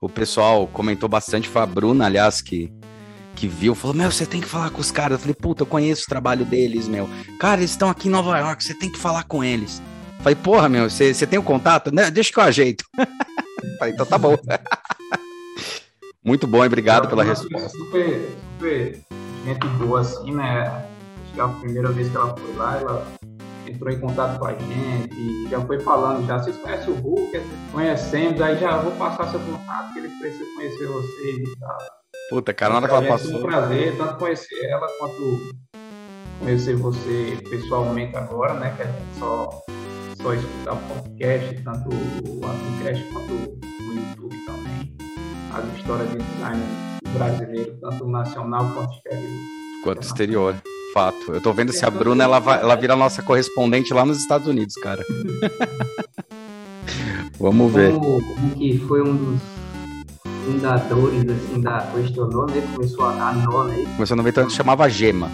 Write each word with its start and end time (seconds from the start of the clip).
o 0.00 0.08
pessoal 0.08 0.66
comentou 0.68 1.08
bastante, 1.08 1.48
foi 1.48 1.62
a 1.62 1.66
Bruna, 1.66 2.06
aliás, 2.06 2.40
que, 2.40 2.72
que 3.34 3.48
viu, 3.48 3.74
falou: 3.74 3.96
Meu, 3.96 4.10
você 4.10 4.24
tem 4.24 4.40
que 4.40 4.46
falar 4.46 4.70
com 4.70 4.80
os 4.80 4.90
caras. 4.90 5.12
Eu 5.12 5.18
falei: 5.18 5.34
Puta, 5.34 5.62
eu 5.62 5.66
conheço 5.66 6.04
o 6.04 6.08
trabalho 6.08 6.44
deles, 6.44 6.86
meu. 6.86 7.08
Cara, 7.38 7.60
eles 7.60 7.72
estão 7.72 7.90
aqui 7.90 8.08
em 8.08 8.10
Nova 8.10 8.38
York, 8.38 8.62
você 8.62 8.74
tem 8.74 8.90
que 8.90 8.98
falar 8.98 9.24
com 9.24 9.42
eles. 9.42 9.82
Eu 10.18 10.22
falei: 10.22 10.36
Porra, 10.36 10.68
meu, 10.68 10.88
você, 10.88 11.12
você 11.12 11.26
tem 11.26 11.38
o 11.38 11.42
um 11.42 11.44
contato? 11.44 11.92
Né? 11.92 12.10
Deixa 12.10 12.32
que 12.32 12.38
eu 12.38 12.44
ajeito. 12.44 12.84
falei: 13.78 13.94
Então 13.94 14.06
tá 14.06 14.18
bom. 14.18 14.36
Muito 16.24 16.46
bom, 16.46 16.64
obrigado 16.64 17.08
pela 17.08 17.24
resposta. 17.24 17.70
Super, 17.70 18.36
super 18.58 19.00
gente 19.44 19.66
boa, 19.78 20.00
assim, 20.00 20.32
né? 20.32 20.68
Acho 21.24 21.34
que 21.34 21.40
é 21.40 21.42
a 21.42 21.48
primeira 21.48 21.90
vez 21.90 22.08
que 22.08 22.16
ela 22.16 22.36
foi 22.36 22.54
lá, 22.54 22.76
ela 22.76 23.06
entrou 23.68 23.92
em 23.92 24.00
contato 24.00 24.38
com 24.38 24.46
a 24.46 24.52
gente 24.52 25.14
e 25.14 25.48
já 25.50 25.60
foi 25.60 25.78
falando 25.80 26.26
já, 26.26 26.38
vocês 26.38 26.56
conhecem 26.56 26.92
o 26.92 26.96
Hulk, 26.96 27.40
conhecemos, 27.72 28.40
aí 28.40 28.58
já 28.58 28.78
vou 28.78 28.92
passar 28.92 29.28
seu 29.28 29.40
contato, 29.40 29.92
que 29.92 29.98
ele 29.98 30.08
precisa 30.20 30.44
conhecer 30.56 30.86
vocês 30.86 31.48
e 31.48 31.58
tal. 31.58 31.78
Puta, 32.30 32.52
cara, 32.52 32.74
na 32.74 32.78
hora 32.78 32.88
que 32.88 32.94
ela 32.94 33.06
passou. 33.08 33.32
É 33.32 33.36
um 33.36 33.42
prazer, 33.42 33.96
tanto 33.96 34.16
conhecer 34.16 34.64
ela 34.66 34.86
quanto 34.98 35.58
conhecer 36.40 36.76
você 36.76 37.38
pessoalmente 37.50 38.16
agora, 38.16 38.54
né? 38.54 38.74
Que 38.76 38.82
a 38.82 38.86
gente 38.86 39.18
só, 39.18 39.50
só 40.20 40.34
escutar 40.34 40.74
o 40.74 40.76
podcast, 40.76 41.62
tanto 41.62 41.88
o 41.88 42.40
podcast 42.40 43.04
quanto 43.12 43.32
o 43.32 43.94
YouTube 43.94 44.36
também. 44.46 44.96
As 45.54 45.78
histórias 45.78 46.10
de 46.10 46.18
design 46.18 46.62
brasileiro, 47.12 47.78
tanto 47.80 48.06
nacional 48.06 48.70
quanto 48.74 48.92
exterior. 48.92 49.67
Quanto 49.82 50.02
exterior 50.02 50.54
fato. 50.92 51.32
Eu 51.32 51.40
tô 51.40 51.52
vendo 51.52 51.72
se 51.72 51.84
a 51.84 51.90
Bruna 51.90 52.24
ela, 52.24 52.38
vai, 52.38 52.60
ela 52.60 52.74
vira 52.74 52.96
nossa 52.96 53.22
correspondente 53.22 53.94
lá 53.94 54.04
nos 54.04 54.18
Estados 54.18 54.48
Unidos, 54.48 54.74
cara. 54.76 55.04
Vamos 57.38 57.72
ver. 57.72 57.92
Como, 57.92 58.20
como, 58.20 58.50
que 58.56 58.78
foi 58.78 59.02
um 59.02 59.16
dos 59.16 59.40
fundadores 60.44 61.30
assim, 61.30 61.60
da 61.60 61.80
Questionou, 61.92 62.46
né? 62.46 62.60
Começou 62.74 63.04
a, 63.04 63.28
a 63.28 63.32
nona 63.32 63.72
aí. 63.72 63.86
Começou 63.86 64.16
em 64.16 64.18
90 64.18 64.40
anos, 64.40 64.54
chamava 64.54 64.88
Gema. 64.88 65.30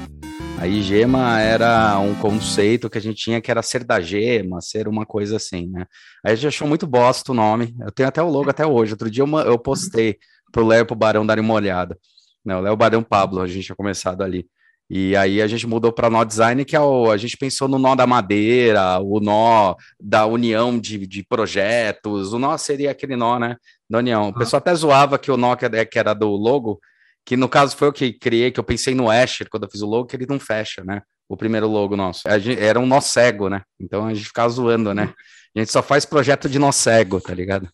Aí 0.58 0.82
Gema 0.82 1.40
era 1.40 1.98
um 1.98 2.14
conceito 2.14 2.90
que 2.90 2.98
a 2.98 3.00
gente 3.00 3.16
tinha 3.16 3.40
que 3.40 3.50
era 3.50 3.62
ser 3.62 3.84
da 3.84 4.00
Gema, 4.00 4.60
ser 4.60 4.86
uma 4.86 5.06
coisa 5.06 5.36
assim, 5.36 5.68
né? 5.68 5.86
Aí 6.24 6.32
a 6.32 6.34
gente 6.34 6.48
achou 6.48 6.68
muito 6.68 6.86
bosta 6.86 7.32
o 7.32 7.34
nome. 7.34 7.74
Eu 7.80 7.90
tenho 7.90 8.08
até 8.08 8.22
o 8.22 8.28
logo 8.28 8.50
até 8.50 8.66
hoje. 8.66 8.92
Outro 8.92 9.10
dia 9.10 9.24
eu, 9.24 9.38
eu 9.40 9.58
postei 9.58 10.18
pro 10.52 10.66
Léo 10.66 10.82
e 10.82 10.84
pro 10.84 10.94
Barão 10.94 11.26
darem 11.26 11.42
uma 11.42 11.54
olhada. 11.54 11.98
Não, 12.44 12.58
o 12.58 12.62
Léo 12.62 12.76
Barão 12.76 13.02
Pablo, 13.02 13.40
a 13.40 13.46
gente 13.46 13.64
tinha 13.64 13.76
começado 13.76 14.22
ali. 14.22 14.46
E 14.90 15.16
aí 15.16 15.40
a 15.40 15.46
gente 15.46 15.66
mudou 15.66 15.90
para 15.90 16.10
nó 16.10 16.22
design, 16.24 16.62
que 16.64 16.76
é 16.76 16.80
o, 16.80 17.10
a 17.10 17.16
gente 17.16 17.38
pensou 17.38 17.66
no 17.66 17.78
nó 17.78 17.94
da 17.94 18.06
madeira, 18.06 19.00
o 19.00 19.18
nó 19.18 19.74
da 19.98 20.26
união 20.26 20.78
de, 20.78 21.06
de 21.06 21.24
projetos, 21.24 22.34
o 22.34 22.38
nó 22.38 22.56
seria 22.58 22.90
aquele 22.90 23.16
nó, 23.16 23.38
né, 23.38 23.56
da 23.88 23.98
união. 23.98 24.28
O 24.28 24.34
pessoal 24.34 24.58
até 24.58 24.74
zoava 24.74 25.18
que 25.18 25.30
o 25.30 25.38
nó 25.38 25.56
que 25.56 25.98
era 25.98 26.12
do 26.12 26.28
logo, 26.28 26.78
que 27.24 27.34
no 27.34 27.48
caso 27.48 27.74
foi 27.76 27.88
o 27.88 27.92
que 27.92 28.12
criei, 28.12 28.50
que 28.50 28.60
eu 28.60 28.64
pensei 28.64 28.94
no 28.94 29.10
Asher 29.10 29.48
quando 29.48 29.64
eu 29.64 29.70
fiz 29.70 29.80
o 29.80 29.86
logo, 29.86 30.06
que 30.06 30.16
ele 30.16 30.26
não 30.28 30.38
fecha, 30.38 30.84
né, 30.84 31.00
o 31.26 31.36
primeiro 31.36 31.66
logo 31.66 31.96
nosso. 31.96 32.22
Gente, 32.38 32.60
era 32.60 32.78
um 32.78 32.86
nó 32.86 33.00
cego, 33.00 33.48
né, 33.48 33.62
então 33.80 34.06
a 34.06 34.12
gente 34.12 34.26
ficava 34.26 34.50
zoando, 34.50 34.92
né. 34.92 35.14
A 35.56 35.60
gente 35.60 35.72
só 35.72 35.82
faz 35.82 36.04
projeto 36.04 36.48
de 36.48 36.58
nó 36.58 36.72
cego, 36.72 37.20
tá 37.20 37.32
ligado? 37.32 37.70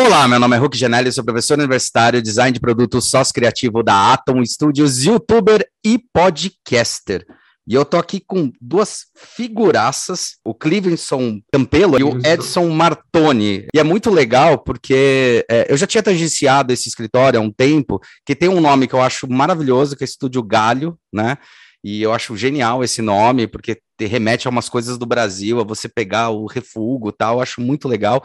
Olá, 0.00 0.26
meu 0.26 0.40
nome 0.40 0.56
é 0.56 0.58
Hulk 0.58 0.76
Genelli, 0.76 1.12
sou 1.12 1.24
professor 1.24 1.56
universitário, 1.56 2.20
design 2.20 2.52
de 2.52 2.58
produtos, 2.58 3.08
sócio 3.08 3.32
criativo 3.32 3.80
da 3.80 4.12
Atom 4.12 4.44
Studios, 4.44 5.04
youtuber 5.04 5.64
e 5.84 6.00
podcaster. 6.12 7.24
E 7.66 7.74
eu 7.74 7.84
tô 7.84 7.96
aqui 7.96 8.20
com 8.20 8.52
duas 8.60 9.06
figuraças, 9.14 10.36
o 10.44 10.52
Clevenson 10.52 11.40
Campelo 11.52 11.98
e 11.98 12.02
o 12.02 12.18
Edson 12.26 12.68
Martoni. 12.70 13.66
E 13.72 13.78
é 13.78 13.84
muito 13.84 14.10
legal 14.10 14.58
porque 14.58 15.46
é, 15.48 15.72
eu 15.72 15.76
já 15.76 15.86
tinha 15.86 16.02
tangenciado 16.02 16.72
esse 16.72 16.88
escritório 16.88 17.38
há 17.38 17.42
um 17.42 17.52
tempo, 17.52 18.00
que 18.26 18.34
tem 18.34 18.48
um 18.48 18.60
nome 18.60 18.88
que 18.88 18.94
eu 18.94 19.00
acho 19.00 19.30
maravilhoso, 19.30 19.96
que 19.96 20.02
é 20.02 20.06
Estúdio 20.06 20.42
Galho, 20.42 20.98
né? 21.12 21.38
E 21.84 22.02
eu 22.02 22.12
acho 22.12 22.36
genial 22.36 22.82
esse 22.82 23.00
nome, 23.00 23.46
porque 23.46 23.78
remete 24.00 24.48
a 24.48 24.50
umas 24.50 24.68
coisas 24.68 24.98
do 24.98 25.06
Brasil, 25.06 25.60
a 25.60 25.64
você 25.64 25.88
pegar 25.88 26.30
o 26.30 26.46
refúgio 26.46 27.10
e 27.10 27.12
tal, 27.12 27.36
eu 27.36 27.42
acho 27.42 27.60
muito 27.60 27.86
legal. 27.86 28.24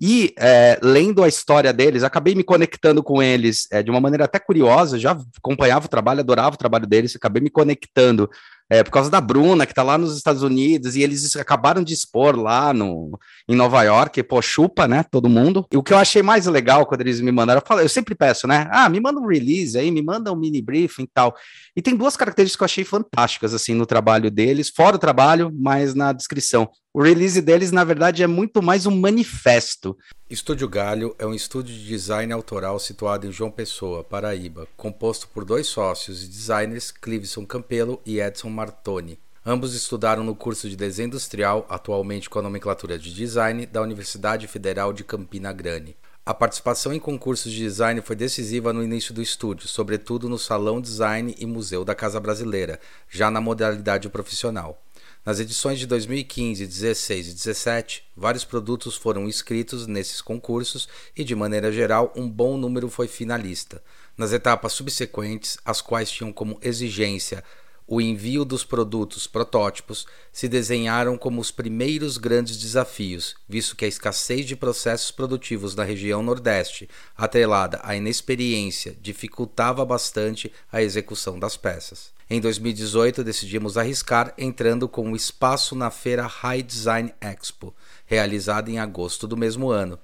E 0.00 0.34
é, 0.38 0.78
lendo 0.82 1.24
a 1.24 1.28
história 1.28 1.72
deles, 1.72 2.02
acabei 2.02 2.34
me 2.34 2.44
conectando 2.44 3.02
com 3.02 3.22
eles 3.22 3.66
é, 3.70 3.82
de 3.82 3.90
uma 3.90 4.00
maneira 4.00 4.24
até 4.24 4.38
curiosa. 4.38 4.98
Já 4.98 5.16
acompanhava 5.38 5.86
o 5.86 5.88
trabalho, 5.88 6.20
adorava 6.20 6.54
o 6.54 6.58
trabalho 6.58 6.86
deles, 6.86 7.16
acabei 7.16 7.42
me 7.42 7.48
conectando 7.48 8.30
é, 8.68 8.82
por 8.82 8.90
causa 8.90 9.10
da 9.10 9.20
Bruna, 9.20 9.64
que 9.64 9.72
está 9.72 9.82
lá 9.82 9.96
nos 9.96 10.16
Estados 10.16 10.42
Unidos, 10.42 10.96
e 10.96 11.02
eles 11.02 11.36
acabaram 11.36 11.82
de 11.82 11.94
expor 11.94 12.36
lá 12.36 12.72
no, 12.72 13.18
em 13.48 13.54
Nova 13.54 13.82
York, 13.82 14.22
pô, 14.24 14.42
chupa, 14.42 14.88
né, 14.88 15.04
todo 15.10 15.28
mundo. 15.28 15.66
E 15.72 15.76
o 15.76 15.82
que 15.82 15.92
eu 15.92 15.98
achei 15.98 16.22
mais 16.22 16.46
legal 16.46 16.86
quando 16.86 17.02
eles 17.02 17.20
me 17.20 17.30
mandaram, 17.30 17.60
eu, 17.60 17.66
falo, 17.66 17.80
eu 17.80 17.88
sempre 17.88 18.14
peço, 18.14 18.46
né, 18.46 18.68
ah, 18.70 18.88
me 18.88 19.00
manda 19.00 19.20
um 19.20 19.26
release 19.26 19.78
aí, 19.78 19.90
me 19.90 20.02
manda 20.02 20.32
um 20.32 20.36
mini 20.36 20.60
briefing 20.60 21.04
e 21.04 21.10
tal. 21.12 21.34
E 21.76 21.82
tem 21.82 21.94
duas 21.94 22.16
características 22.16 22.56
que 22.56 22.62
eu 22.62 22.66
achei 22.66 22.84
fantásticas, 22.84 23.54
assim, 23.54 23.74
no 23.74 23.86
trabalho 23.86 24.30
deles, 24.30 24.70
fora 24.74 24.96
o 24.96 24.98
trabalho, 24.98 25.52
mas 25.54 25.94
na 25.94 26.12
descrição. 26.12 26.68
O 26.96 27.02
release 27.02 27.42
deles, 27.42 27.70
na 27.70 27.84
verdade, 27.84 28.22
é 28.22 28.26
muito 28.26 28.62
mais 28.62 28.86
um 28.86 28.98
manifesto. 28.98 29.94
Estúdio 30.30 30.66
Galho 30.66 31.14
é 31.18 31.26
um 31.26 31.34
estúdio 31.34 31.74
de 31.74 31.86
design 31.86 32.32
autoral 32.32 32.78
situado 32.78 33.26
em 33.26 33.30
João 33.30 33.50
Pessoa, 33.50 34.02
Paraíba, 34.02 34.66
composto 34.78 35.28
por 35.28 35.44
dois 35.44 35.66
sócios 35.66 36.24
e 36.24 36.26
designers, 36.26 36.90
Cliveson 36.90 37.44
Campelo 37.44 38.00
e 38.06 38.18
Edson 38.18 38.48
Martoni. 38.56 39.20
Ambos 39.44 39.74
estudaram 39.74 40.24
no 40.24 40.34
curso 40.34 40.68
de 40.68 40.74
desenho 40.74 41.08
industrial, 41.08 41.66
atualmente 41.68 42.28
com 42.30 42.38
a 42.38 42.42
nomenclatura 42.42 42.98
de 42.98 43.12
design, 43.12 43.66
da 43.66 43.82
Universidade 43.82 44.48
Federal 44.48 44.94
de 44.94 45.04
Campina 45.04 45.52
Grande. 45.52 45.94
A 46.24 46.32
participação 46.32 46.92
em 46.92 46.98
concursos 46.98 47.52
de 47.52 47.58
design 47.58 48.00
foi 48.00 48.16
decisiva 48.16 48.72
no 48.72 48.82
início 48.82 49.14
do 49.14 49.22
estúdio, 49.22 49.68
sobretudo 49.68 50.28
no 50.28 50.38
Salão 50.38 50.80
Design 50.80 51.36
e 51.38 51.46
Museu 51.46 51.84
da 51.84 51.94
Casa 51.94 52.18
Brasileira, 52.18 52.80
já 53.08 53.30
na 53.30 53.40
modalidade 53.40 54.08
profissional. 54.08 54.82
Nas 55.24 55.38
edições 55.38 55.78
de 55.78 55.86
2015, 55.86 56.66
16 56.66 57.28
e 57.28 57.32
17, 57.34 58.04
vários 58.16 58.44
produtos 58.44 58.96
foram 58.96 59.28
inscritos 59.28 59.86
nesses 59.86 60.20
concursos 60.20 60.88
e, 61.16 61.22
de 61.22 61.34
maneira 61.34 61.70
geral, 61.70 62.12
um 62.16 62.28
bom 62.28 62.56
número 62.56 62.88
foi 62.88 63.06
finalista. 63.06 63.82
Nas 64.16 64.32
etapas 64.32 64.72
subsequentes, 64.72 65.58
as 65.64 65.80
quais 65.80 66.10
tinham 66.10 66.32
como 66.32 66.58
exigência 66.62 67.44
o 67.86 68.00
envio 68.00 68.44
dos 68.44 68.64
produtos 68.64 69.26
protótipos 69.26 70.06
se 70.32 70.48
desenharam 70.48 71.16
como 71.16 71.40
os 71.40 71.50
primeiros 71.50 72.18
grandes 72.18 72.56
desafios, 72.56 73.36
visto 73.48 73.76
que 73.76 73.84
a 73.84 73.88
escassez 73.88 74.44
de 74.44 74.56
processos 74.56 75.10
produtivos 75.10 75.74
na 75.74 75.84
região 75.84 76.22
Nordeste, 76.22 76.88
atrelada 77.16 77.80
à 77.82 77.94
inexperiência, 77.94 78.96
dificultava 79.00 79.84
bastante 79.84 80.52
a 80.70 80.82
execução 80.82 81.38
das 81.38 81.56
peças. 81.56 82.10
Em 82.28 82.40
2018, 82.40 83.22
decidimos 83.22 83.78
arriscar 83.78 84.34
entrando 84.36 84.88
com 84.88 85.12
o 85.12 85.16
espaço 85.16 85.76
na 85.76 85.92
feira 85.92 86.26
High 86.26 86.62
Design 86.62 87.14
Expo, 87.20 87.72
realizada 88.04 88.68
em 88.68 88.80
agosto 88.80 89.28
do 89.28 89.36
mesmo 89.36 89.70
ano. 89.70 89.96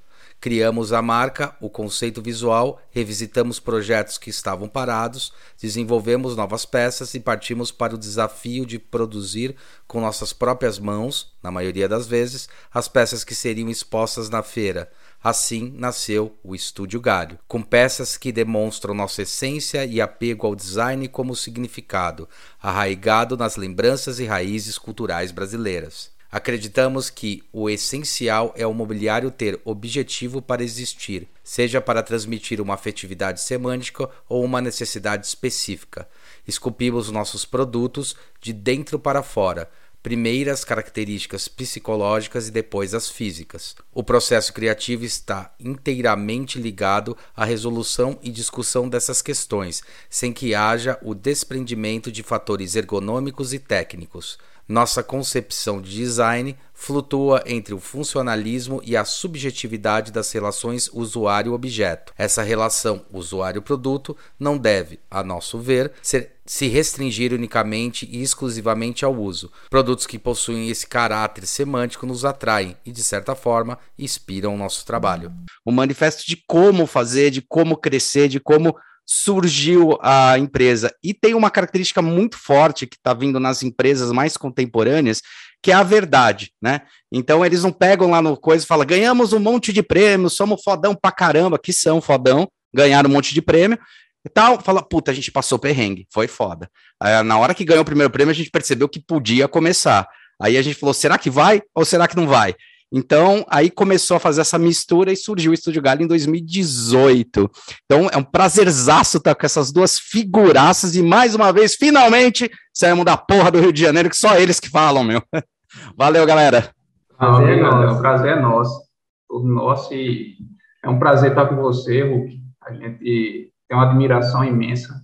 Criamos 0.43 0.93
a 0.93 1.01
marca, 1.01 1.55
o 1.61 1.71
conceito 1.71 2.21
visual, 2.21 2.83
revisitamos 2.91 3.61
projetos 3.61 4.19
que 4.19 4.29
estavam 4.29 4.69
parados, 4.69 5.33
desenvolvemos 5.57 6.35
novas 6.35 6.67
peças 6.67 7.15
e 7.15 7.21
partimos 7.21 7.71
para 7.71 7.95
o 7.95 7.99
desafio 7.99 8.67
de 8.67 8.77
produzir 8.77 9.55
com 9.87 10.01
nossas 10.01 10.33
próprias 10.33 10.81
mãos, 10.81 11.33
na 11.41 11.53
maioria 11.53 11.89
das 11.89 12.09
vezes, 12.09 12.49
as 12.75 12.89
peças 12.89 13.23
que 13.23 13.37
seriam 13.37 13.69
expostas 13.69 14.29
na 14.29 14.43
feira. 14.43 14.91
Assim 15.23 15.73
nasceu 15.77 16.37
o 16.43 16.57
Estúdio 16.57 17.01
Galho, 17.01 17.39
com 17.47 17.63
peças 17.63 18.17
que 18.17 18.33
demonstram 18.33 18.95
nossa 18.95 19.23
essência 19.23 19.87
e 19.87 20.01
apego 20.01 20.49
ao 20.49 20.57
design 20.57 21.07
como 21.07 21.37
significado, 21.37 22.29
arraigado 22.61 23.37
nas 23.37 23.55
lembranças 23.55 24.19
e 24.19 24.25
raízes 24.25 24.77
culturais 24.77 25.31
brasileiras. 25.31 26.12
Acreditamos 26.35 27.11
que 27.11 27.45
o 27.53 27.69
essencial 27.69 28.55
é 28.57 28.67
o 28.67 28.73
mobiliário 28.73 29.31
ter 29.31 29.61
objetivo 29.67 30.41
para 30.41 30.65
existir, 30.65 31.29
seja 31.45 31.79
para 31.79 32.03
transmitir 32.03 32.59
uma 32.59 32.73
afetividade 32.73 33.39
semântica 33.43 34.09
ou 34.27 34.43
uma 34.43 34.63
necessidade 34.63 35.27
específica. 35.27 36.09
Esculpimos 36.49 37.11
nossos 37.11 37.45
produtos 37.45 38.17
de 38.41 38.55
dentro 38.55 38.99
para 38.99 39.23
fora, 39.23 39.71
primeiro 40.03 40.51
as 40.51 40.65
características 40.65 41.49
psicológicas 41.49 42.49
e 42.49 42.51
depois 42.51 42.95
as 42.95 43.11
físicas. 43.11 43.77
O 43.93 44.03
processo 44.03 44.55
criativo 44.55 45.05
está 45.05 45.55
inteiramente 45.61 46.59
ligado 46.59 47.15
à 47.37 47.45
resolução 47.45 48.19
e 48.23 48.31
discussão 48.31 48.89
dessas 48.89 49.21
questões, 49.21 49.83
sem 50.09 50.33
que 50.33 50.55
haja 50.55 50.99
o 51.03 51.15
desprendimento 51.15 52.11
de 52.11 52.23
fatores 52.23 52.75
ergonômicos 52.75 53.53
e 53.53 53.59
técnicos. 53.59 54.39
Nossa 54.69 55.03
concepção 55.03 55.81
de 55.81 55.91
design 55.91 56.57
flutua 56.73 57.43
entre 57.47 57.75
o 57.75 57.79
funcionalismo 57.79 58.81
e 58.85 58.97
a 58.97 59.05
subjetividade 59.05 60.11
das 60.11 60.33
relações 60.33 60.89
usuário-objeto. 60.93 62.13
Essa 62.19 62.43
relação 62.43 63.05
usuário-produto 63.13 64.17
não 64.39 64.59
deve, 64.59 64.99
a 65.11 65.23
nosso 65.23 65.59
ver, 65.59 65.93
ser 66.03 66.33
se 66.45 66.67
restringir 66.67 67.33
unicamente 67.33 68.07
e 68.11 68.21
exclusivamente 68.21 69.05
ao 69.05 69.15
uso. 69.15 69.51
Produtos 69.71 70.07
que 70.07 70.19
possuem 70.19 70.69
esse 70.69 70.87
caráter 70.87 71.47
semântico 71.47 72.05
nos 72.05 72.25
atraem 72.25 72.77
e, 72.85 72.91
de 72.91 73.03
certa 73.03 73.35
forma, 73.35 73.79
inspiram 73.97 74.55
o 74.55 74.59
nosso 74.59 74.85
trabalho. 74.85 75.33
O 75.65 75.71
manifesto 75.71 76.27
de 76.27 76.37
como 76.47 76.85
fazer, 76.87 77.31
de 77.31 77.41
como 77.41 77.77
crescer, 77.77 78.29
de 78.29 78.41
como 78.41 78.77
surgiu 79.07 79.99
a 80.01 80.39
empresa. 80.39 80.95
E 81.03 81.13
tem 81.13 81.35
uma 81.35 81.51
característica 81.51 82.01
muito 82.01 82.39
forte 82.39 82.87
que 82.87 82.97
está 82.97 83.13
vindo 83.13 83.39
nas 83.39 83.63
empresas 83.63 84.11
mais 84.13 84.37
contemporâneas, 84.37 85.21
que 85.63 85.71
é 85.71 85.75
a 85.75 85.83
verdade, 85.83 86.53
né? 86.61 86.83
Então 87.11 87.45
eles 87.45 87.63
não 87.63 87.73
pegam 87.73 88.11
lá 88.11 88.21
no 88.21 88.37
coisa 88.37 88.65
e 88.65 88.67
falam, 88.67 88.87
ganhamos 88.87 89.33
um 89.33 89.39
monte 89.39 89.73
de 89.73 89.83
prêmios, 89.83 90.35
somos 90.35 90.63
fodão 90.63 90.95
pra 90.95 91.13
caramba, 91.13 91.59
que 91.59 91.73
são 91.73 92.01
fodão, 92.01 92.49
ganharam 92.75 93.09
um 93.09 93.13
monte 93.13 93.35
de 93.35 93.43
prêmio, 93.43 93.79
e 94.25 94.29
tal, 94.29 94.61
fala, 94.61 94.83
puta, 94.83 95.11
a 95.11 95.15
gente 95.15 95.33
passou 95.33 95.59
perrengue, 95.59 96.07
foi 96.13 96.29
foda. 96.29 96.71
Aí, 97.01 97.23
na 97.25 97.39
hora 97.39 97.55
que 97.55 97.65
ganhou 97.65 97.83
o 97.83 97.85
primeiro 97.85 98.11
prêmio, 98.11 98.31
a 98.31 98.35
gente 98.35 98.51
percebeu 98.51 98.89
que 98.89 99.01
podia 99.01 99.49
começar. 99.49 100.07
Aí 100.41 100.57
a 100.57 100.63
gente 100.63 100.79
falou, 100.79 100.95
será 100.95 101.19
que 101.19 101.29
vai 101.29 101.61
ou 101.75 101.85
será 101.85 102.07
que 102.07 102.17
não 102.17 102.27
vai? 102.27 102.55
Então, 102.93 103.45
aí 103.49 103.71
começou 103.71 104.19
a 104.19 104.21
fazer 104.21 104.43
essa 104.43 104.59
mistura 104.59 105.11
e 105.11 105.17
surgiu 105.17 105.53
o 105.53 105.55
Estúdio 105.55 105.81
Galho 105.81 106.03
em 106.03 106.07
2018. 106.07 107.51
Então, 107.85 108.11
é 108.13 108.19
um 108.19 108.23
prazerzaço 108.23 109.17
estar 109.17 109.35
com 109.35 109.47
essas 109.47 109.73
duas 109.73 109.99
figuraças 109.99 110.95
e, 110.95 111.03
mais 111.03 111.35
uma 111.35 111.51
vez, 111.53 111.75
finalmente, 111.75 112.51
saímos 112.73 113.07
da 113.07 113.17
porra 113.17 113.51
do 113.51 113.61
Rio 113.61 113.73
de 113.73 113.81
Janeiro, 113.81 114.11
que 114.11 114.17
só 114.17 114.37
eles 114.37 114.61
que 114.61 114.69
falam, 114.69 115.03
meu. 115.03 115.23
Valeu, 115.97 116.27
galera. 116.27 116.71
Obrigado, 117.19 117.85
é 117.85 117.91
o 117.93 117.99
prazer 117.99 118.37
é 118.37 118.41
nosso. 118.41 118.83
Todo 119.27 119.49
nosso 119.49 119.95
e 119.95 120.37
é 120.85 120.89
um 120.91 120.99
prazer 120.99 121.31
estar 121.31 121.47
com 121.47 121.57
você, 121.57 122.03
Hulk. 122.03 122.43
A 122.65 122.75
gente 122.75 123.53
tem 123.69 123.79
uma 123.79 123.89
admiração 123.89 124.45
imensa, 124.45 125.01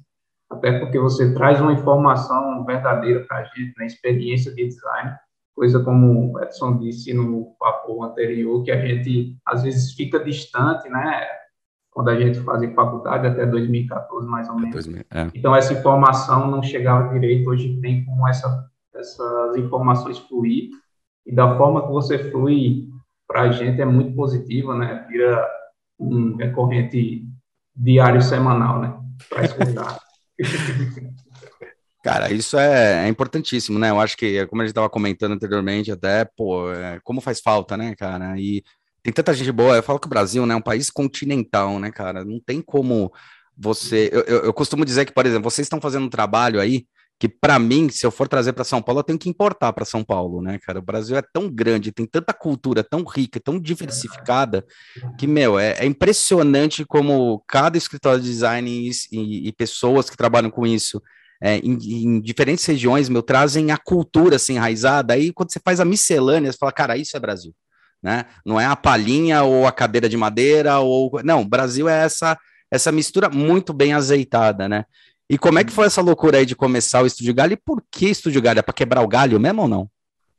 até 0.50 0.78
porque 0.78 0.98
você 0.98 1.32
traz 1.32 1.58
uma 1.58 1.72
informação 1.72 2.64
verdadeira 2.66 3.24
para 3.26 3.38
a 3.38 3.44
gente, 3.44 3.72
na 3.78 3.86
experiência 3.86 4.52
de 4.54 4.66
design, 4.66 5.14
coisa 5.58 5.82
como 5.82 6.32
o 6.32 6.40
Edson 6.40 6.78
disse 6.78 7.12
no 7.12 7.56
papo 7.58 8.04
anterior, 8.04 8.62
que 8.62 8.70
a 8.70 8.80
gente 8.80 9.36
às 9.44 9.64
vezes 9.64 9.92
fica 9.92 10.22
distante, 10.22 10.88
né? 10.88 11.26
Quando 11.90 12.10
a 12.10 12.20
gente 12.20 12.38
fazia 12.40 12.72
faculdade, 12.74 13.26
até 13.26 13.44
2014 13.44 14.28
mais 14.28 14.48
ou 14.48 14.54
menos. 14.54 14.86
É. 14.86 15.28
Então, 15.34 15.56
essa 15.56 15.72
informação 15.72 16.48
não 16.48 16.62
chegava 16.62 17.12
direito, 17.12 17.50
hoje 17.50 17.80
tem 17.80 18.04
como 18.04 18.28
essa, 18.28 18.70
essas 18.94 19.56
informações 19.56 20.16
fluir, 20.18 20.70
e 21.26 21.34
da 21.34 21.56
forma 21.58 21.82
que 21.84 21.92
você 21.92 22.30
flui 22.30 22.88
para 23.26 23.42
a 23.42 23.50
gente 23.50 23.80
é 23.80 23.84
muito 23.84 24.14
positiva, 24.14 24.76
né? 24.76 25.04
Vira 25.08 25.44
um 25.98 26.36
recorrente 26.36 27.26
diário 27.74 28.22
semanal, 28.22 28.80
né? 28.80 28.96
Para 29.28 29.44
escutar. 29.44 29.98
Cara, 32.02 32.32
isso 32.32 32.56
é, 32.56 33.06
é, 33.06 33.08
importantíssimo, 33.08 33.78
né? 33.78 33.90
Eu 33.90 34.00
acho 34.00 34.16
que, 34.16 34.46
como 34.46 34.62
a 34.62 34.64
gente 34.64 34.70
estava 34.70 34.88
comentando 34.88 35.32
anteriormente, 35.32 35.90
até, 35.90 36.24
pô, 36.24 36.72
é, 36.72 37.00
como 37.02 37.20
faz 37.20 37.40
falta, 37.40 37.76
né, 37.76 37.94
cara? 37.96 38.38
E 38.38 38.62
tem 39.02 39.12
tanta 39.12 39.34
gente 39.34 39.50
boa. 39.50 39.76
Eu 39.76 39.82
falo 39.82 39.98
que 39.98 40.06
o 40.06 40.10
Brasil 40.10 40.46
né, 40.46 40.54
é 40.54 40.56
um 40.56 40.62
país 40.62 40.90
continental, 40.90 41.78
né, 41.78 41.90
cara? 41.90 42.24
Não 42.24 42.38
tem 42.38 42.62
como 42.62 43.12
você. 43.56 44.08
Eu, 44.12 44.20
eu, 44.22 44.44
eu 44.44 44.52
costumo 44.52 44.84
dizer 44.84 45.06
que, 45.06 45.12
por 45.12 45.26
exemplo, 45.26 45.50
vocês 45.50 45.66
estão 45.66 45.80
fazendo 45.80 46.06
um 46.06 46.10
trabalho 46.10 46.60
aí 46.60 46.86
que 47.18 47.28
para 47.28 47.58
mim, 47.58 47.88
se 47.88 48.06
eu 48.06 48.12
for 48.12 48.28
trazer 48.28 48.52
para 48.52 48.62
São 48.62 48.80
Paulo, 48.80 49.00
eu 49.00 49.04
tenho 49.04 49.18
que 49.18 49.28
importar 49.28 49.72
para 49.72 49.84
São 49.84 50.04
Paulo, 50.04 50.40
né, 50.40 50.56
cara? 50.64 50.78
O 50.78 50.82
Brasil 50.82 51.16
é 51.16 51.22
tão 51.32 51.50
grande, 51.50 51.90
tem 51.90 52.06
tanta 52.06 52.32
cultura 52.32 52.84
tão 52.84 53.02
rica, 53.02 53.40
tão 53.40 53.58
diversificada, 53.58 54.64
que, 55.18 55.26
meu, 55.26 55.58
é, 55.58 55.72
é 55.80 55.84
impressionante 55.84 56.84
como 56.84 57.42
cada 57.48 57.76
escritório 57.76 58.20
de 58.20 58.28
design 58.28 58.70
e, 58.70 58.90
e, 59.10 59.48
e 59.48 59.52
pessoas 59.52 60.08
que 60.08 60.16
trabalham 60.16 60.50
com 60.50 60.64
isso 60.64 61.02
é, 61.40 61.58
em, 61.58 61.72
em, 61.72 62.20
diferentes 62.20 62.64
regiões, 62.64 63.08
meu, 63.08 63.22
trazem 63.22 63.70
a 63.70 63.76
cultura 63.76 64.36
assim 64.36 64.54
enraizada. 64.54 65.14
Aí, 65.14 65.32
quando 65.32 65.52
você 65.52 65.60
faz 65.64 65.80
a 65.80 65.84
miscelânea, 65.84 66.50
você 66.50 66.58
fala, 66.58 66.72
cara, 66.72 66.96
isso 66.96 67.16
é 67.16 67.20
Brasil, 67.20 67.54
né? 68.02 68.26
Não 68.44 68.60
é 68.60 68.66
a 68.66 68.76
palhinha 68.76 69.42
ou 69.42 69.66
a 69.66 69.72
cadeira 69.72 70.08
de 70.08 70.16
madeira, 70.16 70.78
ou. 70.78 71.20
Não, 71.22 71.48
Brasil 71.48 71.88
é 71.88 72.04
essa, 72.04 72.38
essa 72.70 72.90
mistura 72.90 73.28
muito 73.28 73.72
bem 73.72 73.92
azeitada, 73.92 74.68
né? 74.68 74.84
E 75.30 75.36
como 75.36 75.58
é 75.58 75.64
que 75.64 75.72
foi 75.72 75.86
essa 75.86 76.00
loucura 76.00 76.38
aí 76.38 76.46
de 76.46 76.56
começar 76.56 77.02
o 77.02 77.06
Estúdio 77.06 77.34
Galho? 77.34 77.52
E 77.52 77.56
por 77.56 77.82
que 77.90 78.08
Estúdio 78.08 78.40
Galho? 78.40 78.60
É 78.60 78.62
para 78.62 78.74
quebrar 78.74 79.02
o 79.02 79.08
galho 79.08 79.38
mesmo 79.38 79.62
ou 79.62 79.68
não? 79.68 79.90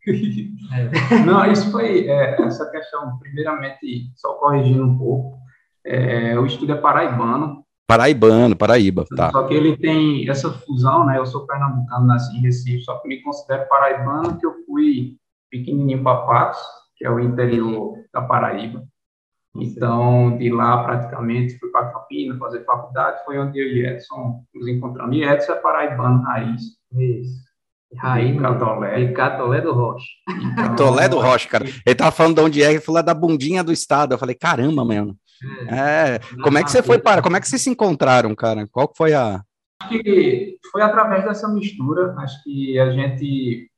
não, 1.25 1.52
isso 1.52 1.72
foi 1.72 2.07
é, 2.07 2.42
essa 2.42 2.69
questão, 2.72 3.18
primeiramente, 3.19 4.12
só 4.16 4.34
corrigindo 4.34 4.84
um 4.84 4.98
pouco, 4.98 5.38
é, 5.86 6.38
o 6.40 6.45
estúdio 6.45 6.75
é 6.75 6.81
paraibano. 6.81 7.63
Paraibano, 7.90 8.56
Paraíba, 8.56 9.04
tá. 9.18 9.32
Só 9.32 9.48
que 9.48 9.54
ele 9.56 9.76
tem 9.76 10.30
essa 10.30 10.52
fusão, 10.52 11.08
né? 11.08 11.18
Eu 11.18 11.26
sou 11.26 11.48
pernambucano, 11.48 12.06
nasci 12.06 12.38
em 12.38 12.42
Recife, 12.42 12.84
só 12.84 13.00
que 13.00 13.08
me 13.08 13.20
considero 13.24 13.68
paraibano, 13.68 14.38
que 14.38 14.46
eu 14.46 14.54
fui 14.68 15.18
pequenininho 15.50 16.04
para 16.04 16.22
Patos, 16.22 16.62
que 16.96 17.04
é 17.04 17.10
o 17.10 17.20
interior 17.20 17.96
da 18.14 18.22
Paraíba. 18.22 18.84
Então, 19.56 20.38
de 20.38 20.52
lá, 20.52 20.84
praticamente, 20.84 21.58
fui 21.58 21.72
para 21.72 21.92
Campinas 21.92 22.38
fazer 22.38 22.64
faculdade, 22.64 23.26
foi 23.26 23.40
onde 23.40 23.60
eu 23.60 23.66
e 23.66 23.88
Edson 23.88 24.44
nos 24.54 24.68
encontramos. 24.68 25.18
E 25.18 25.24
Edson 25.24 25.54
é 25.54 25.56
paraibano 25.56 26.22
raiz. 26.22 26.62
Isso. 26.96 27.40
Raiz, 27.98 28.40
Catolé. 28.40 29.12
Catolé 29.14 29.62
do 29.62 29.74
Rocha. 29.74 30.06
Então, 30.30 30.54
Catolé 30.78 31.10
do 31.10 31.18
Rocha, 31.18 31.50
cara. 31.50 31.66
Ele 31.66 31.96
tava 31.96 32.12
falando 32.12 32.36
de 32.36 32.42
onde 32.42 32.64
é, 32.64 32.70
ele 32.70 32.82
falou 32.82 33.00
é 33.00 33.04
da 33.04 33.16
bundinha 33.16 33.64
do 33.64 33.74
estado. 33.74 34.14
Eu 34.14 34.20
falei, 34.20 34.36
caramba, 34.36 34.86
mano. 34.86 35.18
É, 35.68 36.16
é. 36.16 36.20
como 36.44 36.58
é 36.58 36.64
que 36.64 36.72
você 36.72 36.84
foi 36.84 37.00
para? 37.00 37.22
Como 37.22 37.36
é 37.36 37.40
que 37.40 37.48
vocês 37.48 37.62
se 37.62 37.70
encontraram, 37.70 38.36
cara? 38.36 38.68
Qual 38.68 38.92
foi 38.96 39.14
a. 39.14 39.44
Acho 39.82 39.90
que 39.90 40.58
foi 40.72 40.82
através 40.82 41.24
dessa 41.24 41.48
mistura. 41.48 42.14
Acho 42.18 42.44
que 42.44 42.78
a 42.80 42.92
gente 42.92 43.70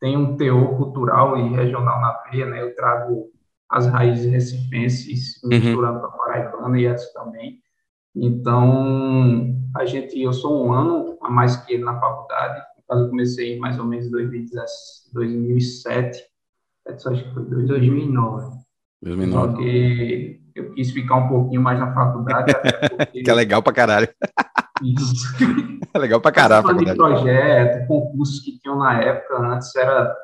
tem 0.00 0.16
um 0.16 0.36
teor 0.36 0.76
cultural 0.76 1.38
e 1.38 1.54
regional 1.54 2.00
na 2.00 2.22
veia, 2.30 2.46
né? 2.46 2.62
Eu 2.62 2.74
trago 2.74 3.30
as 3.70 3.86
raízes 3.86 4.30
recifenses, 4.30 5.42
uhum. 5.42 5.50
misturando 5.50 6.00
com 6.00 6.06
a 6.06 6.10
paraibana 6.10 6.78
e 6.78 6.86
essas 6.86 7.12
também. 7.12 7.60
Então, 8.14 9.56
a 9.76 9.84
gente, 9.84 10.20
eu 10.20 10.32
sou 10.32 10.66
um 10.66 10.72
ano 10.72 11.18
a 11.20 11.28
mais 11.28 11.56
que 11.56 11.74
ele 11.74 11.84
na 11.84 11.98
faculdade, 11.98 12.62
eu 12.88 13.08
comecei 13.08 13.58
mais 13.58 13.78
ou 13.78 13.84
menos 13.84 14.06
em 14.06 14.10
2007, 14.10 16.22
acho 16.86 17.24
que 17.24 17.34
foi 17.34 17.64
2009. 17.64 18.56
2009. 19.02 19.54
Porque 19.54 20.43
eu 20.54 20.72
quis 20.72 20.90
ficar 20.90 21.16
um 21.16 21.28
pouquinho 21.28 21.60
mais 21.60 21.78
na 21.78 21.92
faculdade. 21.92 22.52
Porque... 22.52 23.22
que 23.24 23.30
é 23.30 23.34
legal 23.34 23.62
pra 23.62 23.72
caralho. 23.72 24.08
é 25.94 25.98
legal 25.98 26.20
pra 26.20 26.32
caralho. 26.32 26.76
de 26.76 26.94
projeto, 26.94 27.86
concursos 27.86 28.40
que 28.40 28.58
tinham 28.58 28.78
na 28.78 29.00
época, 29.00 29.38
antes 29.38 29.74
era 29.74 30.14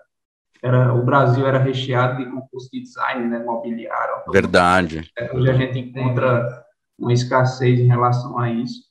era, 0.62 0.94
o 0.94 1.02
Brasil 1.02 1.46
era 1.46 1.58
recheado 1.58 2.18
de 2.18 2.30
concursos 2.30 2.68
de 2.70 2.82
design, 2.82 3.28
né, 3.28 3.38
mobiliário. 3.38 4.16
Verdade. 4.30 5.10
Hoje 5.32 5.50
a 5.50 5.54
gente 5.54 5.78
encontra 5.78 6.64
uma 6.98 7.12
escassez 7.12 7.80
em 7.80 7.86
relação 7.86 8.38
a 8.38 8.50
isso. 8.50 8.90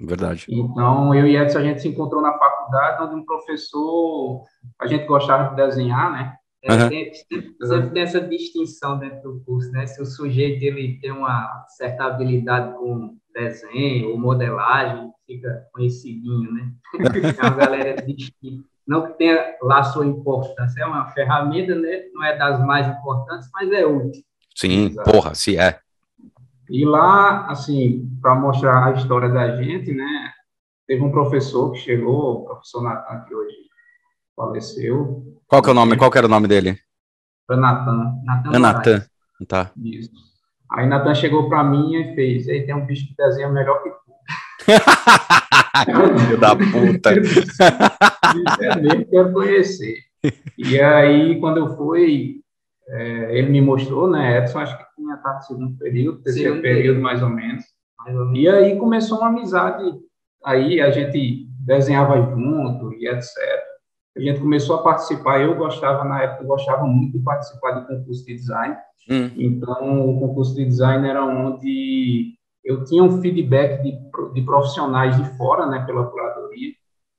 Verdade. 0.00 0.46
Então, 0.48 1.14
eu 1.14 1.26
e 1.26 1.36
Edson, 1.36 1.58
a 1.58 1.62
gente 1.62 1.80
se 1.80 1.88
encontrou 1.88 2.22
na 2.22 2.36
faculdade, 2.36 3.02
onde 3.02 3.14
um 3.16 3.24
professor, 3.24 4.44
a 4.80 4.86
gente 4.86 5.06
gostava 5.06 5.50
de 5.50 5.56
desenhar, 5.56 6.12
né? 6.12 6.34
Uhum. 6.64 6.88
Sempre, 6.88 7.14
sempre 7.62 7.90
tem 7.90 8.02
essa 8.02 8.20
distinção 8.20 8.98
dentro 8.98 9.32
do 9.32 9.40
curso, 9.44 9.70
né? 9.70 9.86
Se 9.86 10.02
o 10.02 10.06
sujeito 10.06 10.62
ele 10.62 10.98
tem 11.00 11.12
uma 11.12 11.64
certa 11.76 12.04
habilidade 12.04 12.76
com 12.76 13.16
desenho 13.32 14.10
ou 14.10 14.18
modelagem, 14.18 15.10
fica 15.26 15.66
conhecidinho, 15.72 16.52
né? 16.52 16.72
É 17.38 17.46
uma 17.46 17.56
galera 17.56 18.02
distinta 18.02 18.64
não 18.88 19.06
que 19.06 19.18
tenha 19.18 19.54
lá 19.60 19.82
sua 19.82 20.06
importância, 20.06 20.80
é 20.80 20.86
uma 20.86 21.08
ferramenta, 21.08 21.74
né? 21.74 22.04
não 22.14 22.24
é 22.24 22.38
das 22.38 22.64
mais 22.64 22.88
importantes, 22.88 23.46
mas 23.52 23.70
é 23.70 23.84
útil. 23.84 24.22
Sim, 24.56 24.86
Exato. 24.86 25.10
porra, 25.10 25.34
se 25.34 25.58
é. 25.58 25.78
E 26.70 26.86
lá, 26.86 27.46
assim, 27.48 28.08
para 28.22 28.34
mostrar 28.34 28.86
a 28.86 28.92
história 28.92 29.28
da 29.28 29.62
gente, 29.62 29.92
né, 29.92 30.32
teve 30.86 31.02
um 31.02 31.12
professor 31.12 31.70
que 31.72 31.78
chegou, 31.78 32.40
o 32.40 32.44
professor 32.46 32.82
Natan, 32.82 33.24
que 33.28 33.34
hoje 33.34 33.54
faleceu. 34.38 35.24
Qual 35.48 35.60
que 35.60 35.68
é 35.68 35.72
o 35.72 35.74
nome, 35.74 35.96
qual 35.96 36.10
que 36.10 36.18
era 36.18 36.26
o 36.26 36.30
nome 36.30 36.46
dele? 36.46 36.78
Era 37.50 37.60
Natan. 37.60 38.14
Natan. 38.24 38.58
Natan, 38.58 39.06
tá. 39.48 39.70
Isso. 39.82 40.10
Aí 40.70 40.86
Natan 40.86 41.14
chegou 41.14 41.48
para 41.48 41.64
mim 41.64 41.94
e 41.94 42.14
fez, 42.14 42.48
aí 42.48 42.64
tem 42.64 42.74
um 42.74 42.86
bicho 42.86 43.08
que 43.08 43.16
desenha 43.16 43.48
melhor 43.48 43.82
que 43.82 43.90
tu. 43.90 43.98
Filho 46.20 46.38
da 46.40 46.54
puta. 46.54 47.10
é 48.60 48.80
mesmo, 48.80 49.06
quero 49.06 49.32
conhecer. 49.32 49.96
E 50.56 50.80
aí, 50.80 51.40
quando 51.40 51.58
eu 51.58 51.76
fui, 51.76 52.42
é, 52.88 53.38
ele 53.38 53.48
me 53.48 53.60
mostrou, 53.60 54.10
né? 54.10 54.38
Edson, 54.38 54.58
acho 54.58 54.76
que 54.76 54.84
tinha 54.96 55.14
estado 55.14 55.36
no 55.36 55.42
segundo 55.42 55.78
período, 55.78 56.22
terceiro 56.22 56.56
Sim, 56.56 56.62
período, 56.62 57.00
mais 57.00 57.22
ou, 57.22 57.30
menos. 57.30 57.64
mais 57.98 58.14
ou 58.14 58.26
menos. 58.26 58.38
E 58.38 58.48
aí 58.48 58.76
começou 58.76 59.18
uma 59.18 59.28
amizade. 59.28 59.84
Aí 60.44 60.80
a 60.80 60.90
gente 60.90 61.48
desenhava 61.60 62.20
junto 62.20 62.92
e 62.94 63.08
etc. 63.08 63.67
A 64.18 64.20
gente 64.20 64.40
começou 64.40 64.76
a 64.76 64.82
participar. 64.82 65.40
Eu 65.40 65.54
gostava, 65.54 66.04
na 66.04 66.22
época, 66.22 66.44
gostava 66.44 66.84
muito 66.84 67.16
de 67.16 67.24
participar 67.24 67.80
de 67.80 67.86
concurso 67.86 68.26
de 68.26 68.34
design. 68.34 68.76
Hum. 69.08 69.30
Então, 69.36 70.10
o 70.10 70.18
concurso 70.18 70.54
de 70.56 70.64
design 70.64 71.08
era 71.08 71.24
onde 71.24 72.34
eu 72.64 72.84
tinha 72.84 73.02
um 73.02 73.22
feedback 73.22 73.80
de, 73.82 73.92
de 74.34 74.42
profissionais 74.42 75.16
de 75.16 75.24
fora, 75.36 75.66
né, 75.66 75.84
pela 75.86 76.04
curadoria, 76.04 76.72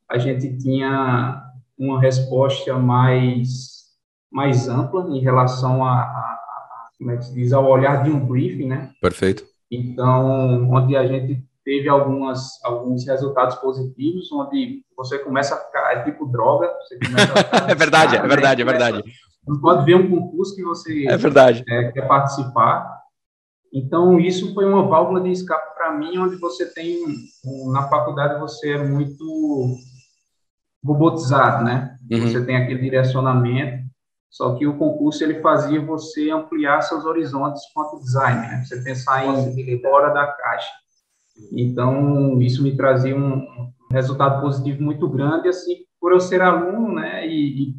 a 0.07 0.17
gente 0.17 0.57
tinha 0.57 1.43
uma 1.77 1.99
resposta 1.99 2.77
mais, 2.77 3.85
mais 4.31 4.67
ampla 4.67 5.07
em 5.09 5.19
relação 5.21 5.83
a, 5.83 5.93
a, 5.93 6.03
a 6.03 6.89
como 6.97 7.11
é 7.11 7.17
que 7.17 7.25
se 7.25 7.33
diz, 7.33 7.53
ao 7.53 7.65
olhar 7.65 8.03
de 8.03 8.11
um 8.11 8.25
briefing, 8.25 8.67
né? 8.67 8.91
Perfeito. 9.01 9.45
Então, 9.71 10.69
onde 10.71 10.95
a 10.95 11.07
gente 11.07 11.43
teve 11.69 11.87
algumas, 11.87 12.59
alguns 12.63 13.05
resultados 13.05 13.55
positivos, 13.57 14.31
onde 14.31 14.83
você 14.97 15.19
começa 15.19 15.53
a 15.53 15.57
ficar, 15.59 15.91
é 15.91 16.03
tipo 16.03 16.25
droga, 16.25 16.67
você 16.81 16.97
começa 16.97 17.31
a 17.31 17.37
ficar, 17.45 17.69
É 17.69 17.75
verdade, 17.75 18.15
é 18.15 18.27
verdade, 18.27 18.61
é 18.63 18.65
verdade. 18.65 19.03
Não 19.47 19.61
pode 19.61 19.85
ver 19.85 19.93
um 19.93 20.09
concurso 20.09 20.55
que 20.55 20.63
você 20.63 21.05
é 21.07 21.15
verdade. 21.15 21.63
É, 21.69 21.91
quer 21.91 22.07
participar. 22.07 22.99
Então, 23.71 24.19
isso 24.19 24.51
foi 24.55 24.65
uma 24.65 24.87
válvula 24.87 25.21
de 25.21 25.29
escape 25.29 25.75
para 25.75 25.93
mim, 25.93 26.17
onde 26.17 26.37
você 26.37 26.65
tem, 26.73 27.05
na 27.71 27.87
faculdade, 27.87 28.39
você 28.39 28.71
é 28.71 28.83
muito 28.83 29.75
robotizado, 30.83 31.63
né? 31.63 31.95
Uhum. 32.11 32.21
Você 32.21 32.43
tem 32.43 32.57
aquele 32.57 32.81
direcionamento, 32.81 33.83
só 34.27 34.55
que 34.55 34.65
o 34.65 34.75
concurso 34.75 35.23
ele 35.23 35.39
fazia 35.39 35.79
você 35.85 36.31
ampliar 36.31 36.81
seus 36.81 37.05
horizontes 37.05 37.61
quanto 37.75 37.99
design, 37.99 38.39
né? 38.39 38.63
Você 38.65 38.81
pensar 38.81 39.23
em 39.23 39.81
fora 39.81 40.11
da 40.11 40.25
caixa. 40.25 40.71
Então, 41.51 42.41
isso 42.41 42.63
me 42.63 42.75
trazia 42.75 43.15
um, 43.15 43.69
resultado 43.91 44.41
positivo 44.41 44.83
muito 44.83 45.07
grande, 45.09 45.49
assim, 45.49 45.77
por 45.99 46.11
eu 46.11 46.19
ser 46.19 46.41
aluno, 46.41 46.93
né? 46.93 47.27
E, 47.27 47.63
e 47.63 47.75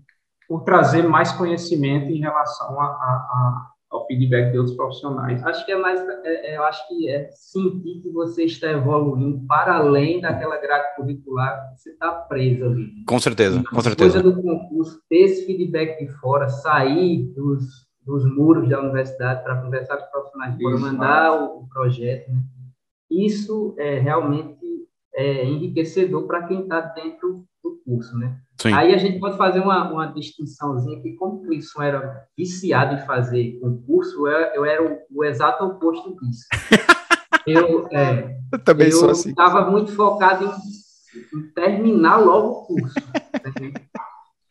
por 0.49 0.63
trazer 0.63 1.03
mais 1.03 1.31
conhecimento 1.33 2.11
em 2.11 2.19
relação 2.21 2.81
a, 2.81 2.85
a, 2.85 2.87
a 2.87 3.71
ao 3.91 4.07
feedback 4.07 4.53
de 4.53 4.59
outros 4.59 4.77
profissionais. 4.77 5.43
Acho 5.45 5.67
que 5.67 5.73
é 5.73 5.77
mais, 5.77 6.01
é, 6.01 6.53
é, 6.53 6.57
eu 6.57 6.63
acho 6.65 6.87
que 6.87 7.09
é 7.09 7.29
sentir 7.33 8.01
que 8.01 8.11
você 8.11 8.45
está 8.45 8.71
evoluindo 8.71 9.45
para 9.49 9.77
além 9.77 10.21
daquela 10.21 10.59
grade 10.59 10.95
curricular 10.95 11.71
que 11.71 11.81
você 11.81 11.91
está 11.91 12.13
preso 12.13 12.67
ali. 12.67 12.89
Com 13.05 13.19
certeza, 13.19 13.63
com 13.69 13.81
certeza. 13.81 14.23
Coisa 14.23 14.31
do 14.31 14.41
concurso, 14.41 15.01
ter 15.09 15.25
esse 15.25 15.45
feedback 15.45 15.99
de 15.99 16.13
fora, 16.19 16.49
sair 16.49 17.33
dos, 17.35 17.65
dos 18.07 18.25
muros 18.33 18.69
da 18.69 18.81
universidade 18.81 19.43
para 19.43 19.61
conversar 19.61 19.97
com 19.97 20.05
os 20.05 20.11
profissionais 20.11 20.57
fora, 20.57 20.79
mandar 20.79 21.33
o, 21.33 21.63
o 21.63 21.69
projeto, 21.69 22.31
né? 22.31 22.41
Isso 23.11 23.75
é 23.79 23.99
realmente 23.99 24.61
é, 25.15 25.45
enriquecedor 25.45 26.27
para 26.27 26.47
quem 26.47 26.63
está 26.63 26.81
dentro 26.81 27.45
do 27.63 27.81
curso, 27.85 28.17
né? 28.17 28.39
Sim. 28.61 28.73
Aí 28.73 28.95
a 28.95 28.99
gente 28.99 29.19
pode 29.19 29.37
fazer 29.37 29.61
uma, 29.61 29.91
uma 29.91 30.07
distinçãozinha 30.07 31.01
que, 31.01 31.15
como 31.15 31.37
o 31.37 31.43
Clisson 31.43 31.83
era 31.83 32.27
viciado 32.37 32.95
em 32.95 33.07
fazer 33.07 33.59
concurso, 33.61 34.27
eu, 34.27 34.39
eu 34.55 34.65
era 34.65 34.83
o, 34.83 34.99
o, 35.11 35.25
exato 35.25 35.65
oposto 35.65 36.17
disso. 36.21 36.47
eu, 37.47 37.89
é, 37.89 38.39
eu 38.53 38.59
também 38.59 38.89
eu 38.89 38.97
sou 38.97 39.11
assim. 39.11 39.31
estava 39.31 39.71
muito 39.71 39.93
focado 39.93 40.45
em, 40.45 41.39
em, 41.39 41.43
terminar 41.53 42.19
logo 42.19 42.49
o 42.49 42.67
curso. 42.67 42.95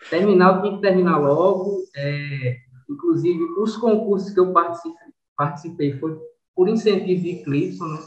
terminar, 0.09 0.55
eu 0.55 0.61
tinha 0.61 0.75
que 0.75 0.81
terminar 0.81 1.17
logo. 1.17 1.83
É, 1.95 2.57
inclusive, 2.89 3.43
os 3.59 3.77
concursos 3.77 4.33
que 4.33 4.39
eu 4.39 4.51
participei, 4.51 5.07
participei 5.37 5.93
foi 5.99 6.17
por 6.55 6.67
incentivo 6.67 7.21
de 7.21 7.43
Clisson, 7.43 7.85
né? 7.85 7.99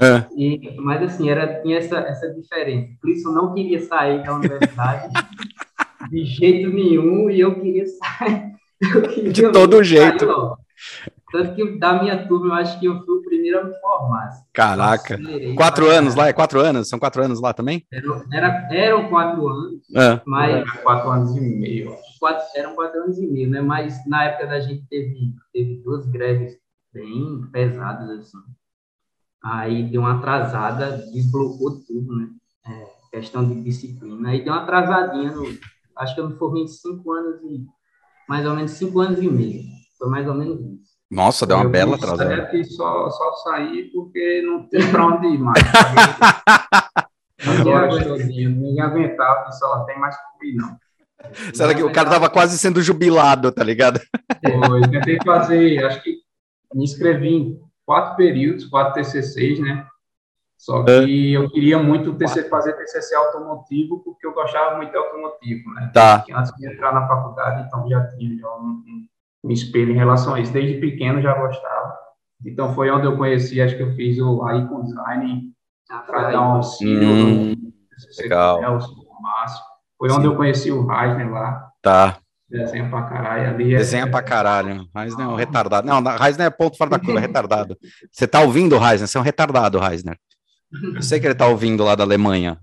É. 0.00 0.26
E, 0.36 0.76
mas 0.78 1.02
assim, 1.02 1.30
era, 1.30 1.62
tinha 1.62 1.78
essa, 1.78 1.98
essa 1.98 2.32
diferença. 2.32 2.92
Por 3.00 3.10
isso 3.10 3.28
eu 3.28 3.32
não 3.32 3.54
queria 3.54 3.80
sair 3.80 4.22
da 4.22 4.34
universidade 4.34 5.12
de 6.10 6.24
jeito 6.24 6.68
nenhum 6.70 7.30
e 7.30 7.40
eu 7.40 7.60
queria 7.60 7.84
sair. 7.86 8.54
Eu 8.94 9.02
queria 9.02 9.32
de 9.32 9.50
todo 9.50 9.82
jeito. 9.82 10.26
Tanto 11.32 11.54
que 11.54 11.78
da 11.78 12.00
minha 12.00 12.28
turma, 12.28 12.46
eu 12.46 12.52
acho 12.54 12.78
que 12.78 12.86
eu 12.86 13.02
fui 13.02 13.16
o 13.16 13.22
primeiro 13.22 13.60
a 13.60 13.64
me 13.64 13.74
formar. 13.80 14.30
Caraca. 14.52 15.18
Quatro 15.56 15.90
anos 15.90 16.14
lá? 16.14 16.28
É 16.28 16.32
quatro 16.32 16.60
anos? 16.60 16.88
São 16.88 16.98
quatro 16.98 17.24
anos 17.24 17.40
lá 17.40 17.52
também? 17.52 17.84
Era, 17.90 18.24
era 18.32 18.68
eram 18.70 19.08
quatro 19.08 19.48
anos, 19.48 19.80
é. 19.96 20.20
mas... 20.26 20.54
Era 20.54 20.76
quatro 20.82 21.10
anos 21.10 21.36
e 21.36 21.40
meio. 21.40 21.96
Quatro, 22.20 22.44
eram 22.54 22.74
quatro 22.74 23.02
anos 23.02 23.18
e 23.18 23.26
meio, 23.26 23.50
né? 23.50 23.60
Mas 23.60 24.06
na 24.06 24.24
época 24.24 24.46
da 24.46 24.60
gente 24.60 24.84
teve, 24.88 25.32
teve 25.52 25.82
duas 25.82 26.06
greves 26.06 26.56
bem 26.92 27.42
pesadas, 27.52 28.10
assim. 28.10 28.38
Aí 29.44 29.82
deu 29.82 30.00
uma 30.00 30.16
atrasada, 30.16 31.04
desblocou 31.12 31.78
tudo, 31.86 32.16
né? 32.16 32.28
É, 32.66 32.86
questão 33.18 33.46
de 33.46 33.62
disciplina. 33.62 34.30
Aí 34.30 34.42
deu 34.42 34.54
uma 34.54 34.62
atrasadinha, 34.62 35.32
no, 35.32 35.44
acho 35.98 36.14
que 36.14 36.20
eu 36.22 36.30
me 36.30 36.36
formei 36.38 36.62
em 36.62 36.68
cinco 36.68 37.12
anos 37.12 37.42
e 37.42 37.66
mais 38.26 38.46
ou 38.46 38.54
menos 38.56 38.70
cinco 38.70 39.00
anos 39.00 39.18
e 39.20 39.28
meio. 39.28 39.62
Foi 39.98 40.08
mais 40.08 40.26
ou 40.26 40.34
menos 40.34 40.58
isso. 40.60 40.94
Nossa, 41.10 41.46
deu 41.46 41.58
uma 41.58 41.66
eu 41.66 41.70
bela 41.70 41.96
atrasada. 41.96 42.50
Eu 42.54 42.64
só, 42.64 43.10
só 43.10 43.32
saí 43.44 43.90
porque 43.92 44.40
não 44.42 44.66
tem 44.66 44.90
para 44.90 45.06
onde 45.06 45.26
ir 45.26 45.38
mais. 45.38 45.62
Ninguém 47.44 48.80
aguentava, 48.80 49.52
só 49.52 49.84
tem 49.84 49.98
mais 49.98 50.16
ir, 50.42 50.54
não. 50.54 50.78
Será 51.52 51.74
que 51.74 51.82
o 51.82 51.92
cara 51.92 52.08
tava 52.08 52.30
quase 52.30 52.56
sendo 52.56 52.80
jubilado, 52.80 53.52
tá 53.52 53.62
ligado? 53.62 54.00
Foi, 54.42 54.80
tentei 54.88 55.18
fazer, 55.24 55.84
acho 55.84 56.02
que 56.02 56.16
me 56.74 56.84
inscrevi 56.84 57.58
quatro 57.86 58.16
períodos, 58.16 58.66
quatro 58.66 58.94
TCCs, 58.94 59.60
né? 59.60 59.86
Só 60.56 60.82
que 60.82 61.34
é. 61.34 61.36
eu 61.36 61.50
queria 61.50 61.78
muito 61.78 62.14
TCC, 62.14 62.48
fazer 62.48 62.72
TCC 62.74 63.14
automotivo, 63.14 64.02
porque 64.02 64.26
eu 64.26 64.32
gostava 64.32 64.76
muito 64.76 64.90
de 64.90 64.96
automotivo, 64.96 65.70
né? 65.74 65.90
Tá. 65.92 66.24
Antes 66.32 66.54
de 66.56 66.72
entrar 66.72 66.94
na 66.94 67.06
faculdade, 67.06 67.66
então 67.66 67.88
já 67.88 68.06
tinha 68.12 68.36
já 68.38 68.48
um, 68.56 68.82
um, 69.44 69.50
espelho 69.50 69.92
em 69.92 69.96
relação 69.96 70.34
a 70.34 70.40
isso. 70.40 70.52
Desde 70.52 70.80
pequeno 70.80 71.20
já 71.20 71.34
gostava. 71.38 71.98
Então 72.44 72.74
foi 72.74 72.90
onde 72.90 73.06
eu 73.06 73.16
conheci, 73.16 73.60
acho 73.60 73.76
que 73.76 73.82
eu 73.82 73.94
fiz 73.94 74.18
o 74.18 74.48
Icon 74.50 74.84
Design 74.84 75.52
para 76.06 76.30
dar 76.30 76.40
um 76.40 76.52
auxílio. 76.54 77.08
Hum, 77.08 77.72
legal. 78.18 78.58
o 78.58 79.22
Márcio. 79.22 79.64
Foi 79.98 80.10
onde 80.10 80.26
eu 80.26 80.36
conheci 80.36 80.72
o 80.72 80.86
Reisner 80.86 81.30
lá. 81.30 81.70
Tá. 81.82 82.18
Desenha 82.48 82.88
pra 82.88 83.02
caralho 83.02 83.50
ali. 83.50 83.74
É... 83.74 83.78
Desenha 83.78 84.10
pra 84.10 84.22
caralho. 84.22 84.88
Reisner 84.94 85.26
é 85.26 85.28
um 85.28 85.34
retardado. 85.34 85.86
Não, 85.86 86.02
Reisner 86.02 86.46
é 86.46 86.50
ponto 86.50 86.76
fora 86.76 86.90
da 86.90 86.98
curva, 86.98 87.18
é 87.18 87.22
retardado. 87.22 87.76
Você 88.12 88.26
tá 88.26 88.40
ouvindo, 88.40 88.78
Reisner? 88.78 89.08
Você 89.08 89.16
é 89.16 89.20
um 89.20 89.24
retardado, 89.24 89.78
Reisner. 89.78 90.18
Eu 90.94 91.02
sei 91.02 91.20
que 91.20 91.26
ele 91.26 91.34
tá 91.34 91.46
ouvindo 91.46 91.84
lá 91.84 91.94
da 91.94 92.04
Alemanha. 92.04 92.58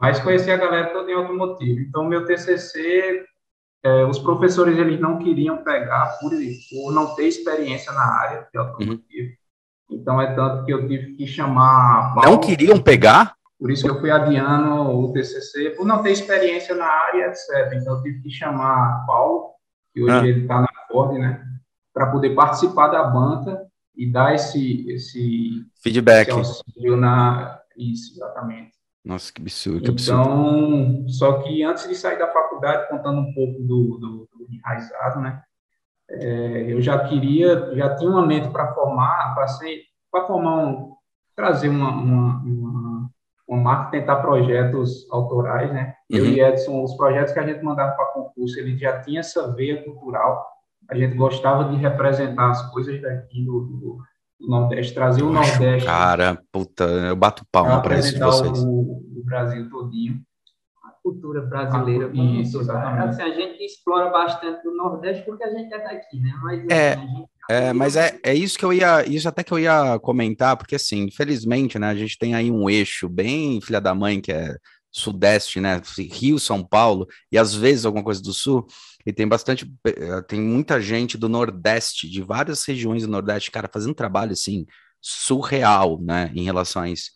Mas 0.00 0.20
conheci 0.20 0.50
a 0.50 0.56
galera 0.56 0.92
toda 0.92 1.10
em 1.10 1.14
automotivo. 1.14 1.80
Então, 1.80 2.04
meu 2.04 2.24
TCC, 2.24 3.24
é, 3.84 4.04
os 4.04 4.18
professores 4.18 4.76
eles 4.76 5.00
não 5.00 5.18
queriam 5.18 5.58
pegar 5.58 6.18
por, 6.20 6.30
por 6.30 6.92
não 6.92 7.14
ter 7.14 7.28
experiência 7.28 7.92
na 7.92 8.04
área 8.04 8.48
de 8.52 8.58
automotivo. 8.58 9.28
Uhum. 9.28 9.34
Então, 9.92 10.20
é 10.20 10.34
tanto 10.34 10.64
que 10.64 10.72
eu 10.72 10.86
tive 10.86 11.14
que 11.14 11.26
chamar. 11.26 12.14
Paulo, 12.14 12.30
não 12.30 12.38
queriam 12.38 12.80
pegar? 12.80 13.34
Por 13.60 13.70
isso 13.70 13.84
que 13.84 13.90
eu 13.90 14.00
fui 14.00 14.10
adiando 14.10 14.90
o 14.98 15.12
TCC, 15.12 15.70
por 15.76 15.86
não 15.86 16.02
ter 16.02 16.12
experiência 16.12 16.74
na 16.74 16.86
área, 16.86 17.26
etc. 17.26 17.74
Então, 17.74 17.96
eu 17.96 18.02
tive 18.02 18.22
que 18.22 18.30
chamar 18.30 19.04
Paulo, 19.06 19.50
que 19.92 20.02
hoje 20.02 20.14
ah. 20.14 20.26
ele 20.26 20.42
está 20.42 20.62
na 20.62 20.68
Ford, 20.90 21.18
né? 21.18 21.44
Para 21.92 22.10
poder 22.10 22.34
participar 22.34 22.88
da 22.88 23.04
banca 23.04 23.60
e 23.94 24.10
dar 24.10 24.34
esse, 24.34 24.88
esse 24.90 25.66
feedback. 25.82 26.30
Esse 26.30 26.62
na... 26.96 27.60
Isso, 27.76 28.14
exatamente. 28.14 28.72
Nossa, 29.04 29.30
que 29.30 29.42
absurdo, 29.42 29.82
que 29.82 29.90
absurdo. 29.90 30.22
Então, 30.22 31.08
só 31.08 31.42
que 31.42 31.62
antes 31.62 31.86
de 31.86 31.94
sair 31.94 32.18
da 32.18 32.32
faculdade, 32.32 32.88
contando 32.88 33.20
um 33.20 33.34
pouco 33.34 33.60
do, 33.60 33.98
do, 33.98 34.28
do 34.32 34.54
enraizado, 34.54 35.20
né? 35.20 35.42
É, 36.08 36.72
eu 36.72 36.80
já 36.80 36.98
queria, 37.06 37.74
já 37.74 37.94
tinha 37.94 38.10
uma 38.10 38.26
mente 38.26 38.48
para 38.48 38.74
formar, 38.74 39.34
para 40.10 40.26
formar 40.26 40.56
um, 40.56 40.94
trazer 41.36 41.68
uma, 41.68 41.90
uma, 41.90 42.42
uma 42.42 42.89
uma 43.50 43.60
marca 43.60 43.90
tentar 43.90 44.16
projetos 44.16 45.10
autorais, 45.10 45.72
né? 45.72 45.94
Uhum. 46.10 46.18
Eu 46.18 46.26
e 46.26 46.40
Edson, 46.40 46.84
os 46.84 46.94
projetos 46.94 47.32
que 47.32 47.40
a 47.40 47.46
gente 47.46 47.62
mandava 47.64 47.96
para 47.96 48.12
concurso, 48.12 48.58
ele 48.60 48.78
já 48.78 49.00
tinha 49.00 49.20
essa 49.20 49.52
veia 49.52 49.82
cultural. 49.82 50.46
A 50.88 50.96
gente 50.96 51.16
gostava 51.16 51.64
de 51.64 51.76
representar 51.76 52.50
as 52.50 52.70
coisas 52.70 53.02
daqui 53.02 53.44
do, 53.44 53.60
do, 53.60 53.98
do 54.38 54.48
Nordeste, 54.48 54.94
trazer 54.94 55.24
o 55.24 55.32
Nordeste. 55.32 55.84
Cara, 55.84 56.40
puta, 56.52 56.84
eu 56.84 57.16
bato 57.16 57.44
palma 57.50 57.82
para 57.82 57.98
isso 57.98 58.14
de 58.14 58.20
vocês. 58.20 58.64
O, 58.64 58.70
o 58.70 59.24
Brasil 59.24 59.68
todinho. 59.68 60.20
A 60.84 60.90
cultura 61.02 61.42
brasileira. 61.42 62.06
A, 62.06 62.12
isso, 62.12 62.60
exatamente. 62.60 63.08
Assim, 63.08 63.22
a 63.22 63.34
gente 63.34 63.64
explora 63.64 64.10
bastante 64.10 64.66
o 64.68 64.76
Nordeste 64.76 65.24
porque 65.24 65.42
a 65.42 65.50
gente 65.50 65.74
é 65.74 65.78
daqui, 65.78 66.20
né? 66.20 66.30
Mas, 66.40 66.68
é. 66.68 66.92
Assim, 66.92 67.06
gente 67.08 67.28
é, 67.50 67.72
mas 67.72 67.96
é, 67.96 68.16
é 68.22 68.32
isso 68.32 68.56
que 68.56 68.64
eu 68.64 68.72
ia, 68.72 69.04
isso 69.04 69.28
até 69.28 69.42
que 69.42 69.52
eu 69.52 69.58
ia 69.58 69.98
comentar, 69.98 70.56
porque 70.56 70.76
assim, 70.76 71.02
infelizmente, 71.02 71.80
né, 71.80 71.88
a 71.88 71.96
gente 71.96 72.16
tem 72.16 72.32
aí 72.32 72.48
um 72.48 72.70
eixo 72.70 73.08
bem 73.08 73.60
filha 73.60 73.80
da 73.80 73.92
mãe, 73.92 74.20
que 74.20 74.30
é 74.30 74.54
sudeste, 74.88 75.60
né, 75.60 75.82
Rio, 76.12 76.38
São 76.38 76.64
Paulo, 76.64 77.08
e 77.30 77.36
às 77.36 77.52
vezes 77.52 77.84
alguma 77.84 78.04
coisa 78.04 78.22
do 78.22 78.32
sul, 78.32 78.68
e 79.04 79.12
tem 79.12 79.26
bastante, 79.26 79.68
eh, 79.84 80.22
tem 80.28 80.40
muita 80.40 80.80
gente 80.80 81.18
do 81.18 81.28
nordeste, 81.28 82.08
de 82.08 82.22
várias 82.22 82.64
regiões 82.64 83.02
do 83.02 83.08
nordeste, 83.08 83.50
cara, 83.50 83.68
fazendo 83.72 83.94
trabalho, 83.94 84.30
assim, 84.30 84.64
surreal, 85.00 86.00
né, 86.00 86.30
em 86.36 86.44
relação 86.44 86.82
a 86.82 86.88
isso. 86.88 87.10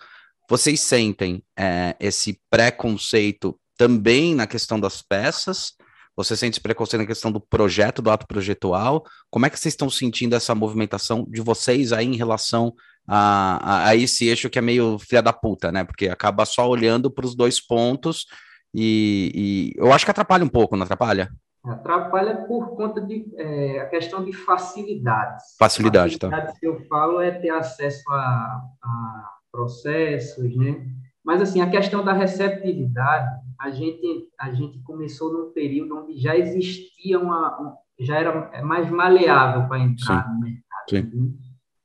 Vocês 0.50 0.80
sentem 0.80 1.44
é, 1.56 1.94
esse 2.00 2.40
preconceito 2.50 3.56
também 3.76 4.34
na 4.34 4.48
questão 4.48 4.80
das 4.80 5.00
peças, 5.00 5.74
você 6.16 6.36
sente 6.36 6.60
preconceito 6.60 7.02
na 7.02 7.06
questão 7.06 7.32
do 7.32 7.40
projeto, 7.40 8.00
do 8.00 8.10
ato 8.10 8.26
projetual? 8.26 9.04
Como 9.30 9.46
é 9.46 9.50
que 9.50 9.58
vocês 9.58 9.72
estão 9.72 9.90
sentindo 9.90 10.34
essa 10.34 10.54
movimentação 10.54 11.24
de 11.28 11.40
vocês 11.40 11.92
aí 11.92 12.06
em 12.06 12.16
relação 12.16 12.72
a, 13.06 13.88
a, 13.88 13.96
esse 13.96 14.26
eixo 14.26 14.48
que 14.48 14.58
é 14.58 14.62
meio 14.62 14.98
filha 14.98 15.22
da 15.22 15.32
puta, 15.32 15.70
né? 15.70 15.84
Porque 15.84 16.08
acaba 16.08 16.44
só 16.44 16.68
olhando 16.68 17.10
para 17.10 17.26
os 17.26 17.34
dois 17.34 17.60
pontos 17.60 18.26
e, 18.74 19.30
e, 19.34 19.80
eu 19.80 19.92
acho 19.92 20.04
que 20.04 20.10
atrapalha 20.10 20.44
um 20.44 20.48
pouco, 20.48 20.76
não 20.76 20.84
atrapalha? 20.84 21.30
Atrapalha 21.64 22.36
por 22.46 22.76
conta 22.76 23.00
de 23.00 23.24
é, 23.36 23.80
a 23.80 23.86
questão 23.86 24.24
de 24.24 24.32
facilidades. 24.32 25.56
Facilidade, 25.58 26.18
tá. 26.18 26.28
Facilidades 26.28 26.58
que 26.58 26.66
eu 26.66 26.84
falo 26.86 27.20
é 27.20 27.30
ter 27.30 27.50
acesso 27.50 28.02
a, 28.10 28.60
a 28.82 29.30
processos, 29.50 30.56
né? 30.56 30.84
Mas 31.24 31.40
assim, 31.40 31.60
a 31.60 31.70
questão 31.70 32.04
da 32.04 32.12
receptividade, 32.12 33.40
a 33.58 33.70
gente 33.70 34.28
a 34.38 34.52
gente 34.52 34.78
começou 34.82 35.32
num 35.32 35.52
período 35.52 35.96
onde 35.96 36.18
já 36.18 36.36
existia 36.36 37.18
uma, 37.18 37.76
já 37.98 38.18
era 38.18 38.62
mais 38.62 38.90
maleável 38.90 39.66
para 39.66 39.78
entrar 39.78 40.24
Sim. 40.24 40.30
no 40.32 40.40
mercado. 40.40 40.90
Sim. 40.90 41.02
Né? 41.02 41.44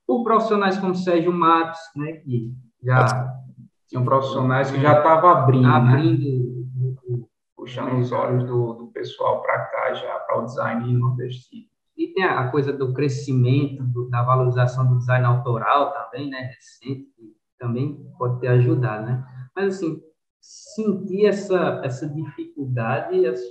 por 0.09 0.23
profissionais 0.23 0.75
como 0.79 0.95
Sérgio 0.95 1.31
Matos, 1.31 1.79
né, 1.95 2.13
que 2.13 2.51
já 2.83 3.31
tinham 3.87 4.03
profissionais 4.03 4.71
que 4.71 4.81
já 4.81 4.97
estavam 4.97 5.29
abrindo, 5.29 5.67
abrindo 5.67 6.65
né? 6.75 7.23
puxando 7.55 7.99
os 7.99 8.11
olhos 8.11 8.43
do, 8.45 8.73
do 8.73 8.87
pessoal 8.87 9.43
para 9.43 9.65
cá 9.65 9.93
já 9.93 10.15
para 10.21 10.39
o 10.39 10.45
design 10.45 10.93
nordestino. 10.93 11.67
E 11.95 12.07
tem 12.07 12.23
a 12.23 12.49
coisa 12.49 12.73
do 12.73 12.91
crescimento, 12.91 13.83
do, 13.83 14.09
da 14.09 14.23
valorização 14.23 14.87
do 14.87 14.97
design 14.97 15.27
autoral 15.27 15.93
também, 15.93 16.27
né, 16.27 16.53
recente, 16.55 17.07
que 17.15 17.35
também 17.59 17.99
pode 18.17 18.39
ter 18.39 18.47
ajudado, 18.47 19.05
né? 19.05 19.23
Mas 19.55 19.75
assim, 19.75 20.01
sentir 20.41 21.25
essa 21.25 21.81
essa 21.83 22.07
dificuldade, 22.07 23.25
essa... 23.25 23.43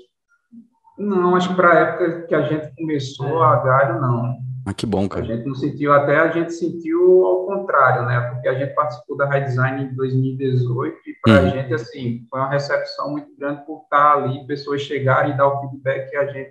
não, 0.98 1.36
acho 1.36 1.50
que 1.50 1.54
para 1.54 1.72
a 1.72 1.78
época 1.78 2.26
que 2.26 2.34
a 2.34 2.42
gente 2.42 2.74
começou 2.76 3.44
é. 3.44 3.46
a 3.46 3.56
Galho 3.62 4.00
não 4.00 4.48
ah, 4.68 4.74
que 4.74 4.84
bom, 4.84 5.08
cara. 5.08 5.24
A 5.24 5.26
gente 5.26 5.46
não 5.46 5.54
sentiu, 5.54 5.94
até 5.94 6.18
a 6.18 6.30
gente 6.30 6.52
sentiu 6.52 7.24
ao 7.24 7.46
contrário, 7.46 8.04
né? 8.04 8.20
Porque 8.32 8.48
a 8.48 8.52
gente 8.52 8.74
participou 8.74 9.16
da 9.16 9.26
High 9.26 9.44
Design 9.44 9.84
em 9.84 9.94
2018 9.94 10.94
e 11.06 11.14
para 11.22 11.38
a 11.38 11.42
uhum. 11.42 11.50
gente, 11.52 11.72
assim, 11.72 12.26
foi 12.28 12.38
uma 12.38 12.50
recepção 12.50 13.12
muito 13.12 13.34
grande 13.38 13.64
por 13.64 13.84
estar 13.84 14.18
ali, 14.18 14.46
pessoas 14.46 14.82
chegarem 14.82 15.32
e 15.32 15.36
dar 15.38 15.48
o 15.48 15.60
feedback 15.62 16.10
que 16.10 16.16
a 16.16 16.26
gente, 16.26 16.50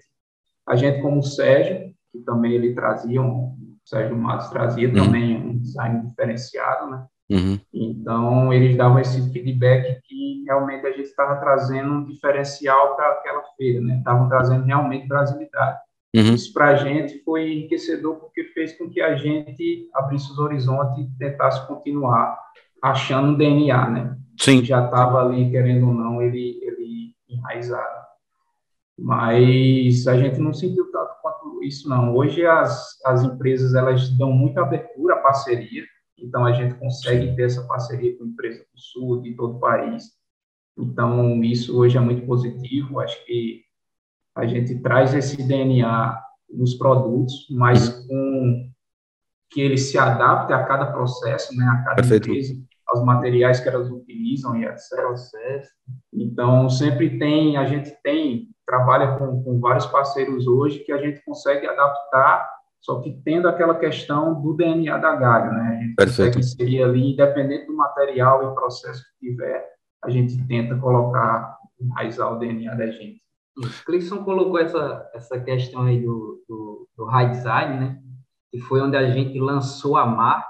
a 0.67 0.75
gente 0.75 0.99
como 0.99 1.19
o 1.19 1.23
Sérgio, 1.23 1.93
que 2.11 2.17
também 2.25 2.53
ele 2.53 2.73
trazia, 2.73 3.21
um, 3.21 3.49
o 3.49 3.77
Sérgio 3.85 4.17
Matos 4.17 4.49
trazia 4.49 4.87
uhum. 4.87 4.95
também 4.95 5.37
um 5.37 5.59
design 5.59 6.07
diferenciado, 6.07 6.89
né? 6.89 7.05
Uhum. 7.29 7.59
Então, 7.73 8.53
eles 8.53 8.77
davam 8.77 8.99
esse 8.99 9.31
feedback 9.31 9.99
que 10.03 10.43
realmente 10.45 10.85
a 10.85 10.91
gente 10.91 11.07
estava 11.07 11.35
trazendo 11.35 11.91
um 11.91 12.05
diferencial 12.05 12.95
para 12.95 13.09
aquela 13.11 13.43
feira, 13.57 13.81
né? 13.81 13.97
Estavam 13.97 14.29
trazendo 14.29 14.63
realmente 14.63 15.07
brasilidade. 15.07 15.77
Uhum. 16.15 16.33
Isso 16.33 16.53
para 16.53 16.69
a 16.69 16.75
gente 16.75 17.21
foi 17.23 17.51
enriquecedor 17.51 18.15
porque 18.15 18.45
fez 18.45 18.77
com 18.77 18.89
que 18.89 19.01
a 19.01 19.15
gente 19.15 19.89
abrisse 19.93 20.31
os 20.31 20.39
horizontes 20.39 20.97
e 20.97 21.17
tentasse 21.17 21.67
continuar 21.67 22.37
achando 22.81 23.33
o 23.33 23.37
DNA, 23.37 23.89
né? 23.89 24.17
Sim. 24.39 24.63
Já 24.63 24.85
estava 24.85 25.21
ali, 25.21 25.51
querendo 25.51 25.87
ou 25.87 25.93
não, 25.93 26.21
ele, 26.21 26.59
ele 26.61 27.13
enraizado. 27.27 28.07
Mas 28.97 30.07
a 30.07 30.17
gente 30.17 30.39
não 30.39 30.53
sentiu 30.53 30.89
tanto 30.91 31.11
quanto 31.21 31.63
isso, 31.63 31.89
não. 31.89 32.15
Hoje 32.15 32.45
as, 32.45 32.99
as 33.05 33.23
empresas, 33.23 33.75
elas 33.75 34.09
dão 34.17 34.31
muita 34.31 34.61
abertura 34.61 35.15
à 35.15 35.19
parceria, 35.19 35.83
então 36.17 36.45
a 36.45 36.51
gente 36.51 36.75
consegue 36.75 37.35
ter 37.35 37.43
essa 37.43 37.65
parceria 37.67 38.17
com 38.17 38.25
empresas 38.25 38.65
do 38.73 38.79
Sul, 38.79 39.21
de 39.21 39.35
todo 39.35 39.57
o 39.57 39.59
país. 39.59 40.05
Então, 40.77 41.43
isso 41.43 41.77
hoje 41.77 41.97
é 41.97 41.99
muito 41.99 42.25
positivo. 42.25 42.99
Acho 42.99 43.25
que 43.25 43.63
a 44.35 44.45
gente 44.45 44.79
traz 44.81 45.13
esse 45.13 45.41
DNA 45.41 46.21
nos 46.49 46.75
produtos, 46.75 47.47
mas 47.49 47.89
com 47.89 48.69
que 49.49 49.61
ele 49.61 49.77
se 49.77 49.97
adapte 49.97 50.53
a 50.53 50.63
cada 50.65 50.91
processo, 50.91 51.55
né, 51.55 51.65
a 51.65 51.83
cada 51.83 51.95
Perfeito. 51.95 52.29
empresa, 52.29 52.53
aos 52.87 53.03
materiais 53.03 53.59
que 53.59 53.69
elas 53.69 53.89
utilizam 53.89 54.55
e 54.57 54.65
etc. 54.65 54.91
Então, 56.13 56.69
sempre 56.69 57.17
tem, 57.17 57.57
a 57.57 57.65
gente 57.65 57.91
tem, 58.03 58.49
trabalha 58.65 59.17
com, 59.17 59.43
com 59.43 59.59
vários 59.59 59.85
parceiros 59.87 60.47
hoje 60.47 60.79
que 60.79 60.91
a 60.91 60.97
gente 60.97 61.23
consegue 61.23 61.65
adaptar, 61.65 62.56
só 62.87 63.01
que 63.01 63.21
tendo 63.25 63.49
aquela 63.49 63.75
questão 63.75 64.41
do 64.41 64.53
DNA 64.53 64.97
da 64.97 65.13
galho, 65.13 65.51
né? 65.51 65.77
A 65.77 65.83
gente 65.83 65.95
Perfeito. 65.95 66.39
inserir 66.39 66.83
ali, 66.83 67.11
independente 67.11 67.67
do 67.67 67.75
material 67.75 68.49
e 68.49 68.55
processo 68.55 69.03
que 69.19 69.27
tiver, 69.27 69.61
a 70.01 70.09
gente 70.09 70.41
tenta 70.47 70.77
colocar, 70.77 71.57
enraizar 71.81 72.31
o 72.31 72.39
DNA 72.39 72.73
da 72.75 72.89
gente. 72.89 73.21
O 73.57 73.85
Clisson 73.85 74.23
colocou 74.23 74.57
essa, 74.57 75.05
essa 75.13 75.37
questão 75.37 75.81
aí 75.81 76.01
do, 76.01 76.41
do, 76.47 76.87
do 76.95 77.05
high 77.07 77.29
design, 77.29 77.77
né? 77.77 77.99
Que 78.49 78.61
foi 78.61 78.79
onde 78.79 78.95
a 78.95 79.11
gente 79.11 79.37
lançou 79.37 79.97
a 79.97 80.05
marca. 80.05 80.47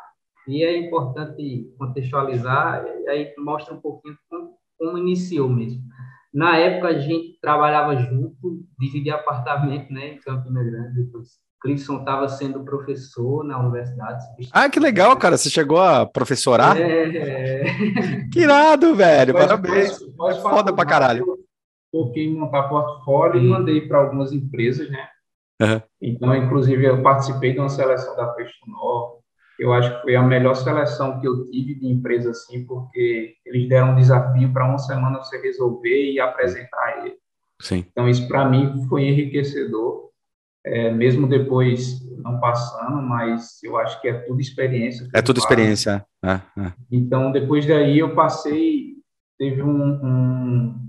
E 0.47 0.63
é 0.63 0.77
importante 0.77 1.73
contextualizar, 1.79 2.85
e 2.85 3.09
aí 3.09 3.33
mostra 3.39 3.73
um 3.73 3.81
pouquinho 3.81 4.15
como, 4.29 4.51
como 4.77 4.97
iniciou 4.99 5.49
mesmo. 5.49 5.81
Na 6.31 6.55
época, 6.55 6.89
a 6.89 6.99
gente 6.99 7.39
trabalhava 7.41 7.95
junto, 7.95 8.63
dividia 8.77 9.15
apartamento 9.15 9.91
né, 9.91 10.13
em 10.13 10.19
Campina 10.19 10.63
Grande. 10.63 11.03
Depois, 11.03 11.46
Clisson 11.61 11.99
estava 11.99 12.29
sendo 12.29 12.63
professor 12.63 13.43
na 13.43 13.59
universidade. 13.59 14.23
Ah, 14.51 14.69
que 14.69 14.79
legal, 14.79 15.15
cara. 15.17 15.37
Você 15.37 15.49
chegou 15.49 15.79
a 15.79 16.05
professorar? 16.05 16.79
É. 16.79 17.63
Que 18.31 18.41
irado, 18.41 18.95
velho. 18.95 19.33
Parabéns. 19.33 19.99
é 20.01 20.35
foda 20.41 20.71
pra 20.73 20.85
caralho 20.85 21.37
em 22.15 22.33
montar 22.35 22.63
portfólio 22.63 23.41
e 23.41 23.47
mandei 23.47 23.81
para 23.87 23.99
algumas 23.99 24.31
empresas, 24.31 24.89
né? 24.89 25.07
Uhum. 25.61 25.81
Então, 26.01 26.35
inclusive, 26.35 26.85
eu 26.85 27.01
participei 27.01 27.53
de 27.53 27.59
uma 27.59 27.69
seleção 27.69 28.15
da 28.15 28.33
Festunor. 28.33 29.17
Eu 29.59 29.73
acho 29.73 29.95
que 29.95 30.01
foi 30.03 30.15
a 30.15 30.21
melhor 30.21 30.55
seleção 30.55 31.19
que 31.19 31.27
eu 31.27 31.49
tive 31.49 31.75
de 31.75 31.87
empresa, 31.87 32.29
assim, 32.29 32.65
porque 32.65 33.33
eles 33.43 33.67
deram 33.67 33.93
um 33.93 33.95
desafio 33.95 34.53
para 34.53 34.67
uma 34.67 34.77
semana 34.77 35.17
você 35.17 35.41
resolver 35.41 36.11
e 36.11 36.19
apresentar 36.19 36.99
ele. 36.99 37.15
Sim. 37.59 37.83
Então, 37.89 38.07
isso 38.07 38.27
para 38.27 38.47
mim 38.47 38.85
foi 38.87 39.05
enriquecedor, 39.05 40.06
é, 40.67 40.91
mesmo 40.91 41.27
depois 41.27 42.05
não 42.17 42.39
passando, 42.39 43.01
mas 43.01 43.61
eu 43.63 43.77
acho 43.77 44.01
que 44.01 44.07
é 44.07 44.13
tudo 44.13 44.41
experiência. 44.41 45.07
É 45.13 45.21
tudo 45.21 45.39
experiência. 45.39 46.05
É, 46.23 46.33
é. 46.33 46.73
Então, 46.91 47.31
depois 47.31 47.65
daí 47.65 47.99
eu 47.99 48.13
passei, 48.13 48.95
teve 49.37 49.61
um, 49.61 49.99
um 50.03 50.87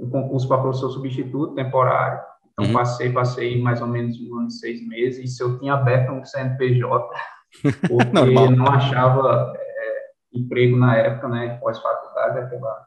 um 0.00 0.08
concurso 0.08 0.48
para 0.48 0.62
professor 0.62 0.90
substituto 0.90 1.54
temporário. 1.54 2.20
Então, 2.52 2.66
uhum. 2.66 2.72
passei, 2.72 3.12
passei 3.12 3.60
mais 3.60 3.80
ou 3.80 3.86
menos 3.86 4.18
um 4.20 4.38
ano 4.38 4.48
e 4.48 4.52
seis 4.52 4.86
meses. 4.86 5.24
E 5.24 5.28
se 5.28 5.42
eu 5.42 5.58
tinha 5.58 5.74
aberto 5.74 6.10
um 6.10 6.24
CNPJ, 6.24 7.08
porque 7.86 8.56
não 8.56 8.66
achava 8.66 9.52
é, 9.56 10.38
emprego 10.38 10.76
na 10.76 10.96
época, 10.96 11.28
né, 11.28 11.58
pós-faculdade, 11.60 12.38
aquela 12.38 12.86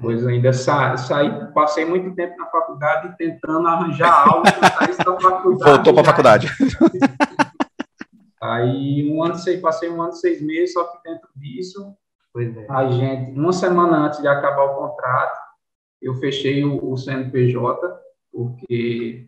coisa 0.00 0.30
ainda 0.30 0.52
sa 0.52 0.96
saí, 0.96 1.30
passei 1.52 1.84
muito 1.84 2.14
tempo 2.14 2.36
na 2.38 2.46
faculdade 2.46 3.16
tentando 3.18 3.66
arranjar 3.66 4.28
algo 4.28 4.42
para 4.42 4.70
sair 4.70 4.96
da 4.96 5.20
faculdade. 5.20 5.70
Voltou 5.70 5.92
para 5.92 6.02
a 6.02 6.04
faculdade. 6.04 6.48
Aí 8.40 9.10
um 9.10 9.22
ano, 9.22 9.34
passei 9.60 9.90
um 9.90 10.00
ano 10.00 10.12
e 10.12 10.16
seis 10.16 10.40
meses, 10.40 10.72
só 10.72 10.84
que 10.84 11.02
dentro 11.02 11.28
disso, 11.36 11.94
é. 12.36 12.66
a 12.70 12.88
gente, 12.90 13.32
uma 13.32 13.52
semana 13.52 14.06
antes 14.06 14.20
de 14.20 14.28
acabar 14.28 14.64
o 14.64 14.76
contrato, 14.76 15.38
eu 16.00 16.14
fechei 16.14 16.64
o, 16.64 16.92
o 16.92 16.96
CNPJ, 16.96 18.00
porque 18.32 19.26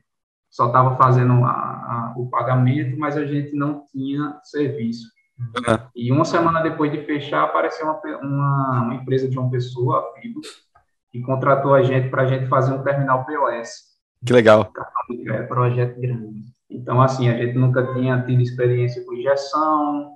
só 0.48 0.68
estava 0.68 0.96
fazendo 0.96 1.44
a, 1.44 1.50
a, 1.50 2.14
o 2.16 2.28
pagamento, 2.28 2.96
mas 2.98 3.16
a 3.16 3.26
gente 3.26 3.54
não 3.54 3.84
tinha 3.90 4.38
serviço. 4.44 5.08
Uhum. 5.40 5.78
E 5.96 6.12
uma 6.12 6.24
semana 6.24 6.60
depois 6.60 6.92
de 6.92 7.04
fechar, 7.04 7.44
apareceu 7.44 7.86
uma, 7.86 8.00
uma, 8.18 8.82
uma 8.82 8.94
empresa 8.94 9.28
de 9.28 9.38
uma 9.38 9.50
pessoa, 9.50 9.98
a 9.98 10.20
Fibo, 10.20 10.40
que 11.10 11.20
contratou 11.22 11.74
a 11.74 11.82
gente 11.82 12.08
para 12.08 12.22
a 12.22 12.26
gente 12.26 12.46
fazer 12.46 12.72
um 12.72 12.82
terminal 12.82 13.24
POS. 13.24 13.90
Que 14.24 14.32
legal. 14.32 14.70
É, 15.28 15.42
projeto 15.42 15.98
grande. 16.00 16.44
Então, 16.68 17.00
assim, 17.00 17.28
a 17.28 17.36
gente 17.36 17.58
nunca 17.58 17.92
tinha 17.94 18.22
tido 18.22 18.42
experiência 18.42 19.04
com 19.04 19.14
injeção, 19.14 20.12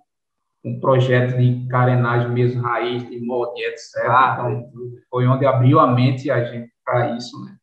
um 0.65 0.79
projeto 0.79 1.37
de 1.37 1.67
carenagem 1.69 2.31
mesmo, 2.31 2.63
raiz, 2.63 3.09
de 3.09 3.21
molde, 3.21 3.63
etc. 3.63 4.05
Ah, 4.07 4.37
então, 4.39 4.71
foi 5.11 5.27
onde 5.27 5.45
abriu 5.45 5.81
a 5.81 5.87
mente 5.87 6.31
a 6.31 6.45
gente 6.45 6.71
para 6.85 7.17
isso, 7.17 7.43
né? 7.45 7.57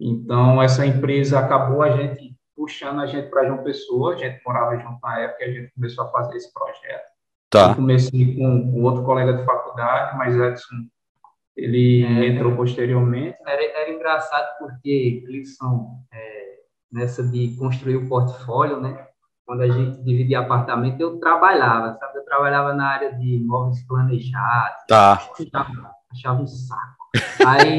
Então, 0.00 0.60
essa 0.60 0.86
empresa 0.86 1.38
acabou 1.38 1.82
a 1.82 1.90
gente 1.90 2.37
puxando 2.58 3.00
a 3.00 3.06
gente 3.06 3.30
para 3.30 3.46
João 3.46 3.62
Pessoa, 3.62 4.14
a 4.14 4.16
gente 4.16 4.42
morava 4.44 4.76
junto 4.76 4.98
na 5.00 5.20
época 5.20 5.44
e 5.44 5.48
a 5.48 5.52
gente 5.52 5.72
começou 5.72 6.04
a 6.04 6.10
fazer 6.10 6.36
esse 6.36 6.52
projeto. 6.52 7.08
Tá. 7.48 7.70
Eu 7.70 7.76
comecei 7.76 8.34
com, 8.36 8.72
com 8.72 8.82
outro 8.82 9.04
colega 9.04 9.32
de 9.34 9.44
faculdade, 9.44 10.18
mas 10.18 10.34
Edson, 10.36 10.76
ele 11.56 12.04
é, 12.04 12.26
entrou 12.26 12.56
posteriormente. 12.56 13.38
Era, 13.46 13.64
era 13.64 13.90
engraçado 13.90 14.58
porque 14.58 15.24
eles 15.28 15.56
são 15.56 16.00
é, 16.12 16.58
nessa 16.90 17.22
de 17.22 17.56
construir 17.56 17.96
o 17.96 18.08
portfólio, 18.08 18.80
né? 18.80 19.08
quando 19.48 19.62
a 19.62 19.68
gente 19.70 20.02
dividia 20.02 20.40
apartamento, 20.40 21.00
eu 21.00 21.18
trabalhava, 21.18 21.96
sabe? 21.98 22.18
Eu 22.18 22.24
trabalhava 22.26 22.74
na 22.74 22.86
área 22.86 23.14
de 23.14 23.36
imóveis 23.36 23.82
planejados. 23.86 24.84
Tá. 24.86 25.12
Achava, 25.14 25.90
achava 26.12 26.42
um 26.42 26.46
saco. 26.46 27.08
Aí 27.46 27.78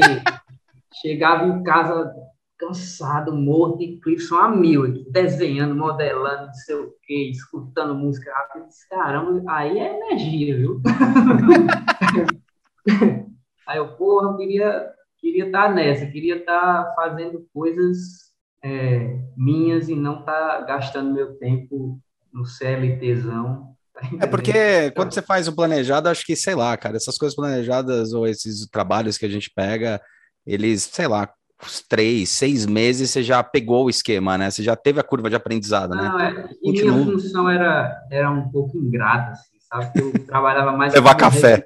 chegava 1.00 1.46
em 1.46 1.62
casa 1.62 2.12
cansado, 2.60 3.34
morto, 3.34 3.82
e 3.82 3.98
Clifton 3.98 4.36
a 4.36 4.48
mil, 4.50 5.02
desenhando, 5.10 5.74
modelando, 5.74 6.46
não 6.46 6.54
sei 6.54 6.76
o 6.76 6.94
quê, 7.02 7.30
escutando 7.30 7.94
música 7.94 8.30
rápida. 8.30 8.66
Caramba, 8.90 9.42
aí 9.50 9.78
é 9.78 9.96
energia, 9.96 10.58
viu? 10.58 10.82
aí 13.66 13.78
eu, 13.78 13.96
porra, 13.96 14.28
eu 14.28 14.36
queria 14.36 14.90
queria 15.18 15.46
estar 15.46 15.68
tá 15.68 15.74
nessa, 15.74 16.06
queria 16.06 16.36
estar 16.36 16.84
tá 16.84 16.92
fazendo 16.94 17.46
coisas 17.52 18.30
é, 18.62 19.18
minhas 19.36 19.88
e 19.88 19.94
não 19.94 20.20
estar 20.20 20.58
tá 20.58 20.60
gastando 20.62 21.14
meu 21.14 21.38
tempo 21.38 21.98
no 22.32 22.44
CLTzão. 22.44 23.70
É 24.18 24.26
porque 24.26 24.90
quando 24.92 25.12
você 25.12 25.20
faz 25.20 25.46
o 25.46 25.54
planejado, 25.54 26.08
acho 26.08 26.24
que, 26.24 26.34
sei 26.34 26.54
lá, 26.54 26.74
cara, 26.76 26.96
essas 26.96 27.18
coisas 27.18 27.36
planejadas 27.36 28.12
ou 28.12 28.26
esses 28.26 28.66
trabalhos 28.66 29.18
que 29.18 29.26
a 29.26 29.28
gente 29.28 29.50
pega, 29.54 30.00
eles, 30.46 30.84
sei 30.84 31.06
lá, 31.06 31.30
três, 31.88 32.28
seis 32.30 32.66
meses 32.66 33.10
você 33.10 33.22
já 33.22 33.42
pegou 33.42 33.84
o 33.84 33.90
esquema, 33.90 34.36
né? 34.38 34.50
Você 34.50 34.62
já 34.62 34.76
teve 34.76 35.00
a 35.00 35.04
curva 35.04 35.28
de 35.28 35.36
aprendizado, 35.36 35.94
né? 35.94 36.02
Não, 36.02 36.20
é, 36.20 36.48
e 36.62 36.72
minha 36.72 37.04
função 37.04 37.48
era, 37.48 38.06
era 38.10 38.30
um 38.30 38.48
pouco 38.50 38.78
ingrata, 38.78 39.32
assim, 39.32 39.58
sabe? 39.60 40.00
Eu 40.00 40.26
trabalhava 40.26 40.72
mais... 40.72 40.94
Levar 40.94 41.14
café. 41.14 41.64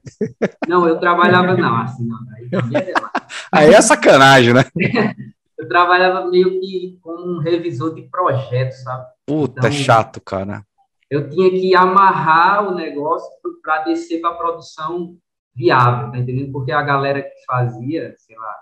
Não, 0.68 0.86
eu 0.88 0.98
trabalhava, 0.98 1.56
não, 1.56 1.76
assim, 1.76 2.06
não, 2.06 2.18
aí, 2.36 2.48
aí 3.52 3.74
é 3.74 3.80
sacanagem, 3.80 4.54
né? 4.54 4.64
eu 5.58 5.68
trabalhava 5.68 6.28
meio 6.28 6.60
que 6.60 6.98
como 7.02 7.36
um 7.36 7.38
revisor 7.38 7.94
de 7.94 8.02
projetos, 8.02 8.82
sabe? 8.82 9.06
Puta, 9.26 9.60
então, 9.60 9.72
chato, 9.72 10.20
cara. 10.20 10.62
Eu 11.10 11.30
tinha 11.30 11.50
que 11.50 11.74
amarrar 11.74 12.68
o 12.68 12.74
negócio 12.74 13.28
para 13.62 13.84
descer 13.84 14.20
para 14.20 14.30
a 14.30 14.34
produção 14.34 15.16
viável, 15.54 16.10
tá 16.10 16.18
entendendo? 16.18 16.52
Porque 16.52 16.72
a 16.72 16.82
galera 16.82 17.22
que 17.22 17.44
fazia, 17.46 18.14
sei 18.18 18.36
lá, 18.36 18.54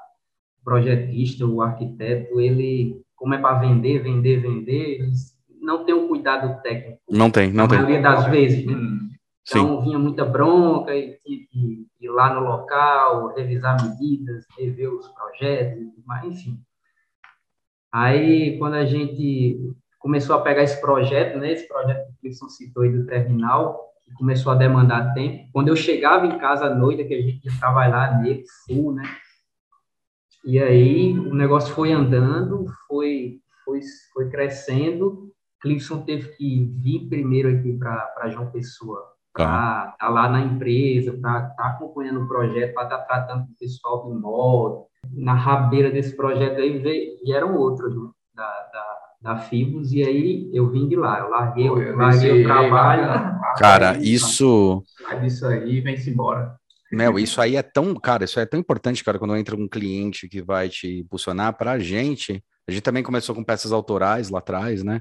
projetista, 0.64 1.46
o 1.46 1.62
arquiteto, 1.62 2.40
ele, 2.40 3.00
como 3.16 3.34
é 3.34 3.38
para 3.38 3.58
vender, 3.58 4.02
vender, 4.02 4.40
vender, 4.40 5.00
eles 5.00 5.36
não 5.60 5.84
tem 5.84 5.94
o 5.94 6.04
um 6.04 6.08
cuidado 6.08 6.60
técnico. 6.62 7.00
Não 7.10 7.30
tem, 7.30 7.52
não 7.52 7.64
a 7.64 7.68
tem. 7.68 7.78
A 7.78 7.82
maioria 7.82 8.02
das 8.02 8.26
vezes, 8.26 8.66
né? 8.66 8.74
Então, 9.48 9.78
Sim. 9.78 9.84
vinha 9.84 9.98
muita 9.98 10.24
bronca 10.24 10.94
e 10.94 11.18
tinha 11.24 11.38
que 11.50 11.86
ir 12.00 12.08
lá 12.08 12.32
no 12.34 12.46
local, 12.46 13.34
revisar 13.34 13.76
medidas, 13.82 14.44
rever 14.56 14.92
os 14.92 15.08
projetos, 15.08 15.82
mas 16.06 16.24
enfim. 16.24 16.60
Aí, 17.90 18.56
quando 18.58 18.74
a 18.74 18.84
gente 18.84 19.74
começou 19.98 20.36
a 20.36 20.40
pegar 20.40 20.62
esse 20.62 20.80
projeto, 20.80 21.38
né, 21.38 21.52
esse 21.52 21.66
projeto 21.68 22.06
que 22.06 22.12
o 22.12 22.16
Clisson 22.20 22.48
citou 22.48 22.82
aí 22.84 22.90
do 22.90 23.06
terminal, 23.06 23.92
que 24.04 24.12
começou 24.14 24.52
a 24.52 24.56
demandar 24.56 25.12
tempo, 25.12 25.48
quando 25.52 25.68
eu 25.68 25.76
chegava 25.76 26.26
em 26.26 26.38
casa 26.38 26.66
à 26.66 26.74
noite, 26.74 27.04
que 27.04 27.14
a 27.14 27.20
gente 27.20 27.44
ia 27.44 27.58
trabalhar 27.58 28.20
nele, 28.20 28.44
full, 28.66 28.94
né, 28.94 29.02
e 30.44 30.58
aí 30.58 31.18
o 31.18 31.34
negócio 31.34 31.74
foi 31.74 31.92
andando, 31.92 32.66
foi, 32.88 33.40
foi, 33.64 33.80
foi 34.12 34.28
crescendo, 34.28 35.32
Clisson 35.60 36.02
teve 36.02 36.28
que 36.30 36.64
vir 36.82 37.08
primeiro 37.08 37.48
aqui 37.48 37.78
para 37.78 38.28
João 38.28 38.50
Pessoa, 38.50 39.00
para 39.32 39.44
estar 39.44 39.96
tá 39.98 40.08
lá 40.08 40.28
na 40.28 40.40
empresa, 40.40 41.12
para 41.12 41.38
estar 41.38 41.54
tá 41.54 41.66
acompanhando 41.68 42.22
o 42.22 42.28
projeto, 42.28 42.74
para 42.74 42.84
estar 42.84 42.98
tá 42.98 43.04
tratando 43.04 43.46
com 43.46 43.52
o 43.52 43.58
pessoal 43.58 44.04
do 44.04 44.20
modo, 44.20 44.86
na 45.12 45.34
rabeira 45.34 45.90
desse 45.90 46.16
projeto 46.16 46.60
aí 46.60 46.82
vieram 47.24 47.56
outros 47.56 47.94
né, 47.94 48.10
da, 48.34 48.44
da, 48.72 49.34
da 49.34 49.36
Fibos, 49.36 49.92
e 49.92 50.02
aí 50.02 50.50
eu 50.52 50.68
vim 50.70 50.88
de 50.88 50.96
lá, 50.96 51.20
eu 51.20 51.30
larguei, 51.30 51.68
eu 51.68 51.96
larguei 51.96 52.42
o 52.42 52.44
trabalho. 52.44 53.38
Cara, 53.58 53.96
isso... 53.98 54.82
Sai 55.00 55.20
disso 55.20 55.46
aí 55.46 55.80
vem-se 55.80 56.10
embora. 56.10 56.56
Meu, 56.92 57.18
isso 57.18 57.40
aí 57.40 57.56
é 57.56 57.62
tão, 57.62 57.94
cara, 57.94 58.24
isso 58.24 58.38
é 58.38 58.44
tão 58.44 58.60
importante, 58.60 59.02
cara, 59.02 59.18
quando 59.18 59.34
entra 59.36 59.56
um 59.56 59.66
cliente 59.66 60.28
que 60.28 60.42
vai 60.42 60.68
te 60.68 61.00
impulsionar 61.00 61.56
para 61.56 61.72
a 61.72 61.78
gente. 61.78 62.44
A 62.68 62.70
gente 62.70 62.82
também 62.82 63.02
começou 63.02 63.34
com 63.34 63.42
peças 63.42 63.72
autorais 63.72 64.28
lá 64.28 64.40
atrás, 64.40 64.82
né? 64.82 65.00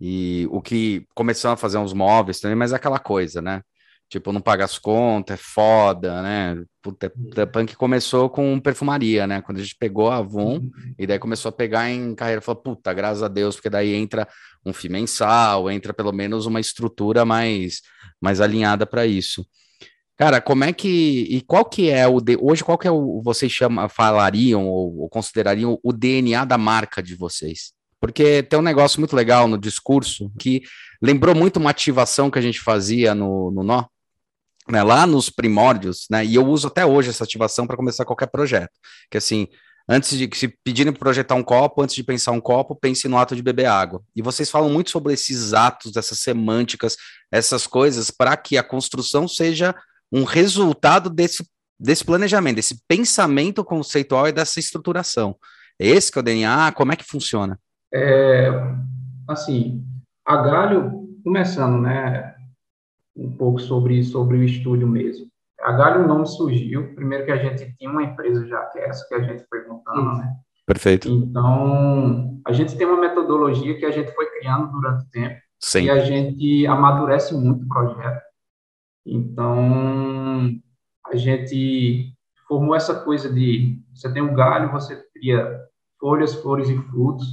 E 0.00 0.46
o 0.50 0.62
que 0.62 1.06
começamos 1.14 1.54
a 1.54 1.60
fazer 1.60 1.78
uns 1.78 1.92
móveis 1.92 2.40
também, 2.40 2.56
mas 2.56 2.72
é 2.72 2.76
aquela 2.76 2.98
coisa, 2.98 3.42
né? 3.42 3.62
Tipo, 4.08 4.32
não 4.32 4.40
paga 4.40 4.64
as 4.64 4.78
contas, 4.78 5.34
é 5.38 5.42
foda, 5.42 6.22
né? 6.22 6.62
Puta, 6.80 7.12
é, 7.36 7.40
é 7.40 7.46
punk 7.46 7.74
começou 7.76 8.30
com 8.30 8.58
perfumaria, 8.60 9.26
né? 9.26 9.42
Quando 9.42 9.58
a 9.58 9.62
gente 9.62 9.76
pegou 9.78 10.08
a 10.10 10.18
Avon 10.18 10.58
uhum. 10.58 10.70
e 10.98 11.06
daí 11.06 11.18
começou 11.18 11.48
a 11.48 11.52
pegar 11.52 11.90
em 11.90 12.14
carreira, 12.14 12.40
falou, 12.40 12.62
puta, 12.62 12.94
graças 12.94 13.22
a 13.22 13.28
Deus, 13.28 13.56
porque 13.56 13.70
daí 13.70 13.94
entra 13.94 14.28
um 14.64 14.72
FII 14.72 14.90
mensal, 14.90 15.70
entra 15.70 15.92
pelo 15.92 16.12
menos 16.12 16.46
uma 16.46 16.60
estrutura 16.60 17.24
mais, 17.24 17.82
mais 18.20 18.40
alinhada 18.40 18.86
para 18.86 19.06
isso. 19.06 19.44
Cara, 20.16 20.40
como 20.40 20.64
é 20.64 20.72
que 20.72 21.26
e 21.28 21.42
qual 21.42 21.64
que 21.64 21.90
é 21.90 22.06
o 22.06 22.20
de, 22.20 22.38
hoje 22.40 22.64
qual 22.64 22.78
que 22.78 22.88
é 22.88 22.90
o 22.90 23.20
vocês 23.22 23.52
chama, 23.52 23.88
falariam 23.88 24.66
ou, 24.66 25.00
ou 25.00 25.08
considerariam 25.10 25.78
o 25.82 25.92
DNA 25.92 26.44
da 26.44 26.56
marca 26.56 27.02
de 27.02 27.14
vocês? 27.14 27.72
Porque 28.00 28.42
tem 28.42 28.58
um 28.58 28.62
negócio 28.62 28.98
muito 28.98 29.14
legal 29.14 29.46
no 29.46 29.58
discurso 29.58 30.30
que 30.38 30.62
lembrou 31.02 31.34
muito 31.34 31.58
uma 31.58 31.70
ativação 31.70 32.30
que 32.30 32.38
a 32.38 32.42
gente 32.42 32.60
fazia 32.60 33.14
no, 33.14 33.50
no 33.50 33.62
Nó, 33.62 33.84
né, 34.68 34.82
lá 34.82 35.06
nos 35.06 35.28
primórdios, 35.28 36.06
né, 36.10 36.24
e 36.24 36.34
eu 36.34 36.46
uso 36.46 36.68
até 36.68 36.84
hoje 36.84 37.10
essa 37.10 37.24
ativação 37.24 37.66
para 37.66 37.76
começar 37.76 38.04
qualquer 38.04 38.26
projeto, 38.26 38.72
que 39.10 39.18
assim, 39.18 39.46
antes 39.88 40.16
de 40.16 40.28
se 40.34 40.48
pedirem 40.48 40.92
para 40.92 41.00
projetar 41.00 41.34
um 41.34 41.42
copo, 41.42 41.82
antes 41.82 41.94
de 41.94 42.02
pensar 42.02 42.32
um 42.32 42.40
copo, 42.40 42.74
pense 42.74 43.06
no 43.06 43.18
ato 43.18 43.36
de 43.36 43.42
beber 43.42 43.66
água. 43.66 44.02
E 44.14 44.22
vocês 44.22 44.50
falam 44.50 44.70
muito 44.70 44.90
sobre 44.90 45.12
esses 45.12 45.52
atos, 45.52 45.96
essas 45.96 46.18
semânticas, 46.18 46.96
essas 47.30 47.66
coisas, 47.66 48.10
para 48.10 48.36
que 48.36 48.58
a 48.58 48.62
construção 48.62 49.28
seja 49.28 49.74
um 50.12 50.24
resultado 50.24 51.10
desse, 51.10 51.46
desse 51.78 52.04
planejamento, 52.04 52.56
desse 52.56 52.80
pensamento 52.88 53.64
conceitual 53.64 54.28
e 54.28 54.32
dessa 54.32 54.60
estruturação. 54.60 55.36
Esse 55.78 56.10
que 56.10 56.18
é 56.18 56.20
o 56.20 56.24
DNA, 56.24 56.72
como 56.72 56.92
é 56.92 56.96
que 56.96 57.04
funciona? 57.04 57.58
É, 57.92 58.50
assim, 59.28 59.84
a 60.24 60.36
Galho, 60.36 61.08
começando, 61.22 61.80
né, 61.80 62.34
um 63.16 63.30
pouco 63.30 63.58
sobre, 63.60 64.02
sobre 64.04 64.36
o 64.38 64.44
estúdio 64.44 64.88
mesmo. 64.88 65.26
A 65.60 65.72
Galho 65.72 66.04
o 66.04 66.08
nome 66.08 66.26
surgiu, 66.26 66.94
primeiro 66.94 67.24
que 67.24 67.32
a 67.32 67.36
gente 67.36 67.74
tinha 67.76 67.90
uma 67.90 68.02
empresa 68.02 68.46
já, 68.46 68.64
que 68.66 68.78
é 68.78 68.88
essa 68.88 69.06
que 69.08 69.14
a 69.14 69.22
gente 69.22 69.44
foi 69.48 69.66
montando, 69.66 70.18
né? 70.18 70.32
Perfeito. 70.66 71.08
Então, 71.08 72.40
a 72.46 72.52
gente 72.52 72.76
tem 72.76 72.86
uma 72.86 73.00
metodologia 73.00 73.78
que 73.78 73.84
a 73.84 73.90
gente 73.90 74.12
foi 74.14 74.26
criando 74.30 74.70
durante 74.72 75.04
o 75.04 75.10
tempo. 75.10 75.40
Sim. 75.60 75.84
E 75.84 75.90
a 75.90 76.00
gente 76.00 76.66
amadurece 76.66 77.34
muito 77.34 77.64
o 77.64 77.68
projeto. 77.68 78.20
Então, 79.06 80.50
a 81.06 81.16
gente 81.16 82.12
formou 82.48 82.74
essa 82.74 82.94
coisa 82.94 83.32
de 83.32 83.78
você 83.94 84.12
tem 84.12 84.22
um 84.22 84.34
galho, 84.34 84.72
você 84.72 85.00
cria 85.14 85.60
folhas, 85.98 86.34
flores 86.34 86.68
e 86.68 86.76
frutos. 86.76 87.26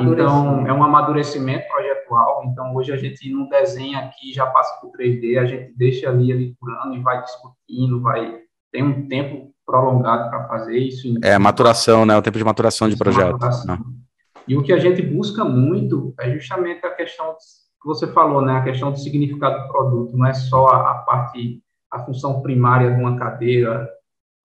Então, 0.00 0.66
é 0.66 0.72
um 0.72 0.82
amadurecimento 0.82 1.68
projetual. 1.68 2.44
Então, 2.46 2.74
hoje 2.74 2.92
a 2.92 2.96
gente 2.96 3.30
não 3.30 3.48
desenha 3.48 3.98
aqui, 4.00 4.32
já 4.32 4.46
passa 4.46 4.80
por 4.80 4.90
3D, 4.92 5.38
a 5.38 5.44
gente 5.44 5.72
deixa 5.76 6.08
ali, 6.08 6.32
ali 6.32 6.56
por 6.58 6.70
ano 6.70 6.96
e 6.96 7.02
vai 7.02 7.22
discutindo, 7.22 8.00
vai 8.00 8.40
tem 8.72 8.82
um 8.82 9.08
tempo 9.08 9.52
prolongado 9.64 10.30
para 10.30 10.46
fazer 10.46 10.78
isso. 10.78 11.14
É, 11.22 11.38
maturação, 11.38 12.04
né? 12.04 12.16
O 12.16 12.22
tempo 12.22 12.38
de 12.38 12.44
maturação 12.44 12.88
de 12.88 12.96
projeto. 12.96 13.32
Maturação. 13.32 13.78
E 14.46 14.56
o 14.56 14.62
que 14.62 14.72
a 14.72 14.78
gente 14.78 15.02
busca 15.02 15.44
muito 15.44 16.14
é 16.18 16.30
justamente 16.30 16.84
a 16.84 16.90
questão 16.90 17.34
que 17.80 17.86
você 17.86 18.06
falou, 18.08 18.42
né? 18.42 18.56
A 18.56 18.62
questão 18.62 18.90
do 18.90 18.98
significado 18.98 19.62
do 19.62 19.68
produto, 19.68 20.16
não 20.16 20.26
é 20.26 20.34
só 20.34 20.66
a, 20.68 20.94
parte, 20.94 21.62
a 21.90 22.00
função 22.00 22.42
primária 22.42 22.94
de 22.94 23.00
uma 23.00 23.16
cadeira 23.16 23.88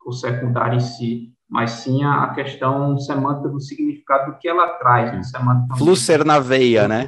ou 0.05 0.11
secundária 0.11 0.75
em 0.75 0.79
si, 0.79 1.33
mas 1.49 1.71
sim 1.71 2.03
a, 2.03 2.29
questão 2.29 2.97
semântica 2.97 3.49
do 3.49 3.59
significado 3.59 4.31
do 4.31 4.37
que 4.37 4.47
ela 4.47 4.67
traz. 4.77 5.11
Né? 5.11 5.21
Flusser 5.77 6.25
na 6.25 6.39
veia, 6.39 6.87
né? 6.87 7.07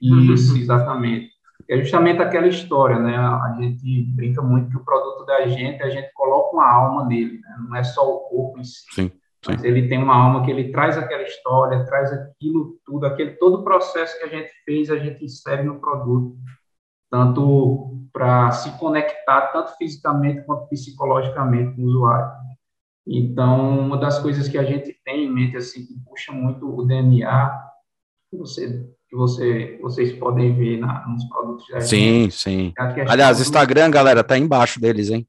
Isso, 0.00 0.56
exatamente. 0.56 1.30
É 1.68 1.76
justamente 1.78 2.22
aquela 2.22 2.46
história, 2.46 2.98
né? 2.98 3.16
A 3.16 3.56
gente 3.60 4.02
brinca 4.14 4.40
muito 4.40 4.70
que 4.70 4.76
o 4.76 4.84
produto 4.84 5.26
da 5.26 5.46
gente, 5.46 5.82
a 5.82 5.90
gente 5.90 6.10
coloca 6.14 6.56
uma 6.56 6.66
alma 6.66 7.04
nele, 7.04 7.40
né? 7.40 7.56
não 7.68 7.76
é 7.76 7.84
só 7.84 8.08
o 8.08 8.20
corpo 8.20 8.58
em 8.58 8.64
si. 8.64 8.84
Sim. 8.90 9.12
Sim. 9.48 9.54
Mas 9.56 9.64
ele 9.64 9.88
tem 9.88 10.02
uma 10.02 10.14
alma 10.14 10.44
que 10.44 10.50
ele 10.50 10.70
traz 10.70 10.98
aquela 10.98 11.22
história, 11.22 11.84
traz 11.86 12.12
aquilo 12.12 12.78
tudo, 12.84 13.06
aquele 13.06 13.32
todo 13.32 13.60
o 13.60 13.64
processo 13.64 14.18
que 14.18 14.24
a 14.24 14.28
gente 14.28 14.50
fez, 14.64 14.90
a 14.90 14.98
gente 14.98 15.24
insere 15.24 15.62
no 15.62 15.80
produto, 15.80 16.36
tanto 17.10 18.06
para 18.12 18.50
se 18.50 18.70
conectar 18.78 19.48
tanto 19.52 19.76
fisicamente 19.76 20.44
quanto 20.44 20.68
psicologicamente 20.68 21.74
com 21.74 21.82
o 21.82 21.86
usuário. 21.86 22.30
Então, 23.06 23.80
uma 23.80 23.96
das 23.96 24.18
coisas 24.18 24.48
que 24.48 24.58
a 24.58 24.64
gente 24.64 24.94
tem 25.02 25.24
em 25.24 25.32
mente 25.32 25.56
assim 25.56 25.86
que 25.86 25.94
puxa 26.04 26.30
muito 26.30 26.68
o 26.68 26.84
DNA, 26.84 27.50
que 28.30 28.36
você 28.36 28.86
que 29.08 29.16
você, 29.16 29.78
vocês 29.80 30.12
podem 30.12 30.54
ver 30.54 30.78
na, 30.78 31.06
nos 31.08 31.24
produtos 31.30 31.66
da 31.68 31.80
Sim, 31.80 32.24
gente, 32.24 32.34
sim. 32.34 32.72
É 32.78 33.10
Aliás, 33.10 33.40
Instagram, 33.40 33.90
galera, 33.90 34.22
tá 34.22 34.36
embaixo 34.36 34.78
deles, 34.78 35.08
hein? 35.08 35.26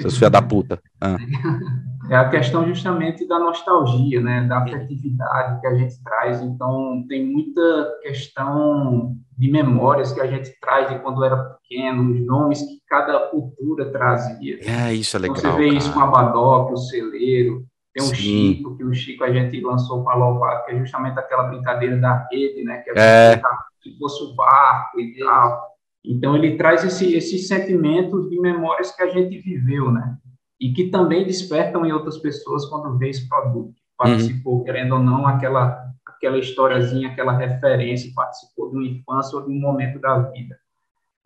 Seus 0.00 0.14
filhos 0.14 0.30
da 0.30 0.40
puta. 0.40 0.80
Ah. 1.00 1.16
É 2.08 2.14
a 2.14 2.28
questão 2.28 2.66
justamente 2.66 3.26
da 3.26 3.38
nostalgia, 3.38 4.20
né, 4.20 4.46
da 4.46 4.58
afetividade 4.58 5.60
que 5.60 5.66
a 5.66 5.74
gente 5.74 6.02
traz. 6.02 6.40
Então, 6.40 7.04
tem 7.08 7.26
muita 7.26 7.98
questão 8.02 9.16
de 9.36 9.50
memórias 9.50 10.12
que 10.12 10.20
a 10.20 10.26
gente 10.26 10.50
traz 10.60 10.88
de 10.88 10.98
quando 11.00 11.24
era 11.24 11.36
pequeno, 11.36 12.12
os 12.12 12.24
nomes 12.24 12.60
que 12.60 12.80
cada 12.88 13.28
cultura 13.28 13.90
trazia. 13.90 14.58
É, 14.62 14.94
isso 14.94 15.16
é 15.16 15.20
legal. 15.20 15.36
Você 15.36 15.50
vê 15.52 15.66
cara. 15.66 15.78
isso 15.78 15.92
com 15.92 16.00
a 16.00 16.06
Badoc, 16.06 16.72
o 16.72 16.76
celeiro, 16.76 17.66
tem 17.92 18.04
o 18.04 18.14
Chico, 18.14 18.76
que 18.76 18.84
o 18.84 18.92
Chico 18.94 19.24
a 19.24 19.32
gente 19.32 19.60
lançou 19.60 20.04
para 20.04 20.16
Lovato, 20.16 20.66
que 20.66 20.72
é 20.72 20.78
justamente 20.78 21.18
aquela 21.18 21.44
brincadeira 21.44 21.96
da 21.96 22.26
rede, 22.30 22.62
né? 22.62 22.78
Que 22.78 22.90
é. 22.90 23.40
se 23.82 23.98
fosse 23.98 24.22
o 24.22 24.34
barco 24.34 25.00
e 25.00 25.18
tal. 25.18 25.76
Então, 26.04 26.36
ele 26.36 26.56
traz 26.56 26.84
esse, 26.84 27.14
esses 27.14 27.48
sentimentos 27.48 28.30
de 28.30 28.40
memórias 28.40 28.94
que 28.94 29.02
a 29.02 29.08
gente 29.08 29.38
viveu, 29.38 29.90
né? 29.90 30.16
E 30.60 30.72
que 30.72 30.90
também 30.90 31.26
despertam 31.26 31.84
em 31.84 31.92
outras 31.92 32.18
pessoas 32.18 32.66
quando 32.66 32.96
vê 32.96 33.10
esse 33.10 33.28
produto. 33.28 33.74
Participou, 33.96 34.58
uhum. 34.58 34.64
querendo 34.64 34.92
ou 34.94 35.02
não, 35.02 35.26
aquela, 35.26 35.90
aquela 36.06 36.38
historiazinha, 36.38 37.08
aquela 37.08 37.32
referência, 37.32 38.12
participou 38.14 38.70
de 38.70 38.76
uma 38.76 38.86
infância 38.86 39.38
ou 39.38 39.46
de 39.46 39.50
um 39.50 39.58
momento 39.58 39.98
da 39.98 40.18
vida. 40.18 40.56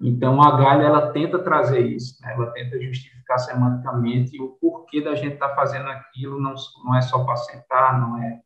Então, 0.00 0.40
a 0.40 0.56
Galha, 0.56 0.84
ela 0.84 1.12
tenta 1.12 1.38
trazer 1.38 1.80
isso, 1.80 2.16
né? 2.22 2.32
ela 2.32 2.50
tenta 2.52 2.80
justificar 2.80 3.38
semanticamente 3.38 4.40
o 4.40 4.56
porquê 4.60 5.02
da 5.02 5.14
gente 5.14 5.34
estar 5.34 5.48
tá 5.48 5.54
fazendo 5.54 5.88
aquilo, 5.88 6.40
não, 6.40 6.54
não 6.84 6.96
é 6.96 7.02
só 7.02 7.22
para 7.22 7.36
sentar, 7.36 8.00
não 8.00 8.22
é, 8.22 8.40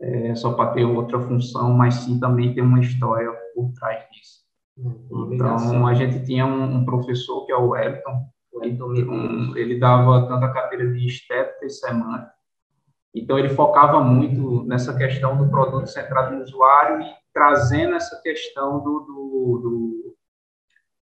é 0.00 0.34
só 0.36 0.52
para 0.52 0.70
ter 0.70 0.84
outra 0.84 1.18
função, 1.18 1.72
mas 1.72 1.94
sim 1.94 2.20
também 2.20 2.54
ter 2.54 2.60
uma 2.60 2.78
história 2.78 3.28
por 3.54 3.72
trás 3.72 4.04
disso. 4.12 4.44
Hum, 4.78 5.30
então, 5.32 5.86
a 5.86 5.94
gente 5.94 6.24
tinha 6.24 6.46
um, 6.46 6.76
um, 6.76 6.84
professor, 6.84 7.44
que 7.44 7.52
é 7.52 7.56
o 7.56 7.70
Wellington, 7.70 8.28
um, 8.54 9.56
ele 9.56 9.78
dava 9.78 10.26
tanta 10.26 10.52
cadeira 10.52 10.92
de 10.92 11.06
estética 11.06 11.66
e 11.66 11.70
semântica, 11.70 12.32
então 13.14 13.38
ele 13.38 13.50
focava 13.50 14.00
muito 14.00 14.64
nessa 14.64 14.96
questão 14.96 15.36
do 15.36 15.48
produto 15.48 15.86
centrado 15.86 16.34
no 16.34 16.42
usuário 16.42 17.02
e 17.02 17.14
trazendo 17.32 17.94
essa 17.94 18.20
questão 18.22 18.78
do, 18.78 19.00
do, 19.00 19.60
do 19.62 20.14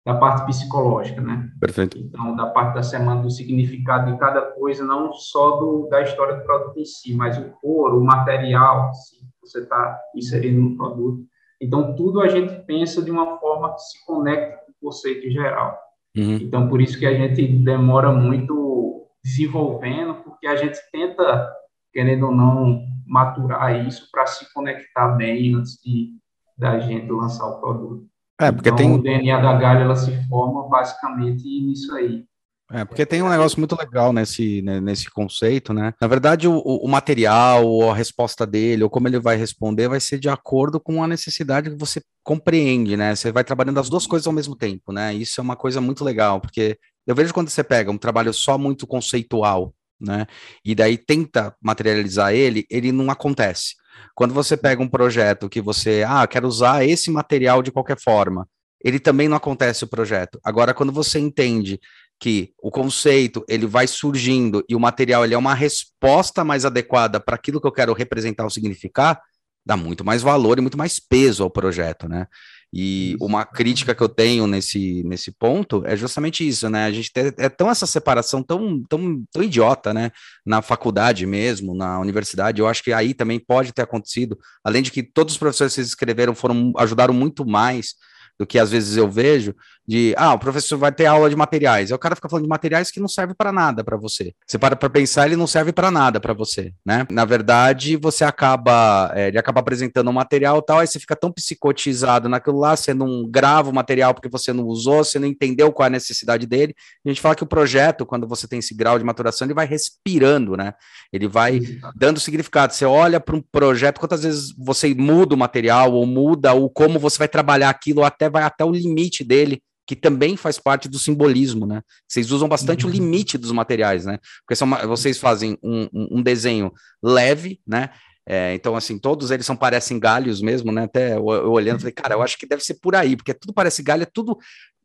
da 0.04 0.14
parte 0.16 0.44
psicológica, 0.46 1.20
né? 1.20 1.48
Perfeito. 1.60 1.96
Então, 1.96 2.34
da 2.34 2.46
parte 2.46 2.74
da 2.74 2.82
semana 2.82 3.22
do 3.22 3.30
significado 3.30 4.10
de 4.10 4.18
cada 4.18 4.42
coisa, 4.42 4.84
não 4.84 5.12
só 5.12 5.56
do, 5.56 5.88
da 5.88 6.02
história 6.02 6.34
do 6.36 6.44
produto 6.44 6.76
em 6.78 6.84
si, 6.84 7.14
mas 7.14 7.38
o 7.38 7.50
couro, 7.60 8.00
o 8.00 8.04
material, 8.04 8.92
se 8.94 9.24
você 9.40 9.60
está 9.60 10.00
inserindo 10.14 10.60
no 10.60 10.76
produto. 10.76 11.24
Então, 11.60 11.94
tudo 11.94 12.20
a 12.20 12.28
gente 12.28 12.64
pensa 12.64 13.00
de 13.00 13.12
uma 13.12 13.38
forma 13.38 13.74
que 13.74 13.80
se 13.80 14.04
conecta 14.04 14.56
com 14.66 14.72
o 14.72 14.90
conceito 14.90 15.30
geral. 15.30 15.78
Uhum. 16.16 16.36
Então, 16.36 16.68
por 16.68 16.80
isso 16.80 16.98
que 16.98 17.06
a 17.06 17.14
gente 17.14 17.46
demora 17.46 18.12
muito 18.12 19.08
desenvolvendo, 19.24 20.14
porque 20.22 20.46
a 20.46 20.56
gente 20.56 20.78
tenta, 20.90 21.50
querendo 21.92 22.26
ou 22.26 22.34
não, 22.34 22.84
maturar 23.06 23.86
isso 23.86 24.08
para 24.10 24.26
se 24.26 24.52
conectar 24.52 25.08
bem 25.16 25.54
antes 25.54 25.80
de 25.82 26.12
da 26.56 26.78
gente 26.78 27.10
lançar 27.10 27.46
o 27.46 27.60
produto. 27.60 28.06
É, 28.40 28.52
porque 28.52 28.68
então, 28.68 28.76
tem. 28.76 28.94
O 28.94 29.02
DNA 29.02 29.40
da 29.40 29.54
galha 29.54 29.80
ela 29.80 29.96
se 29.96 30.10
forma 30.28 30.68
basicamente 30.68 31.44
nisso 31.44 31.94
aí. 31.94 32.24
É, 32.72 32.86
porque 32.86 33.04
tem 33.04 33.22
um 33.22 33.28
negócio 33.28 33.58
muito 33.58 33.76
legal 33.76 34.12
nesse, 34.12 34.62
né, 34.62 34.80
nesse 34.80 35.10
conceito, 35.10 35.74
né? 35.74 35.92
Na 36.00 36.06
verdade, 36.06 36.48
o, 36.48 36.58
o 36.58 36.88
material, 36.88 37.66
ou 37.66 37.90
a 37.90 37.94
resposta 37.94 38.46
dele, 38.46 38.82
ou 38.82 38.88
como 38.88 39.06
ele 39.06 39.18
vai 39.18 39.36
responder, 39.36 39.88
vai 39.88 40.00
ser 40.00 40.18
de 40.18 40.30
acordo 40.30 40.80
com 40.80 41.04
a 41.04 41.06
necessidade 41.06 41.70
que 41.70 41.76
você 41.76 42.00
compreende, 42.22 42.96
né? 42.96 43.14
Você 43.14 43.30
vai 43.30 43.44
trabalhando 43.44 43.78
as 43.78 43.90
duas 43.90 44.06
coisas 44.06 44.26
ao 44.26 44.32
mesmo 44.32 44.56
tempo, 44.56 44.90
né? 44.90 45.12
Isso 45.12 45.38
é 45.38 45.42
uma 45.42 45.54
coisa 45.56 45.82
muito 45.82 46.02
legal, 46.02 46.40
porque 46.40 46.78
eu 47.06 47.14
vejo 47.14 47.34
quando 47.34 47.50
você 47.50 47.62
pega 47.62 47.90
um 47.90 47.98
trabalho 47.98 48.32
só 48.32 48.56
muito 48.56 48.86
conceitual, 48.86 49.74
né? 50.00 50.26
E 50.64 50.74
daí 50.74 50.96
tenta 50.96 51.54
materializar 51.60 52.32
ele, 52.32 52.64
ele 52.70 52.90
não 52.90 53.10
acontece. 53.10 53.74
Quando 54.14 54.32
você 54.32 54.56
pega 54.56 54.82
um 54.82 54.88
projeto 54.88 55.48
que 55.48 55.60
você, 55.60 56.04
ah, 56.06 56.26
quero 56.26 56.48
usar 56.48 56.86
esse 56.86 57.10
material 57.10 57.62
de 57.62 57.70
qualquer 57.70 57.98
forma, 58.00 58.48
ele 58.84 58.98
também 58.98 59.28
não 59.28 59.36
acontece 59.36 59.84
o 59.84 59.88
projeto. 59.88 60.40
Agora, 60.42 60.74
quando 60.74 60.92
você 60.92 61.18
entende 61.18 61.78
que 62.22 62.52
o 62.62 62.70
conceito 62.70 63.44
ele 63.48 63.66
vai 63.66 63.88
surgindo 63.88 64.64
e 64.68 64.76
o 64.76 64.80
material 64.80 65.24
ele 65.24 65.34
é 65.34 65.38
uma 65.38 65.54
resposta 65.54 66.44
mais 66.44 66.64
adequada 66.64 67.18
para 67.18 67.34
aquilo 67.34 67.60
que 67.60 67.66
eu 67.66 67.72
quero 67.72 67.92
representar 67.92 68.44
ou 68.44 68.50
significar, 68.50 69.20
dá 69.66 69.76
muito 69.76 70.04
mais 70.04 70.22
valor 70.22 70.56
e 70.56 70.60
muito 70.60 70.78
mais 70.78 71.00
peso 71.00 71.42
ao 71.42 71.50
projeto, 71.50 72.08
né? 72.08 72.28
E 72.72 73.16
uma 73.20 73.44
crítica 73.44 73.92
que 73.92 74.00
eu 74.00 74.08
tenho 74.08 74.46
nesse, 74.46 75.02
nesse 75.02 75.32
ponto 75.32 75.82
é 75.84 75.96
justamente 75.96 76.46
isso, 76.46 76.70
né? 76.70 76.84
A 76.84 76.92
gente 76.92 77.12
tem, 77.12 77.32
é 77.36 77.48
tão 77.48 77.68
essa 77.68 77.88
separação 77.88 78.40
tão, 78.40 78.80
tão, 78.88 79.24
tão 79.32 79.42
idiota, 79.42 79.92
né? 79.92 80.12
Na 80.46 80.62
faculdade 80.62 81.26
mesmo, 81.26 81.74
na 81.74 81.98
universidade, 81.98 82.60
eu 82.60 82.68
acho 82.68 82.84
que 82.84 82.92
aí 82.92 83.14
também 83.14 83.40
pode 83.40 83.72
ter 83.72 83.82
acontecido, 83.82 84.38
além 84.62 84.80
de 84.80 84.92
que 84.92 85.02
todos 85.02 85.34
os 85.34 85.38
professores 85.38 85.74
que 85.74 85.80
escreveram 85.80 86.36
foram 86.36 86.72
ajudaram 86.76 87.12
muito 87.12 87.44
mais 87.44 87.96
do 88.38 88.46
que 88.46 88.58
às 88.58 88.70
vezes 88.70 88.96
eu 88.96 89.10
vejo, 89.10 89.54
de, 89.86 90.14
ah, 90.16 90.34
o 90.34 90.38
professor 90.38 90.78
vai 90.78 90.92
ter 90.92 91.06
aula 91.06 91.28
de 91.28 91.34
materiais. 91.34 91.90
Aí 91.90 91.94
o 91.94 91.98
cara 91.98 92.14
fica 92.14 92.28
falando 92.28 92.44
de 92.44 92.48
materiais 92.48 92.90
que 92.90 93.00
não 93.00 93.08
serve 93.08 93.34
para 93.34 93.52
nada 93.52 93.82
para 93.82 93.96
você. 93.96 94.32
Você 94.46 94.58
para 94.58 94.76
para 94.76 94.88
pensar, 94.88 95.26
ele 95.26 95.36
não 95.36 95.46
serve 95.46 95.72
para 95.72 95.90
nada 95.90 96.20
para 96.20 96.32
você, 96.32 96.72
né? 96.86 97.06
Na 97.10 97.24
verdade, 97.24 97.96
você 97.96 98.24
acaba, 98.24 99.10
é, 99.14 99.28
ele 99.28 99.38
acaba 99.38 99.60
apresentando 99.60 100.08
um 100.08 100.12
material 100.12 100.62
tal, 100.62 100.78
aí 100.78 100.86
você 100.86 101.00
fica 101.00 101.16
tão 101.16 101.32
psicotizado 101.32 102.28
naquilo 102.28 102.58
lá, 102.58 102.76
você 102.76 102.94
não 102.94 103.28
grava 103.28 103.70
o 103.70 103.74
material 103.74 104.14
porque 104.14 104.28
você 104.28 104.52
não 104.52 104.64
usou, 104.64 105.04
você 105.04 105.18
não 105.18 105.26
entendeu 105.26 105.72
qual 105.72 105.84
é 105.84 105.88
a 105.88 105.90
necessidade 105.90 106.46
dele. 106.46 106.74
A 107.04 107.08
gente 107.08 107.20
fala 107.20 107.34
que 107.34 107.42
o 107.42 107.46
projeto, 107.46 108.06
quando 108.06 108.26
você 108.26 108.46
tem 108.46 108.60
esse 108.60 108.74
grau 108.74 108.98
de 108.98 109.04
maturação, 109.04 109.46
ele 109.46 109.54
vai 109.54 109.66
respirando, 109.66 110.56
né? 110.56 110.74
Ele 111.12 111.26
vai 111.26 111.60
dando 111.96 112.20
significado. 112.20 112.72
Você 112.72 112.84
olha 112.84 113.18
para 113.18 113.34
um 113.34 113.42
projeto, 113.42 113.98
quantas 113.98 114.22
vezes 114.22 114.54
você 114.56 114.94
muda 114.94 115.34
o 115.34 115.38
material 115.38 115.92
ou 115.92 116.06
muda 116.06 116.54
o 116.54 116.70
como 116.70 116.98
você 116.98 117.18
vai 117.18 117.28
trabalhar 117.28 117.68
aquilo, 117.68 118.04
até 118.04 118.30
vai 118.30 118.44
até 118.44 118.64
o 118.64 118.70
limite 118.70 119.24
dele 119.24 119.60
que 119.92 120.00
também 120.00 120.36
faz 120.36 120.58
parte 120.58 120.88
do 120.88 120.98
simbolismo, 120.98 121.66
né? 121.66 121.82
Vocês 122.08 122.30
usam 122.30 122.48
bastante 122.48 122.86
uhum. 122.86 122.90
o 122.90 122.94
limite 122.94 123.36
dos 123.36 123.52
materiais, 123.52 124.06
né? 124.06 124.18
Porque 124.40 124.56
são, 124.56 124.68
vocês 124.88 125.18
fazem 125.18 125.58
um, 125.62 125.88
um 125.92 126.22
desenho 126.22 126.72
leve, 127.02 127.60
né? 127.66 127.90
É, 128.26 128.54
então, 128.54 128.74
assim, 128.74 128.98
todos 128.98 129.30
eles 129.30 129.44
são 129.44 129.56
parecem 129.56 129.98
galhos 129.98 130.40
mesmo, 130.40 130.72
né? 130.72 130.84
Até 130.84 131.16
eu, 131.16 131.28
eu 131.28 131.50
olhando, 131.50 131.80
falei, 131.80 131.92
cara, 131.92 132.14
eu 132.14 132.22
acho 132.22 132.38
que 132.38 132.46
deve 132.46 132.64
ser 132.64 132.74
por 132.74 132.96
aí, 132.96 133.16
porque 133.16 133.34
tudo 133.34 133.52
parece 133.52 133.82
galho, 133.82 134.04
é 134.04 134.06
tudo 134.06 134.38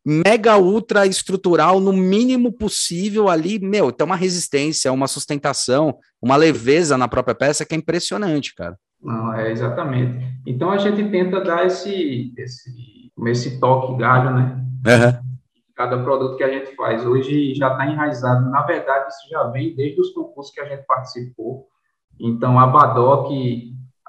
mega 0.04 0.58
ultra 0.58 1.06
estrutural 1.06 1.80
no 1.80 1.92
mínimo 1.92 2.52
possível 2.52 3.28
ali, 3.28 3.58
meu, 3.58 3.92
tem 3.92 4.04
uma 4.04 4.16
resistência, 4.16 4.92
uma 4.92 5.06
sustentação, 5.06 5.98
uma 6.20 6.36
leveza 6.36 6.98
na 6.98 7.08
própria 7.08 7.34
peça 7.34 7.64
que 7.64 7.74
é 7.74 7.78
impressionante, 7.78 8.54
cara. 8.54 8.76
Não, 9.00 9.32
é 9.32 9.50
exatamente. 9.52 10.18
Então 10.44 10.70
a 10.70 10.78
gente 10.78 11.08
tenta 11.10 11.40
dar 11.40 11.66
esse, 11.66 12.34
esse, 12.36 13.12
esse 13.26 13.60
toque 13.60 13.96
galho, 13.98 14.34
né? 14.34 14.67
Uhum. 14.86 15.38
Cada 15.74 16.02
produto 16.02 16.36
que 16.36 16.42
a 16.42 16.50
gente 16.50 16.74
faz 16.74 17.06
hoje 17.06 17.54
já 17.54 17.70
está 17.72 17.86
enraizado. 17.86 18.50
Na 18.50 18.62
verdade, 18.62 19.08
isso 19.08 19.28
já 19.30 19.44
vem 19.44 19.74
desde 19.74 20.00
os 20.00 20.10
concursos 20.10 20.52
que 20.52 20.60
a 20.60 20.64
gente 20.64 20.84
participou. 20.86 21.66
Então, 22.18 22.58
a 22.58 22.66
Badoc, 22.66 23.30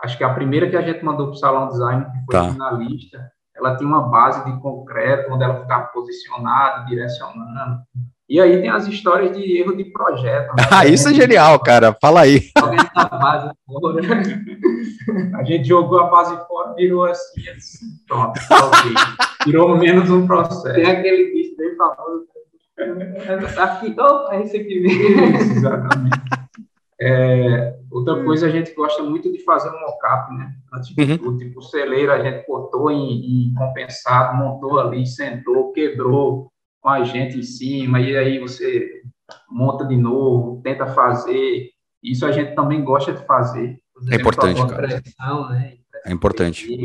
acho 0.01 0.17
que 0.17 0.23
a 0.23 0.33
primeira 0.33 0.69
que 0.69 0.75
a 0.75 0.81
gente 0.81 1.03
mandou 1.05 1.27
para 1.27 1.35
o 1.35 1.37
Salão 1.37 1.67
Design, 1.67 2.05
que 2.05 2.25
foi 2.25 2.35
tá. 2.35 2.51
finalista, 2.51 3.31
ela 3.55 3.75
tinha 3.75 3.87
uma 3.87 4.09
base 4.09 4.43
de 4.45 4.59
concreto, 4.59 5.31
onde 5.31 5.43
ela 5.43 5.61
ficava 5.61 5.87
posicionada, 5.87 6.85
direcionando. 6.85 7.81
E 8.29 8.39
aí 8.39 8.61
tem 8.61 8.69
as 8.69 8.85
histórias 8.87 9.35
de 9.35 9.57
erro 9.57 9.75
de 9.75 9.85
projeto. 9.85 10.55
Né? 10.55 10.63
Ah, 10.71 10.85
isso 10.85 11.09
é 11.09 11.13
genial, 11.13 11.59
cara. 11.59 11.97
Fala 11.99 12.21
aí. 12.21 12.51
Base 12.95 13.51
fora. 13.65 14.01
A 15.39 15.43
gente 15.43 15.67
jogou 15.67 15.99
a 15.99 16.09
base 16.09 16.37
fora, 16.47 16.75
virou 16.75 17.05
assim, 17.05 17.49
assim 17.49 17.87
pronto, 18.07 18.39
Virou 19.45 19.75
menos 19.77 20.09
um 20.11 20.27
processo. 20.27 20.75
Tem 20.75 20.85
aquele 20.85 21.31
bicho 21.33 21.55
bem 21.57 21.75
famoso. 21.75 22.27
Aqui, 23.59 23.95
oh, 23.99 24.31
é 24.31 24.41
esse 24.43 24.57
aqui 24.57 24.79
mesmo. 24.79 25.51
Exatamente. 25.57 26.17
É, 27.01 27.75
outra 27.91 28.23
coisa, 28.23 28.47
a 28.47 28.49
gente 28.49 28.73
gosta 28.73 29.03
muito 29.03 29.31
de 29.31 29.43
fazer 29.43 29.69
um 29.69 29.79
mockup, 29.81 30.33
né? 30.33 30.53
Antes 30.73 30.95
de 30.95 31.01
uhum. 31.01 31.17
tudo, 31.17 31.37
tipo, 31.39 31.59
o 31.59 31.63
celeiro 31.63 32.11
a 32.11 32.19
gente 32.21 32.45
cortou 32.45 32.89
em, 32.91 33.49
em 33.49 33.53
compensado, 33.53 34.37
montou 34.37 34.79
ali, 34.79 35.05
sentou, 35.05 35.73
quebrou, 35.73 36.51
com 36.81 36.89
a 36.89 37.03
gente 37.03 37.37
em 37.37 37.43
cima, 37.43 37.99
e 37.99 38.15
aí 38.15 38.39
você 38.39 39.01
monta 39.49 39.85
de 39.85 39.97
novo, 39.97 40.61
tenta 40.63 40.87
fazer. 40.87 41.69
Isso 42.03 42.25
a 42.25 42.31
gente 42.31 42.55
também 42.55 42.83
gosta 42.83 43.13
de 43.13 43.25
fazer. 43.25 43.77
É 44.09 44.15
importante, 44.15 44.65
cara. 44.67 44.87
Pressão, 44.87 45.49
né? 45.49 45.73
É 46.05 46.11
importante. 46.11 46.71
E, 46.71 46.81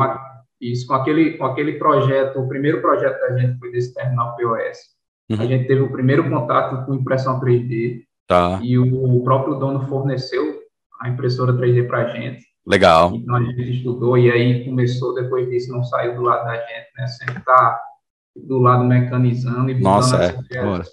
isso, 0.61 0.87
com 0.87 0.94
aquele, 0.94 1.37
com 1.37 1.44
aquele 1.44 1.74
projeto, 1.74 2.40
o 2.40 2.48
primeiro 2.48 2.80
projeto 2.80 3.20
da 3.20 3.38
gente 3.38 3.59
foi 3.59 3.70
desse 3.70 3.92
terminal 3.92 4.35
POS. 4.37 4.94
Uhum. 5.30 5.40
A 5.40 5.46
gente 5.46 5.66
teve 5.66 5.83
o 5.83 5.92
primeiro 5.92 6.28
contato 6.28 6.85
com 6.87 6.94
impressão 6.94 7.40
3D. 7.40 8.02
Tá. 8.26 8.59
E 8.62 8.78
o 8.78 9.22
próprio 9.22 9.57
dono 9.57 9.87
forneceu 9.87 10.61
a 11.00 11.09
impressora 11.09 11.52
3D 11.52 11.87
para 11.87 11.98
a 11.98 12.09
gente. 12.09 12.42
Legal. 12.66 13.14
Então 13.14 13.37
a 13.37 13.42
gente 13.42 13.76
estudou 13.76 14.16
e 14.16 14.30
aí 14.30 14.64
começou, 14.64 15.14
depois 15.14 15.48
disso, 15.50 15.70
não 15.70 15.85
saiu 15.85 16.14
do 16.14 16.22
lado 16.22 16.44
da 16.44 16.57
gente, 16.57 16.88
né? 16.96 17.07
Sempre 17.09 17.42
tá 17.44 17.80
do 18.34 18.58
lado 18.58 18.84
mecanizando 18.84 19.70
e 19.70 19.80
Nossa, 19.80 20.16
é, 20.16 20.32
toda 20.32 20.66
hora. 20.66 20.84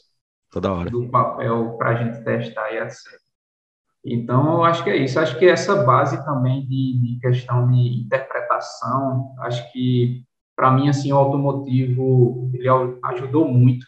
toda 0.51 0.73
hora. 0.73 0.89
do 0.89 1.10
papel 1.10 1.75
para 1.77 1.89
a 1.89 1.95
gente 1.95 2.23
testar 2.23 2.71
e 2.71 2.77
etc. 2.77 3.21
Então, 4.04 4.56
eu 4.56 4.63
acho 4.63 4.84
que 4.84 4.89
é 4.89 4.97
isso. 4.97 5.19
Acho 5.19 5.38
que 5.38 5.45
essa 5.45 5.84
base 5.84 6.23
também 6.25 6.65
de, 6.65 6.99
de 6.99 7.19
questão 7.19 7.69
de 7.69 8.01
interpretação, 8.01 9.36
acho 9.39 9.71
que, 9.71 10.23
para 10.56 10.71
mim, 10.71 10.89
assim, 10.89 11.12
o 11.12 11.17
automotivo, 11.17 12.49
ele 12.54 12.67
ajudou 13.04 13.47
muito 13.47 13.86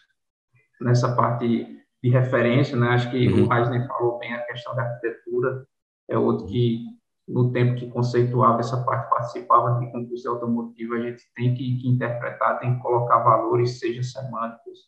nessa 0.80 1.14
parte 1.16 1.66
de 2.02 2.10
referência, 2.10 2.76
né? 2.76 2.88
Acho 2.88 3.10
que 3.10 3.26
uhum. 3.28 3.44
o 3.44 3.48
Reisner 3.48 3.86
falou 3.88 4.18
bem 4.18 4.32
a 4.34 4.42
questão 4.42 4.74
da 4.76 4.82
arquitetura. 4.82 5.66
é 6.08 6.16
outro 6.16 6.46
que, 6.46 6.84
no 7.26 7.50
tempo 7.52 7.74
que 7.74 7.88
conceituava 7.88 8.60
essa 8.60 8.76
parte, 8.84 9.08
participava 9.08 9.78
de 9.80 9.90
concurso 9.90 10.28
automotivo, 10.28 10.94
a 10.94 11.00
gente 11.00 11.22
tem 11.34 11.54
que, 11.54 11.78
que 11.78 11.88
interpretar, 11.88 12.58
tem 12.60 12.74
que 12.74 12.82
colocar 12.82 13.18
valores, 13.18 13.78
seja 13.78 14.02
semânticos 14.02 14.78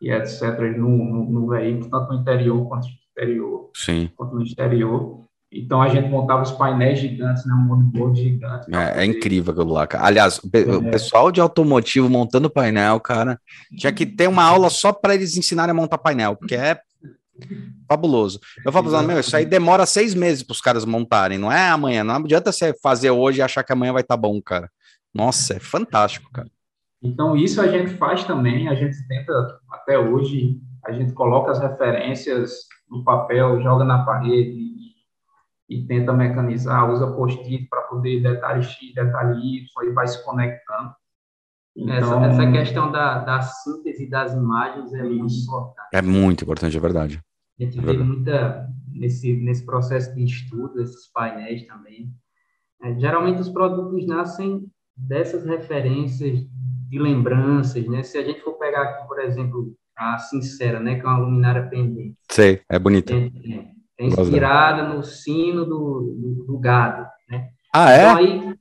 e 0.00 0.10
etc., 0.10 0.58
no, 0.76 0.88
no, 0.88 1.30
no 1.30 1.48
veículo, 1.48 1.90
tanto 1.90 2.12
no 2.12 2.20
interior 2.20 2.68
quanto 2.68 2.86
no 2.86 2.90
exterior. 2.90 3.70
Sim. 3.74 4.10
Quanto 4.16 4.34
no 4.34 4.42
exterior. 4.42 5.22
Então 5.50 5.82
a 5.82 5.88
gente 5.88 6.08
montava 6.08 6.42
os 6.42 6.50
painéis 6.52 6.98
gigantes, 6.98 7.44
né, 7.44 7.52
um 7.52 7.66
monobloco 7.66 8.14
gigante. 8.14 8.74
É, 8.74 9.02
é, 9.02 9.04
incrível 9.04 9.52
aquilo 9.52 9.72
lá, 9.72 9.86
cara. 9.86 10.06
Aliás, 10.06 10.38
o, 10.38 10.50
é. 10.52 10.76
o, 10.76 10.90
pessoal 10.90 11.30
de 11.30 11.40
automotivo 11.40 12.08
montando 12.08 12.48
painel, 12.48 12.98
cara, 13.00 13.38
tinha 13.76 13.92
que 13.92 14.06
ter 14.06 14.28
uma 14.28 14.44
aula 14.44 14.70
só 14.70 14.92
para 14.92 15.14
eles 15.14 15.36
ensinarem 15.36 15.72
a 15.72 15.74
montar 15.74 15.98
painel, 15.98 16.36
porque 16.36 16.54
é 16.54 16.80
fabuloso. 17.88 18.40
Eu 18.64 18.72
falo, 18.72 19.02
meu, 19.02 19.20
isso 19.20 19.36
aí 19.36 19.44
demora 19.44 19.86
seis 19.86 20.14
meses 20.14 20.42
para 20.42 20.52
os 20.52 20.60
caras 20.60 20.84
montarem, 20.84 21.38
não 21.38 21.50
é 21.50 21.68
amanhã. 21.68 22.02
Não 22.04 22.16
adianta 22.16 22.52
você 22.52 22.74
fazer 22.82 23.10
hoje 23.10 23.38
e 23.38 23.42
achar 23.42 23.62
que 23.62 23.72
amanhã 23.72 23.92
vai 23.92 24.02
estar 24.02 24.16
tá 24.16 24.20
bom, 24.20 24.40
cara. 24.40 24.70
Nossa, 25.14 25.54
é 25.54 25.60
fantástico, 25.60 26.30
cara. 26.32 26.48
Então, 27.02 27.36
isso 27.36 27.60
a 27.60 27.66
gente 27.66 27.94
faz 27.94 28.24
também, 28.24 28.68
a 28.68 28.74
gente 28.74 28.96
tenta, 29.08 29.32
até 29.70 29.98
hoje, 29.98 30.60
a 30.84 30.92
gente 30.92 31.12
coloca 31.12 31.50
as 31.50 31.58
referências 31.58 32.66
no 32.88 33.02
papel, 33.02 33.60
joga 33.60 33.84
na 33.84 34.04
parede, 34.04 34.72
e 35.68 35.86
tenta 35.86 36.12
mecanizar, 36.12 36.90
usa 36.90 37.10
post-it 37.12 37.66
para 37.68 37.82
poder 37.82 38.22
detalhe 38.22 38.62
X, 38.62 38.94
detalhe 38.94 39.62
Y, 39.62 39.88
e 39.88 39.92
vai 39.92 40.06
se 40.06 40.22
conectando. 40.24 40.94
Então, 41.74 42.22
essa, 42.22 42.42
essa 42.42 42.52
questão 42.52 42.92
da, 42.92 43.18
da 43.18 43.40
síntese 43.40 44.08
das 44.08 44.34
imagens 44.34 44.92
é 44.92 45.02
muito 45.02 45.34
importante. 45.34 45.88
É 45.92 46.02
muito 46.02 46.44
importante, 46.44 46.76
é 46.76 46.80
verdade. 46.80 47.20
A 47.62 47.64
gente 47.64 47.78
é 47.78 47.82
vê 47.82 47.98
muita, 47.98 48.68
nesse, 48.92 49.32
nesse 49.34 49.64
processo 49.64 50.14
de 50.14 50.24
estudo, 50.24 50.80
esses 50.80 51.10
painéis 51.12 51.66
também. 51.66 52.10
É, 52.82 52.98
geralmente 52.98 53.40
os 53.40 53.48
produtos 53.48 54.04
nascem 54.06 54.64
dessas 54.96 55.46
referências 55.46 56.40
de 56.88 56.98
lembranças, 56.98 57.86
né? 57.86 58.02
Se 58.02 58.18
a 58.18 58.24
gente 58.24 58.40
for 58.40 58.54
pegar 58.54 58.82
aqui, 58.82 59.06
por 59.06 59.20
exemplo, 59.20 59.74
a 59.96 60.18
Sincera, 60.18 60.80
né, 60.80 60.98
que 60.98 61.06
é 61.06 61.08
uma 61.08 61.18
luminária 61.18 61.68
pendente. 61.68 62.16
Sei, 62.30 62.60
é 62.68 62.78
bonita. 62.78 63.14
É, 63.14 63.26
é, 63.26 63.68
é 63.98 64.06
inspirada 64.06 64.88
no 64.88 65.02
sino 65.02 65.64
do, 65.64 66.16
do, 66.18 66.44
do, 66.46 66.58
gado, 66.58 67.06
né? 67.30 67.50
Ah, 67.72 67.92
é? 67.92 68.02
Então, 68.02 68.16
aí, 68.16 68.56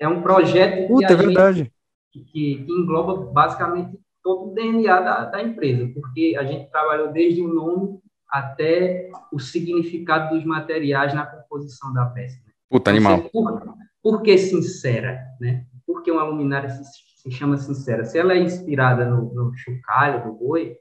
é 0.00 0.08
um 0.08 0.22
projeto 0.22 0.88
Puta, 0.88 1.12
é 1.12 1.16
verdade. 1.16 1.72
Que, 2.10 2.20
que, 2.24 2.66
engloba 2.68 3.30
basicamente 3.30 3.98
todo 4.22 4.50
o 4.50 4.54
DNA 4.54 5.00
da, 5.00 5.24
da 5.26 5.42
empresa, 5.42 5.88
porque 5.94 6.36
a 6.38 6.44
gente 6.44 6.70
trabalhou 6.70 7.12
desde 7.12 7.42
o 7.42 7.52
nome 7.52 8.00
até 8.30 9.10
o 9.32 9.38
significado 9.38 10.34
dos 10.34 10.44
materiais 10.44 11.14
na 11.14 11.26
composição 11.26 11.92
da 11.92 12.06
peça. 12.06 12.36
Né? 12.46 12.52
Puta, 12.68 12.92
então, 12.92 13.12
animal. 13.12 13.30
Por, 13.30 13.76
por 14.02 14.22
que 14.22 14.36
sincera, 14.36 15.20
né? 15.40 15.64
Por 15.86 16.02
que 16.02 16.10
uma 16.10 16.22
luminária 16.22 16.68
se, 16.68 16.84
se 17.16 17.30
chama 17.30 17.56
sincera? 17.56 18.04
Se 18.04 18.18
ela 18.18 18.34
é 18.34 18.38
inspirada 18.38 19.06
no, 19.06 19.32
no 19.32 19.56
chocalho 19.56 20.24
do 20.24 20.32
boi, 20.34 20.76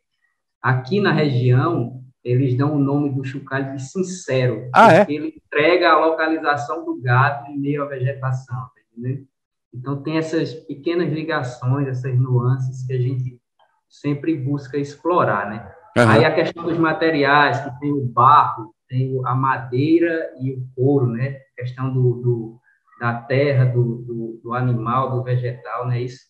aqui 0.62 1.00
na 1.00 1.12
região 1.12 2.04
eles 2.24 2.58
dão 2.58 2.76
o 2.76 2.80
nome 2.80 3.10
do 3.14 3.24
chocalho 3.24 3.74
de 3.74 3.82
sincero, 3.82 4.70
ah, 4.74 4.94
é? 4.94 5.06
ele 5.08 5.34
entrega 5.38 5.92
a 5.92 6.06
localização 6.06 6.84
do 6.84 7.02
gado 7.02 7.50
em 7.50 7.58
meio 7.58 7.84
à 7.84 7.86
vegetação, 7.86 8.56
tá 8.56 8.82
entendeu? 8.92 9.26
Então 9.74 10.02
tem 10.04 10.18
essas 10.18 10.54
pequenas 10.54 11.10
ligações, 11.10 11.88
essas 11.88 12.18
nuances 12.20 12.86
que 12.86 12.94
a 12.94 13.00
gente 13.00 13.40
sempre 13.88 14.36
busca 14.36 14.78
explorar, 14.78 15.50
né? 15.50 15.72
Uhum. 15.98 16.10
Aí 16.10 16.26
a 16.26 16.34
questão 16.34 16.64
dos 16.64 16.78
materiais, 16.78 17.60
que 17.60 17.80
tem 17.80 17.92
o 17.92 18.06
barro, 18.06 18.74
tem 18.88 19.20
a 19.26 19.36
madeira 19.36 20.32
e 20.40 20.54
o 20.54 20.68
couro, 20.76 21.08
né? 21.08 21.38
A 21.54 21.62
questão 21.62 21.94
do, 21.94 22.22
do 22.22 22.60
da 23.00 23.14
terra, 23.14 23.66
do, 23.66 23.98
do, 24.02 24.40
do, 24.44 24.54
animal, 24.54 25.12
do 25.12 25.24
vegetal, 25.24 25.88
né? 25.88 26.02
Isso 26.02 26.26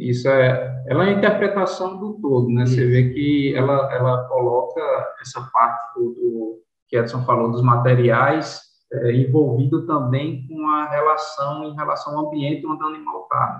isso 0.00 0.28
é, 0.28 0.84
ela 0.86 1.04
é 1.04 1.08
a 1.08 1.12
interpretação 1.12 1.98
do 1.98 2.14
todo, 2.20 2.48
né? 2.48 2.62
Isso. 2.62 2.76
Você 2.76 2.86
vê 2.86 3.10
que 3.10 3.54
ela, 3.56 3.92
ela 3.92 4.28
coloca 4.28 4.80
essa 5.20 5.40
parte 5.52 5.94
do, 5.94 6.10
do 6.10 6.58
que 6.86 6.96
Edson 6.96 7.22
falou 7.24 7.50
dos 7.50 7.62
materiais 7.62 8.62
é, 8.92 9.12
envolvido 9.12 9.86
também 9.86 10.46
com 10.46 10.66
a 10.68 10.88
relação 10.88 11.64
em 11.64 11.74
relação 11.74 12.16
ao 12.16 12.28
ambiente 12.28 12.66
onde 12.66 12.82
o 12.82 12.86
animal 12.86 13.22
está. 13.22 13.58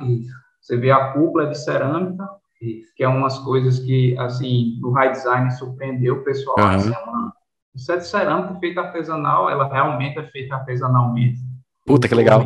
Você 0.60 0.76
vê 0.76 0.90
a 0.90 1.12
cúpula 1.12 1.46
de 1.46 1.58
cerâmica. 1.58 2.26
Que 2.58 3.04
é 3.04 3.08
umas 3.08 3.38
coisas 3.38 3.78
que, 3.78 4.16
assim, 4.18 4.78
no 4.80 4.90
high 4.92 5.12
design 5.12 5.50
surpreendeu 5.52 6.16
o 6.16 6.24
pessoal. 6.24 6.58
Uhum. 6.58 6.74
Assim, 6.74 6.92
é 6.92 6.98
uma, 6.98 7.32
isso 7.74 7.92
é 7.92 7.96
de 7.96 8.06
cerâmica 8.06 8.58
feita 8.58 8.80
artesanal, 8.80 9.48
ela 9.48 9.68
realmente 9.68 10.18
é 10.18 10.24
feita 10.24 10.56
artesanalmente. 10.56 11.38
Puta, 11.86 12.08
que 12.08 12.14
legal. 12.14 12.42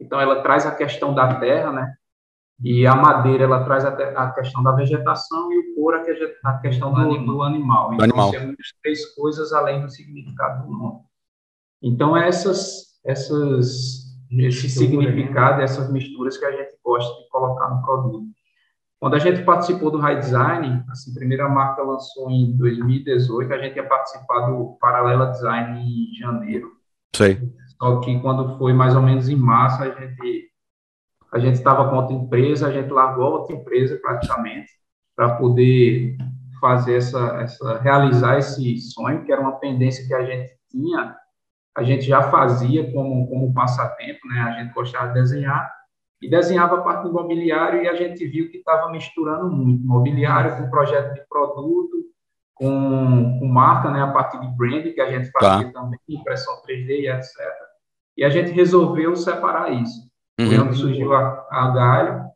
Então, 0.00 0.20
ela 0.20 0.42
traz 0.42 0.66
a 0.66 0.74
questão 0.74 1.14
da 1.14 1.34
terra, 1.34 1.72
né? 1.72 1.94
E 2.62 2.86
a 2.86 2.94
madeira, 2.94 3.44
ela 3.44 3.64
traz 3.64 3.84
a, 3.84 3.90
a 3.90 4.30
questão 4.30 4.62
da 4.62 4.72
vegetação 4.72 5.52
e 5.52 5.58
o 5.58 5.74
couro, 5.74 5.98
a, 5.98 6.50
a 6.50 6.58
questão 6.58 6.92
do, 6.92 7.18
do 7.24 7.42
animal. 7.42 7.92
Então, 7.92 8.04
animal. 8.04 8.30
temos 8.30 8.56
três 8.82 9.14
coisas 9.14 9.52
além 9.52 9.82
do 9.82 9.90
significado 9.90 10.66
do 10.66 10.72
nome. 10.72 11.00
Então, 11.82 12.16
essas, 12.16 12.98
essas, 13.04 14.04
esse 14.30 14.70
significado, 14.70 15.60
essas 15.60 15.90
misturas 15.92 16.38
que 16.38 16.44
a 16.44 16.52
gente 16.52 16.76
gosta 16.82 17.22
de 17.22 17.28
colocar 17.28 17.68
no 17.68 17.82
produto. 17.82 18.35
Quando 18.98 19.14
a 19.14 19.18
gente 19.18 19.42
participou 19.42 19.90
do 19.90 19.98
High 19.98 20.20
Design, 20.20 20.84
assim, 20.90 21.10
a 21.10 21.14
primeira 21.14 21.48
marca 21.48 21.82
lançou 21.82 22.30
em 22.30 22.56
2018, 22.56 23.52
a 23.52 23.58
gente 23.58 23.76
ia 23.76 23.86
participar 23.86 24.46
do 24.46 24.76
Paralela 24.80 25.30
Design 25.30 25.80
em 25.80 26.14
janeiro. 26.18 26.72
Sei. 27.14 27.38
Só 27.78 28.00
que 28.00 28.18
quando 28.20 28.56
foi 28.56 28.72
mais 28.72 28.94
ou 28.94 29.02
menos 29.02 29.28
em 29.28 29.36
março, 29.36 29.82
a 29.82 29.90
gente 29.90 30.50
a 31.32 31.38
gente 31.38 31.56
estava 31.56 31.90
com 31.90 31.96
outra 31.96 32.14
empresa, 32.14 32.68
a 32.68 32.72
gente 32.72 32.90
largou 32.90 33.32
outra 33.32 33.54
empresa 33.54 33.98
praticamente 34.00 34.70
para 35.14 35.36
poder 35.36 36.16
fazer 36.60 36.96
essa, 36.96 37.40
essa, 37.42 37.78
realizar 37.80 38.38
esse 38.38 38.78
sonho, 38.78 39.24
que 39.24 39.32
era 39.32 39.40
uma 39.40 39.58
pendência 39.58 40.06
que 40.06 40.14
a 40.14 40.24
gente 40.24 40.54
tinha, 40.70 41.14
a 41.76 41.82
gente 41.82 42.06
já 42.06 42.30
fazia 42.30 42.90
como, 42.92 43.28
como 43.28 43.52
passatempo, 43.52 44.26
né? 44.28 44.40
A 44.40 44.62
gente 44.62 44.72
gostava 44.72 45.08
de 45.08 45.14
desenhar 45.14 45.70
e 46.20 46.30
desenhava 46.30 46.78
a 46.78 46.82
parte 46.82 47.02
do 47.02 47.12
mobiliário 47.12 47.82
e 47.82 47.88
a 47.88 47.94
gente 47.94 48.26
viu 48.26 48.50
que 48.50 48.58
estava 48.58 48.90
misturando 48.90 49.50
muito 49.50 49.86
mobiliário 49.86 50.56
com 50.56 50.70
projeto 50.70 51.14
de 51.14 51.26
produto, 51.28 52.06
com, 52.54 53.38
com 53.38 53.46
marca, 53.46 53.90
né? 53.90 54.02
A 54.02 54.10
parte 54.10 54.40
de 54.40 54.46
brand 54.56 54.82
que 54.94 55.00
a 55.00 55.10
gente 55.10 55.30
fazia 55.30 55.70
tá. 55.70 55.80
também, 55.80 55.98
impressão 56.08 56.54
3D 56.66 56.88
e 56.88 57.08
etc. 57.10 57.36
E 58.16 58.24
a 58.24 58.30
gente 58.30 58.50
resolveu 58.50 59.14
separar 59.14 59.70
isso. 59.72 60.10
Uhum. 60.40 60.46
Foi 60.46 60.58
onde 60.58 60.76
surgiu 60.76 61.14
a, 61.14 61.46
a 61.50 61.70
Galho. 61.70 62.26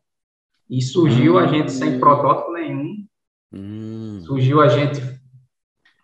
E 0.69 0.81
surgiu 0.81 1.37
a 1.37 1.47
gente 1.47 1.71
sem 1.71 1.99
protótipo 1.99 2.53
nenhum. 2.53 3.05
Uhum. 3.51 4.21
Surgiu 4.21 4.61
a 4.61 4.69
gente 4.69 5.01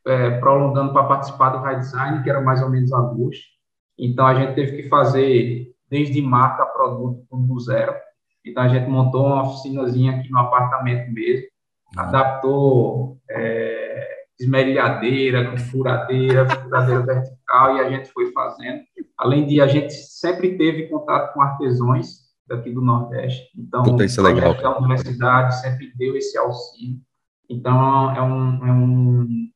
é, 0.05 0.39
prolongando 0.39 0.91
para 0.91 1.07
participar 1.07 1.51
do 1.51 1.59
High 1.59 1.79
Design, 1.79 2.23
que 2.23 2.29
era 2.29 2.41
mais 2.41 2.61
ou 2.61 2.69
menos 2.69 2.91
agosto. 2.91 3.45
Então, 3.97 4.25
a 4.25 4.33
gente 4.33 4.55
teve 4.55 4.81
que 4.81 4.89
fazer 4.89 5.73
desde 5.89 6.21
marca 6.21 6.63
a 6.63 6.67
produto 6.67 7.25
do 7.31 7.59
zero. 7.59 7.93
Então, 8.45 8.63
a 8.63 8.67
gente 8.67 8.89
montou 8.89 9.25
uma 9.25 9.43
oficinazinha 9.43 10.13
aqui 10.13 10.29
no 10.29 10.39
apartamento 10.39 11.11
mesmo, 11.11 11.47
uhum. 11.95 12.01
adaptou 12.01 13.17
é, 13.29 14.17
esmerilhadeira, 14.39 15.49
com 15.49 15.57
furadeira, 15.57 16.47
furadeira 16.47 17.01
vertical, 17.01 17.75
e 17.75 17.79
a 17.81 17.89
gente 17.89 18.11
foi 18.11 18.31
fazendo. 18.31 18.81
Além 19.17 19.47
de 19.47 19.59
a 19.59 19.67
gente 19.67 19.91
sempre 19.93 20.57
teve 20.57 20.87
contato 20.87 21.33
com 21.33 21.41
artesãos 21.41 22.27
daqui 22.47 22.71
do 22.71 22.81
Nordeste, 22.81 23.49
então 23.57 23.83
Puta, 23.83 24.05
isso 24.05 24.21
é 24.21 24.23
legal. 24.23 24.55
a 24.63 24.77
universidade 24.77 25.59
sempre 25.59 25.91
deu 25.97 26.15
esse 26.15 26.37
auxílio. 26.37 26.97
Então 27.49 28.15
é 28.15 28.21
um, 28.21 28.65
é 28.65 28.71
um, 28.71 29.49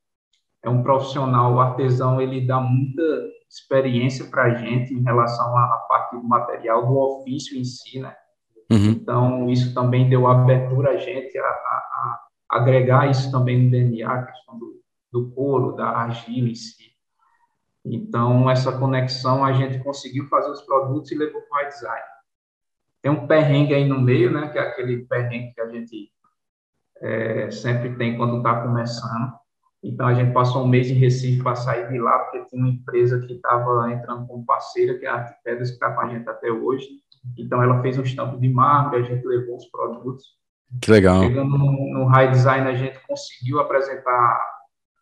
é 0.63 0.69
um 0.69 0.83
profissional, 0.83 1.53
o 1.53 1.59
artesão, 1.59 2.19
ele 2.19 2.45
dá 2.45 2.59
muita 2.59 3.03
experiência 3.51 4.25
para 4.25 4.43
a 4.43 4.53
gente 4.55 4.93
em 4.93 5.03
relação 5.03 5.57
à, 5.57 5.85
parte 5.89 6.15
do 6.15 6.23
material, 6.23 6.87
do 6.87 6.97
ofício 6.97 7.59
em 7.59 7.65
si, 7.65 7.99
né? 7.99 8.15
Uhum. 8.71 8.91
Então, 8.91 9.49
isso 9.49 9.73
também 9.73 10.09
deu 10.09 10.25
abertura 10.27 10.91
a 10.91 10.97
gente 10.97 11.37
a, 11.37 11.43
a, 11.43 11.47
a 11.49 12.57
agregar 12.57 13.11
isso 13.11 13.29
também 13.29 13.63
no 13.63 13.69
DNA, 13.69 14.09
a 14.09 14.23
questão 14.23 14.57
do, 14.57 14.81
do 15.11 15.29
couro, 15.31 15.75
da 15.75 15.89
argila 15.89 16.47
em 16.47 16.55
si. 16.55 16.91
Então, 17.83 18.49
essa 18.49 18.71
conexão 18.77 19.43
a 19.43 19.51
gente 19.51 19.83
conseguiu 19.83 20.27
fazer 20.27 20.49
os 20.49 20.61
produtos 20.61 21.11
e 21.11 21.17
levou 21.17 21.41
para 21.41 21.65
o 21.65 21.67
design. 21.67 22.05
Tem 23.01 23.11
um 23.11 23.27
perrengue 23.27 23.73
aí 23.73 23.85
no 23.85 23.99
meio, 23.99 24.31
né, 24.31 24.47
que 24.47 24.57
é 24.57 24.61
aquele 24.61 25.05
perrengue 25.05 25.53
que 25.53 25.61
a 25.61 25.67
gente 25.67 26.11
é, 27.01 27.51
sempre 27.51 27.97
tem 27.97 28.15
quando 28.15 28.37
está 28.37 28.61
começando. 28.61 29.33
Então, 29.83 30.07
a 30.07 30.13
gente 30.13 30.31
passou 30.31 30.63
um 30.63 30.67
mês 30.67 30.91
em 30.91 30.93
Recife 30.93 31.41
para 31.41 31.55
sair 31.55 31.89
de 31.89 31.99
lá, 31.99 32.19
porque 32.19 32.45
tinha 32.45 32.61
uma 32.61 32.71
empresa 32.71 33.19
que 33.19 33.33
estava 33.33 33.91
entrando 33.91 34.27
como 34.27 34.45
parceira, 34.45 34.97
que 34.97 35.05
é 35.05 35.09
a 35.09 35.15
Arte 35.15 35.35
Pedras, 35.43 35.69
que 35.69 35.75
está 35.75 35.91
com 35.91 36.01
a 36.01 36.09
gente 36.09 36.29
até 36.29 36.51
hoje. 36.51 36.87
Então, 37.37 37.63
ela 37.63 37.81
fez 37.81 37.97
um 37.97 38.03
estampo 38.03 38.39
de 38.39 38.47
mármore, 38.47 39.03
a 39.03 39.03
gente 39.03 39.25
levou 39.25 39.57
os 39.57 39.65
produtos. 39.65 40.23
Que 40.81 40.91
legal. 40.91 41.21
Chegando 41.23 41.57
no, 41.57 41.93
no 41.93 42.05
High 42.05 42.31
Design, 42.31 42.67
a 42.67 42.75
gente 42.75 42.99
conseguiu 43.07 43.59
apresentar 43.59 44.39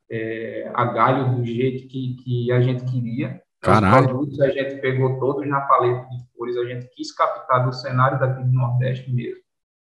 é, 0.09 0.71
a 0.73 0.85
galho 0.85 1.35
do 1.35 1.45
jeito 1.45 1.87
que, 1.87 2.15
que 2.23 2.51
a 2.51 2.61
gente 2.61 2.83
queria. 2.85 3.41
Caralho. 3.61 4.05
Os 4.05 4.07
produtos 4.07 4.41
a 4.41 4.49
gente 4.49 4.79
pegou 4.81 5.19
todos 5.19 5.47
na 5.47 5.61
paleta 5.61 6.07
de 6.09 6.17
cores, 6.35 6.55
a 6.57 6.65
gente 6.65 6.87
quis 6.95 7.11
captar 7.11 7.65
do 7.65 7.73
cenário 7.73 8.17
daqui 8.17 8.41
do 8.41 8.51
Nordeste 8.51 9.11
mesmo. 9.11 9.41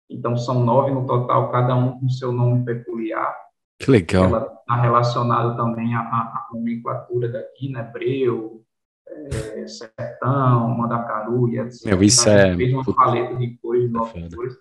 Então, 0.08 0.36
são 0.36 0.64
nove 0.64 0.92
no 0.92 1.04
total, 1.04 1.50
cada 1.50 1.74
um 1.74 1.98
com 1.98 2.08
seu 2.08 2.30
nome 2.30 2.64
peculiar. 2.64 3.36
Que 3.78 3.90
legal. 3.90 4.24
Ela 4.24 4.56
está 4.60 4.80
relacionada 4.80 5.56
também 5.56 5.94
à, 5.94 6.00
à, 6.00 6.48
nomenclatura 6.52 7.28
daqui, 7.28 7.70
né? 7.70 7.82
Breu, 7.82 8.64
é, 9.06 9.66
Sertão, 9.66 10.68
Mandacaru 10.76 11.48
e 11.48 11.58
etc. 11.58 11.86
Meu, 11.86 12.02
isso 12.02 12.28
então, 12.28 12.34
é... 12.34 12.56
fez 12.56 12.72
uma 12.72 12.94
paleta 12.94 13.36
de 13.36 13.56
cores, 13.58 13.90
nove 13.90 14.18
é 14.18 14.28
cores. 14.34 14.54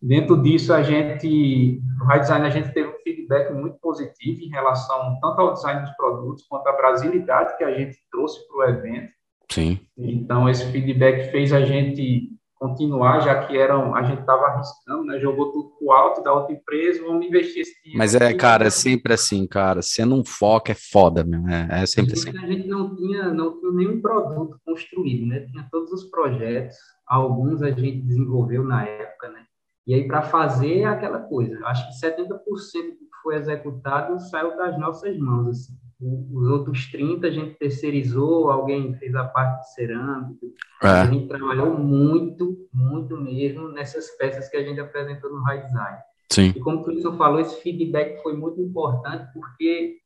Dentro 0.00 0.42
disso, 0.42 0.74
a 0.74 0.82
gente, 0.82 1.80
no 1.96 2.04
High 2.06 2.20
Design, 2.20 2.46
a 2.46 2.50
gente 2.50 2.72
teve 2.72 2.88
um 2.88 2.98
feedback 3.04 3.52
muito 3.52 3.78
positivo 3.78 4.40
em 4.40 4.48
relação 4.48 5.16
tanto 5.20 5.40
ao 5.40 5.54
design 5.54 5.80
dos 5.82 5.96
produtos 5.96 6.44
quanto 6.48 6.66
à 6.66 6.72
brasilidade 6.72 7.56
que 7.56 7.62
a 7.62 7.72
gente 7.72 7.96
trouxe 8.10 8.44
para 8.48 8.56
o 8.56 8.64
evento. 8.64 9.12
Sim. 9.48 9.78
Então, 9.96 10.48
esse 10.48 10.66
feedback 10.72 11.30
fez 11.30 11.52
a 11.52 11.60
gente 11.60 12.31
continuar, 12.62 13.20
já 13.20 13.44
que 13.44 13.58
eram, 13.58 13.92
a 13.92 14.04
gente 14.04 14.20
estava 14.20 14.44
arriscando, 14.46 15.04
né? 15.04 15.18
Jogou 15.18 15.50
tudo 15.50 15.70
pro 15.76 15.90
alto 15.90 16.22
da 16.22 16.32
outra 16.32 16.54
empresa, 16.54 17.02
vamos 17.02 17.26
investir 17.26 17.62
esse 17.62 17.74
dinheiro. 17.82 17.98
Mas 17.98 18.14
é, 18.14 18.32
cara, 18.34 18.66
é 18.66 18.70
sempre 18.70 19.12
assim, 19.12 19.44
cara. 19.48 19.82
Sendo 19.82 20.14
um 20.14 20.24
foco 20.24 20.70
é 20.70 20.74
foda, 20.74 21.24
meu. 21.24 21.40
É, 21.48 21.82
é 21.82 21.86
sempre 21.86 22.12
assim. 22.12 22.30
A 22.30 22.46
gente 22.46 22.68
não 22.68 22.94
tinha, 22.94 23.34
não 23.34 23.58
tinha 23.58 23.72
nenhum 23.72 24.00
produto 24.00 24.60
construído, 24.64 25.26
né? 25.26 25.40
Tinha 25.40 25.66
todos 25.72 25.90
os 25.92 26.04
projetos, 26.04 26.76
alguns 27.04 27.62
a 27.62 27.70
gente 27.72 28.00
desenvolveu 28.02 28.62
na 28.62 28.86
época, 28.86 29.28
né? 29.30 29.44
E 29.86 29.94
aí, 29.94 30.06
para 30.06 30.22
fazer 30.22 30.80
é 30.80 30.84
aquela 30.84 31.20
coisa, 31.20 31.54
eu 31.54 31.66
acho 31.66 31.88
que 31.88 32.06
70% 32.06 32.28
do 32.28 32.38
que 32.40 33.22
foi 33.22 33.36
executado 33.36 34.18
saiu 34.20 34.56
das 34.56 34.78
nossas 34.78 35.18
mãos, 35.18 35.48
assim 35.48 35.82
os 36.04 36.48
outros 36.48 36.90
30 36.90 37.26
a 37.26 37.30
gente 37.30 37.54
terceirizou, 37.54 38.50
alguém 38.50 38.94
fez 38.94 39.14
a 39.14 39.24
parte 39.24 39.60
de 39.60 39.74
cerâmica. 39.74 40.46
É. 40.82 40.88
A 40.88 41.06
gente 41.06 41.28
trabalhou 41.28 41.78
muito, 41.78 42.68
muito 42.72 43.16
mesmo 43.16 43.68
nessas 43.68 44.10
peças 44.16 44.48
que 44.48 44.56
a 44.56 44.64
gente 44.64 44.80
apresentou 44.80 45.30
no 45.30 45.42
High 45.42 45.62
Design. 45.62 45.98
Sim. 46.30 46.52
E 46.56 46.60
como 46.60 46.78
o 46.78 46.84
Clisson 46.84 47.16
falou, 47.16 47.40
esse 47.40 47.60
feedback 47.60 48.22
foi 48.22 48.34
muito 48.34 48.60
importante 48.60 49.30
porque 49.32 49.98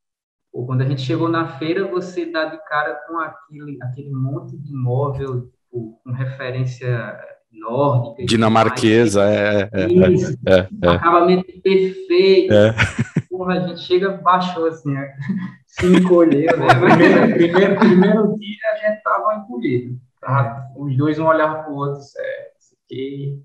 pô, 0.52 0.66
quando 0.66 0.82
a 0.82 0.84
gente 0.84 1.00
chegou 1.00 1.28
na 1.28 1.58
feira, 1.58 1.86
você 1.86 2.26
dá 2.26 2.46
de 2.46 2.58
cara 2.64 2.94
com 3.06 3.18
aquele, 3.18 3.78
aquele 3.82 4.10
monte 4.10 4.56
de 4.56 4.72
imóvel 4.72 5.46
tipo, 5.46 6.00
com 6.04 6.12
referência 6.12 7.18
nórdica. 7.58 8.26
Dinamarquesa, 8.26 9.24
é, 9.24 9.68
é, 9.72 9.86
Isso, 10.12 10.38
é, 10.46 10.68
é, 10.82 10.88
acabamento 10.88 11.46
perfeito. 11.62 12.52
É. 12.52 12.74
Porra, 13.30 13.54
a 13.54 13.68
gente 13.68 13.80
chega, 13.80 14.10
baixou 14.10 14.66
assim, 14.66 14.94
se 15.66 15.86
encolheu, 15.86 16.56
né? 16.56 16.66
primeiro, 16.74 17.34
primeiro, 17.34 17.76
primeiro 17.78 18.38
dia 18.38 18.56
a 18.72 18.76
gente 18.76 19.02
tava 19.02 19.36
encolhido. 19.36 19.98
Tá? 20.20 20.68
Os 20.76 20.96
dois 20.96 21.18
um 21.18 21.26
olhavam 21.26 21.62
para 21.62 21.72
o 21.72 21.76
outro, 21.76 22.00
certo? 22.00 22.56
Aqui, 22.84 23.42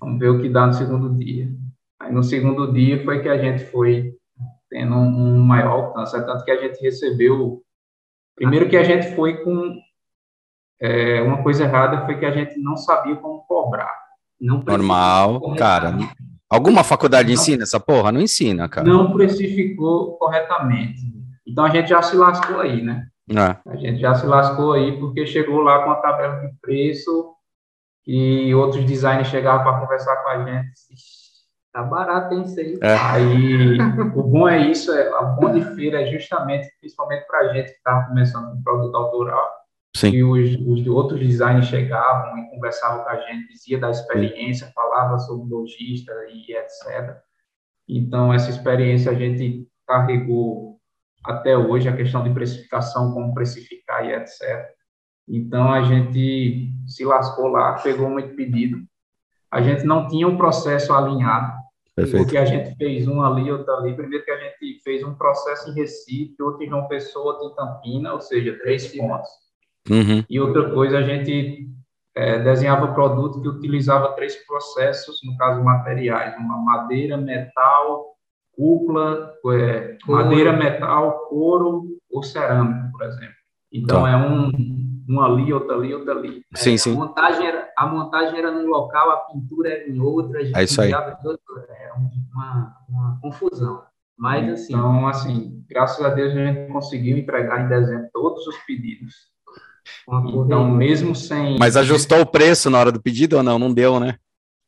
vamos 0.00 0.18
ver 0.18 0.28
o 0.28 0.40
que 0.40 0.48
dá 0.48 0.66
no 0.66 0.74
segundo 0.74 1.14
dia. 1.16 1.48
Aí 2.00 2.12
no 2.12 2.22
segundo 2.22 2.72
dia 2.72 3.02
foi 3.04 3.22
que 3.22 3.28
a 3.28 3.38
gente 3.38 3.64
foi 3.66 4.14
tendo 4.68 4.94
um, 4.94 5.36
um 5.36 5.42
maior 5.42 5.70
alcance, 5.70 6.16
é 6.16 6.20
tanto 6.20 6.44
que 6.44 6.50
a 6.50 6.60
gente 6.60 6.80
recebeu. 6.80 7.62
Primeiro 8.34 8.68
que 8.68 8.76
a 8.76 8.82
gente 8.82 9.14
foi 9.14 9.42
com 9.44 9.78
é, 10.80 11.22
uma 11.22 11.42
coisa 11.42 11.64
errada 11.64 12.04
foi 12.04 12.18
que 12.18 12.26
a 12.26 12.30
gente 12.30 12.58
não 12.58 12.76
sabia 12.76 13.16
como 13.16 13.44
cobrar. 13.46 13.92
Não 14.40 14.62
Normal, 14.62 15.54
cara. 15.56 15.96
Alguma 16.50 16.84
faculdade 16.84 17.28
não, 17.28 17.34
ensina 17.34 17.62
essa 17.62 17.80
porra? 17.80 18.12
Não 18.12 18.20
ensina, 18.20 18.68
cara. 18.68 18.86
Não 18.86 19.12
precificou 19.12 20.16
corretamente. 20.18 21.00
Então 21.46 21.64
a 21.64 21.70
gente 21.70 21.88
já 21.88 22.02
se 22.02 22.16
lascou 22.16 22.60
aí, 22.60 22.82
né? 22.82 23.06
É. 23.30 23.70
A 23.70 23.76
gente 23.76 24.00
já 24.00 24.14
se 24.14 24.26
lascou 24.26 24.72
aí 24.72 24.98
porque 24.98 25.26
chegou 25.26 25.60
lá 25.60 25.82
com 25.82 25.90
a 25.90 25.96
tabela 25.96 26.46
de 26.46 26.52
preço 26.60 27.34
e 28.06 28.54
outros 28.54 28.84
designers 28.84 29.28
chegavam 29.28 29.62
para 29.62 29.80
conversar 29.80 30.16
com 30.16 30.28
a 30.28 30.44
gente. 30.44 30.72
Tá 31.72 31.82
barato, 31.82 32.34
hein, 32.34 32.42
isso 32.42 32.60
aí. 32.60 32.78
É. 32.82 32.96
Aí, 32.96 33.78
o 34.14 34.22
bom 34.22 34.48
é 34.48 34.58
isso, 34.58 34.92
é, 34.92 35.08
a 35.08 35.22
bom 35.22 35.52
de 35.52 35.64
feira 35.74 36.02
é 36.02 36.06
justamente, 36.06 36.68
principalmente 36.78 37.26
para 37.26 37.40
a 37.40 37.52
gente 37.52 37.72
que 37.72 37.78
estava 37.78 38.06
começando 38.06 38.52
com 38.52 38.62
produto 38.62 38.94
autoral, 38.94 39.50
Sim. 39.96 40.10
E 40.10 40.24
os, 40.24 40.56
os 40.66 40.86
outros 40.88 41.20
designers 41.20 41.66
chegavam 41.66 42.36
e 42.38 42.50
conversavam 42.50 43.04
com 43.04 43.10
a 43.10 43.16
gente, 43.16 43.48
dizia 43.48 43.78
da 43.78 43.90
experiência, 43.90 44.72
falava 44.74 45.18
sobre 45.18 45.52
logista 45.52 46.12
e 46.30 46.52
etc. 46.52 47.16
Então, 47.88 48.32
essa 48.32 48.50
experiência 48.50 49.12
a 49.12 49.14
gente 49.14 49.68
carregou 49.86 50.80
até 51.24 51.56
hoje, 51.56 51.88
a 51.88 51.96
questão 51.96 52.22
de 52.22 52.30
precificação, 52.30 53.12
como 53.12 53.34
precificar 53.34 54.04
e 54.04 54.12
etc. 54.12 54.68
Então, 55.28 55.72
a 55.72 55.82
gente 55.82 56.70
se 56.86 57.04
lascou 57.04 57.48
lá, 57.48 57.74
pegou 57.74 58.10
muito 58.10 58.34
pedido. 58.34 58.78
A 59.50 59.62
gente 59.62 59.84
não 59.84 60.08
tinha 60.08 60.26
um 60.26 60.36
processo 60.36 60.92
alinhado, 60.92 61.52
Perfeito. 61.94 62.24
porque 62.24 62.36
a 62.36 62.44
gente 62.44 62.76
fez 62.76 63.06
um 63.06 63.22
ali, 63.22 63.50
outro 63.50 63.72
ali. 63.72 63.94
Primeiro 63.94 64.24
que 64.24 64.30
a 64.30 64.38
gente 64.38 64.82
fez 64.82 65.04
um 65.04 65.14
processo 65.14 65.70
em 65.70 65.74
Recife, 65.74 66.42
outro 66.42 66.64
em 66.64 66.68
João 66.68 66.88
Pessoa, 66.88 67.34
outro 67.34 67.48
em 67.48 67.54
Campina, 67.54 68.12
ou 68.12 68.20
seja, 68.20 68.58
três 68.58 68.88
pontos. 68.94 69.43
Uhum. 69.90 70.24
E 70.28 70.40
outra 70.40 70.70
coisa, 70.70 70.98
a 70.98 71.02
gente 71.02 71.68
é, 72.14 72.38
desenhava 72.38 72.94
produto 72.94 73.40
que 73.40 73.48
utilizava 73.48 74.12
três 74.12 74.36
processos, 74.46 75.20
no 75.24 75.36
caso 75.36 75.62
materiais, 75.62 76.36
uma 76.38 76.58
madeira, 76.58 77.16
metal, 77.16 78.14
cúpula, 78.56 79.34
é, 79.52 79.96
madeira, 80.06 80.52
metal, 80.52 81.26
couro 81.28 81.98
ou 82.10 82.22
cerâmica, 82.22 82.88
por 82.92 83.02
exemplo. 83.02 83.34
Então 83.72 84.02
tá. 84.02 84.10
é 84.10 84.16
um, 84.16 84.52
um 85.08 85.20
ali, 85.20 85.52
outro 85.52 85.74
ali, 85.74 85.92
outro 85.92 86.12
ali. 86.12 86.42
Sim, 86.54 86.74
é, 86.74 86.76
sim. 86.76 86.92
A 86.92 86.96
montagem, 86.96 87.46
era, 87.46 87.72
a 87.76 87.86
montagem 87.86 88.38
era 88.38 88.52
num 88.52 88.68
local, 88.68 89.10
a 89.10 89.16
pintura 89.16 89.70
era 89.70 89.88
em 89.88 90.00
outra, 90.00 90.40
a 90.40 90.44
gente 90.44 90.56
é 90.56 90.62
isso 90.62 90.80
aí. 90.80 90.92
Todo, 91.22 91.40
era 91.68 91.94
uma, 91.94 92.76
uma 92.88 93.18
confusão. 93.20 93.82
Mas 94.16 94.48
assim. 94.48 94.72
Então, 94.72 95.08
assim, 95.08 95.64
graças 95.68 96.04
a 96.04 96.10
Deus 96.10 96.32
a 96.32 96.46
gente 96.46 96.72
conseguiu 96.72 97.18
entregar 97.18 97.64
em 97.64 97.68
dezembro 97.68 98.08
todos 98.12 98.46
os 98.46 98.56
pedidos. 98.58 99.33
Então, 100.08 100.70
mesmo 100.70 101.14
sem. 101.14 101.58
Mas 101.58 101.76
ajustou 101.76 102.20
o 102.20 102.26
preço 102.26 102.70
na 102.70 102.78
hora 102.78 102.92
do 102.92 103.02
pedido 103.02 103.36
ou 103.36 103.42
não? 103.42 103.58
Não 103.58 103.72
deu, 103.72 103.98
né? 103.98 104.16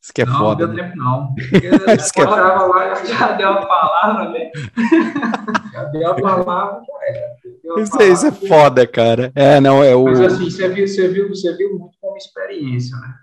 Isso 0.01 0.13
que 0.13 0.21
é 0.21 0.25
não, 0.25 0.37
foda. 0.37 0.67
Não 0.67 0.75
deu 0.75 0.83
né? 0.83 0.89
tempo, 0.89 0.97
não. 1.03 1.35
Isso 1.95 2.13
que 2.13 2.21
é... 2.21 2.25
lá, 2.25 2.95
já 3.03 3.33
deu 3.33 3.49
a 3.49 3.65
palavra, 3.65 4.29
né? 4.29 4.51
já 5.73 5.83
deu 5.85 6.11
a 6.11 6.15
palavra, 6.15 6.81
já 6.81 7.07
era. 7.07 7.81
Isso, 7.81 8.01
isso 8.01 8.27
é 8.27 8.31
foda, 8.31 8.87
cara. 8.87 9.31
É, 9.35 9.59
não, 9.59 9.83
é 9.83 9.95
o. 9.95 10.05
Mas 10.05 10.21
assim, 10.21 10.49
você 10.49 10.69
viu, 10.69 10.87
você 10.87 11.07
viu, 11.07 11.29
você 11.29 11.55
viu 11.57 11.77
muito 11.77 11.97
como 11.99 12.15
experiência, 12.15 12.95
né? 12.97 13.13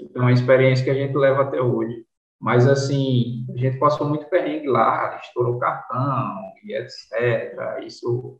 Então, 0.00 0.22
é 0.22 0.26
uma 0.26 0.32
experiência 0.32 0.84
que 0.84 0.90
a 0.90 0.94
gente 0.94 1.16
leva 1.16 1.42
até 1.42 1.60
hoje. 1.60 2.04
Mas, 2.40 2.68
assim, 2.68 3.44
a 3.52 3.58
gente 3.58 3.78
passou 3.78 4.08
muito 4.08 4.28
perrengue 4.28 4.68
lá, 4.68 5.18
estourou 5.22 5.56
o 5.56 5.58
cartão 5.58 6.40
e 6.64 6.74
etc. 6.74 7.84
Isso 7.84 8.38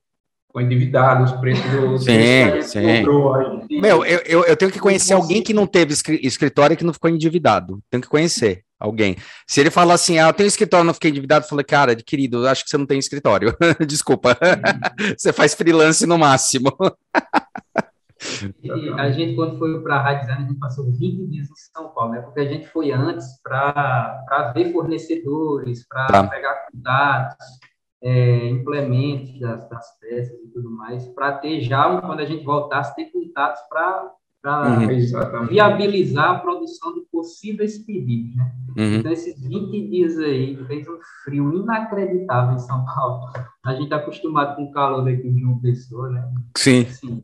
ficou 0.59 0.61
endividado, 0.61 1.25
os 1.25 1.33
preços 1.33 1.65
do 1.71 1.99
sim, 1.99 2.63
sim. 2.63 2.99
Comprou, 2.99 3.67
Meu, 3.71 4.05
eu, 4.05 4.21
eu, 4.27 4.45
eu, 4.45 4.57
tenho 4.57 4.71
que 4.71 4.79
conhecer 4.79 5.15
alguém 5.15 5.43
que 5.43 5.55
não 5.55 5.67
teve 5.67 5.95
escritório 6.23 6.75
e 6.75 6.77
que 6.77 6.85
não 6.85 6.93
ficou 6.93 7.11
endividado. 7.11 7.81
Tenho 7.91 8.03
que 8.03 8.09
conhecer 8.09 8.63
alguém. 8.79 9.17
Se 9.47 9.61
ele 9.61 9.71
falar 9.71 9.95
assim, 9.95 10.19
ah, 10.19 10.29
eu 10.29 10.33
tenho 10.33 10.47
escritório, 10.47 10.85
não 10.85 10.95
fiquei 10.95 11.11
endividado, 11.11 11.45
eu 11.45 11.49
falei, 11.49 11.65
cara, 11.65 11.95
querido, 11.97 12.47
acho 12.47 12.65
que 12.65 12.71
você 12.71 12.79
não 12.79 12.87
tem 12.87 12.99
escritório. 12.99 13.57
Desculpa. 13.87 14.37
você 15.17 15.33
faz 15.33 15.55
freelance 15.55 16.07
no 16.07 16.19
máximo. 16.19 16.73
E 18.61 18.91
a 18.99 19.13
gente, 19.13 19.37
quando 19.37 19.59
foi 19.59 19.81
para 19.81 19.97
a 19.97 20.03
Rádio 20.03 20.23
Design, 20.23 20.45
a 20.45 20.49
gente 20.49 20.59
passou 20.59 20.85
20 20.91 21.27
dias 21.29 21.49
em 21.49 21.55
São 21.77 21.91
Paulo, 21.91 22.13
né? 22.13 22.21
Porque 22.21 22.41
a 22.41 22.45
gente 22.45 22.67
foi 22.67 22.91
antes 22.91 23.41
para 23.43 24.53
ver 24.55 24.73
fornecedores, 24.73 25.87
para 25.87 26.07
tá. 26.09 26.27
pegar 26.27 26.67
contatos, 26.73 27.47
é, 28.03 28.49
implementos 28.49 29.39
das, 29.41 29.69
das, 29.69 29.99
peças 29.99 30.39
e 30.45 30.49
tudo 30.53 30.71
mais, 30.71 31.07
para 31.09 31.33
ter 31.33 31.61
já, 31.61 32.01
quando 32.01 32.21
a 32.21 32.25
gente 32.25 32.45
voltasse, 32.45 32.95
ter 32.95 33.07
contatos 33.07 33.61
para 33.69 34.15
uhum. 34.45 35.47
viabilizar 35.47 36.31
a 36.31 36.39
produção 36.39 36.95
de 36.95 37.01
possíveis 37.11 37.79
pedidos. 37.79 38.37
Né? 38.37 38.53
Uhum. 38.77 38.95
Então, 38.97 39.13
esses 39.13 39.41
20 39.41 39.89
dias 39.89 40.19
aí, 40.19 40.57
fez 40.67 40.87
um 40.89 40.99
frio 41.25 41.63
inacreditável 41.63 42.55
em 42.55 42.59
São 42.59 42.85
Paulo. 42.85 43.33
A 43.65 43.73
gente 43.73 43.85
está 43.85 43.97
acostumado 43.97 44.57
com 44.57 44.65
o 44.65 44.73
calor 44.73 45.09
aqui 45.09 45.29
de 45.31 45.45
uma 45.45 45.61
pessoa, 45.61 46.09
né? 46.09 46.33
Sim. 46.57 46.83
Assim, 46.83 47.23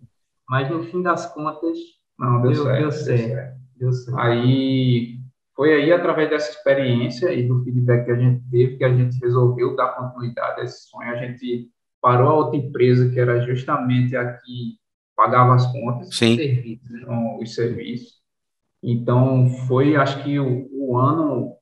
mas, 0.49 0.71
no 0.71 0.83
fim 0.85 1.03
das 1.03 1.33
contas, 1.33 1.79
não, 2.19 2.43
deu, 2.43 2.53
deu, 2.53 2.65
certo, 2.65 2.81
deu 2.81 2.93
certo. 2.93 3.61
Deu 3.77 3.93
certo. 3.93 4.19
Aí 4.21 5.24
foi 5.55 5.73
aí, 5.73 5.93
através 5.93 6.31
dessa 6.31 6.51
experiência 6.51 7.33
e 7.33 7.47
do 7.47 7.63
feedback 7.63 8.07
que 8.07 8.11
a 8.11 8.17
gente 8.17 8.43
teve, 8.51 8.77
que 8.77 8.85
a 8.85 8.93
gente 8.93 9.19
resolveu 9.21 9.77
dar 9.77 9.95
continuidade 9.95 10.61
a 10.61 10.65
esse 10.65 10.89
sonho. 10.89 11.11
A 11.11 11.17
gente 11.17 11.71
parou 12.01 12.29
a 12.29 12.35
outra 12.35 12.59
empresa, 12.59 13.09
que 13.11 13.19
era 13.19 13.41
justamente 13.41 14.17
a 14.17 14.35
que 14.35 14.79
pagava 15.17 15.55
as 15.55 15.71
contas, 15.73 16.15
Sim. 16.15 16.37
Serviços, 16.37 16.91
os 17.41 17.55
serviços. 17.55 18.25
Então, 18.83 19.49
foi, 19.67 19.97
acho 19.97 20.23
que 20.23 20.39
o, 20.39 20.69
o, 20.73 20.99
ano, 20.99 21.57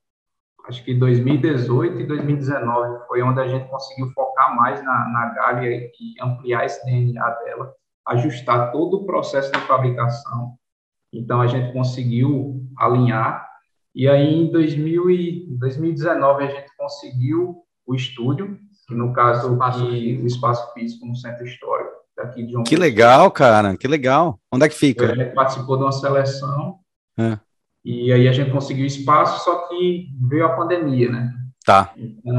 acho 0.67 0.85
que 0.85 0.95
2018 0.95 2.01
e 2.01 2.07
2019 2.07 3.07
foi 3.07 3.23
onde 3.23 3.41
a 3.41 3.47
gente 3.47 3.69
conseguiu 3.69 4.11
focar 4.13 4.57
mais 4.57 4.83
na, 4.83 5.09
na 5.09 5.35
Gália 5.35 5.71
e 5.71 6.21
ampliar 6.21 6.65
esse 6.65 6.85
DNA 6.85 7.31
dela. 7.45 7.73
ajustar 8.09 8.73
todo 8.73 8.95
o 8.99 9.07
processo 9.07 9.53
de 9.53 9.61
fabricação. 9.61 10.57
Então, 11.13 11.41
a 11.41 11.47
gente 11.47 11.73
conseguiu 11.73 12.61
alinhar. 12.77 13.52
E 13.95 14.09
aí, 14.09 14.35
em 14.35 14.51
2000 14.51 15.11
e 15.11 15.47
2019, 15.59 16.45
a 16.45 16.47
gente 16.49 16.77
conseguiu 16.77 17.63
o 17.87 17.95
estúdio, 17.95 18.59
que 18.87 18.95
no 18.95 19.13
caso, 19.13 19.51
o 19.51 19.53
espaço, 19.53 19.87
que, 19.87 20.21
o 20.23 20.27
espaço 20.27 20.73
físico 20.73 21.07
no 21.07 21.15
Centro 21.15 21.45
Histórico, 21.45 21.91
daqui 22.17 22.43
de 22.43 22.53
João 22.53 22.65
Que 22.65 22.77
legal, 22.77 23.31
cara, 23.31 23.77
que 23.77 23.87
legal. 23.87 24.39
Onde 24.51 24.65
é 24.65 24.69
que 24.69 24.75
fica? 24.75 25.13
A 25.13 25.15
gente 25.15 25.35
participou 25.35 25.77
de 25.77 25.83
uma 25.83 25.93
seleção. 25.93 26.79
É. 27.19 27.39
E 27.85 28.13
aí 28.13 28.29
a 28.29 28.33
gente 28.33 28.51
conseguiu 28.51 28.87
espaço, 28.87 29.45
só 29.45 29.69
que 29.69 30.09
veio 30.29 30.47
a 30.47 30.57
pandemia, 30.57 31.11
né? 31.11 31.35
Tá. 31.65 31.93
Então, 31.97 32.35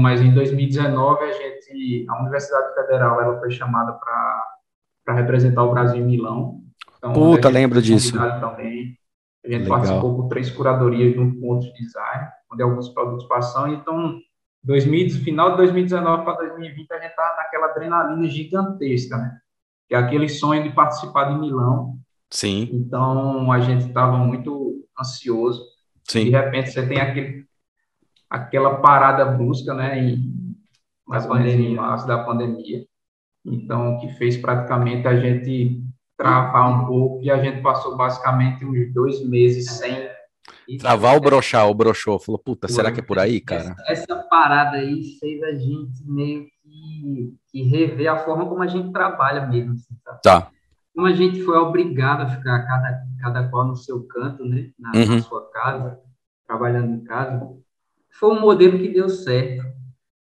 mas 0.00 0.20
em 0.20 0.32
2019 0.32 1.24
a 1.24 1.32
gente, 1.32 2.06
a 2.08 2.20
Universidade 2.20 2.74
Federal, 2.74 3.20
ela 3.20 3.38
foi 3.38 3.50
chamada 3.50 3.92
para 3.92 5.14
representar 5.14 5.64
o 5.64 5.70
Brasil 5.70 6.02
em 6.02 6.06
Milão. 6.06 6.60
Então, 6.96 7.12
Puta, 7.12 7.48
lembro 7.48 7.80
disso. 7.80 8.12
Também. 8.40 8.96
A 9.44 9.48
gente 9.48 9.62
Legal. 9.62 9.78
participou 9.78 10.16
com 10.16 10.28
três 10.28 10.50
curadorias 10.50 11.14
junto 11.14 11.40
com 11.40 11.48
outros 11.48 11.72
design, 11.74 12.28
onde 12.52 12.62
alguns 12.62 12.88
produtos 12.88 13.26
passam. 13.26 13.72
Então, 13.72 14.18
2000, 14.64 15.10
final 15.22 15.52
de 15.52 15.56
2019 15.58 16.24
para 16.24 16.36
2020 16.36 16.92
a 16.92 17.00
gente 17.00 17.10
está 17.10 17.36
naquela 17.36 17.66
adrenalina 17.66 18.28
gigantesca, 18.28 19.16
né? 19.16 19.38
Que 19.88 19.94
é 19.94 19.98
aquele 19.98 20.28
sonho 20.28 20.62
de 20.62 20.70
participar 20.70 21.32
de 21.32 21.38
Milão. 21.38 21.98
Sim. 22.30 22.68
Então, 22.72 23.50
a 23.50 23.60
gente 23.60 23.86
estava 23.86 24.18
muito 24.18 24.84
ansioso. 25.00 25.64
Sim. 26.04 26.24
De 26.24 26.30
repente, 26.30 26.70
você 26.70 26.86
tem 26.86 27.00
aquele 27.00 27.48
aquela 28.28 28.76
parada 28.76 29.24
brusca, 29.24 29.72
né, 29.72 29.98
em, 29.98 30.54
menos 31.08 31.54
em 31.54 31.74
março 31.74 32.06
da 32.06 32.22
pandemia. 32.22 32.84
Então, 33.44 33.98
que 33.98 34.08
fez 34.14 34.36
praticamente 34.36 35.08
a 35.08 35.18
gente 35.18 35.82
travar 36.18 36.68
um 36.68 36.86
pouco 36.86 37.22
e 37.22 37.30
a 37.30 37.42
gente 37.42 37.62
passou 37.62 37.96
basicamente 37.96 38.64
uns 38.64 38.92
dois 38.92 39.24
meses 39.24 39.70
sem. 39.70 40.10
Travar 40.78 41.14
ou 41.14 41.20
brochar? 41.20 41.68
O 41.70 41.74
brochou. 41.74 42.18
Falou, 42.18 42.38
puta, 42.38 42.68
será 42.68 42.92
que 42.92 43.00
é 43.00 43.02
por 43.02 43.18
aí, 43.18 43.40
cara? 43.40 43.76
Essa, 43.86 44.12
essa 44.12 44.16
parada 44.28 44.76
aí 44.76 45.16
fez 45.18 45.42
a 45.42 45.52
gente 45.52 46.04
meio 46.04 46.46
que, 46.62 47.34
que, 47.50 47.62
rever 47.62 48.10
a 48.10 48.18
forma 48.18 48.46
como 48.46 48.62
a 48.62 48.66
gente 48.66 48.92
trabalha 48.92 49.46
mesmo. 49.46 49.72
Assim, 49.72 49.94
tá? 50.04 50.14
tá. 50.22 50.50
Como 50.94 51.06
a 51.06 51.12
gente 51.12 51.40
foi 51.42 51.56
obrigado 51.56 52.22
a 52.22 52.28
ficar 52.28 52.66
cada, 52.66 53.02
cada 53.20 53.48
qual 53.48 53.66
no 53.66 53.76
seu 53.76 54.02
canto, 54.06 54.44
né? 54.44 54.70
Na, 54.78 54.92
uhum. 54.92 55.16
na 55.16 55.22
sua 55.22 55.48
casa, 55.50 56.00
trabalhando 56.46 56.92
em 56.92 57.04
casa 57.04 57.48
foi 58.18 58.30
um 58.34 58.40
modelo 58.40 58.78
que 58.78 58.88
deu 58.88 59.08
certo, 59.08 59.64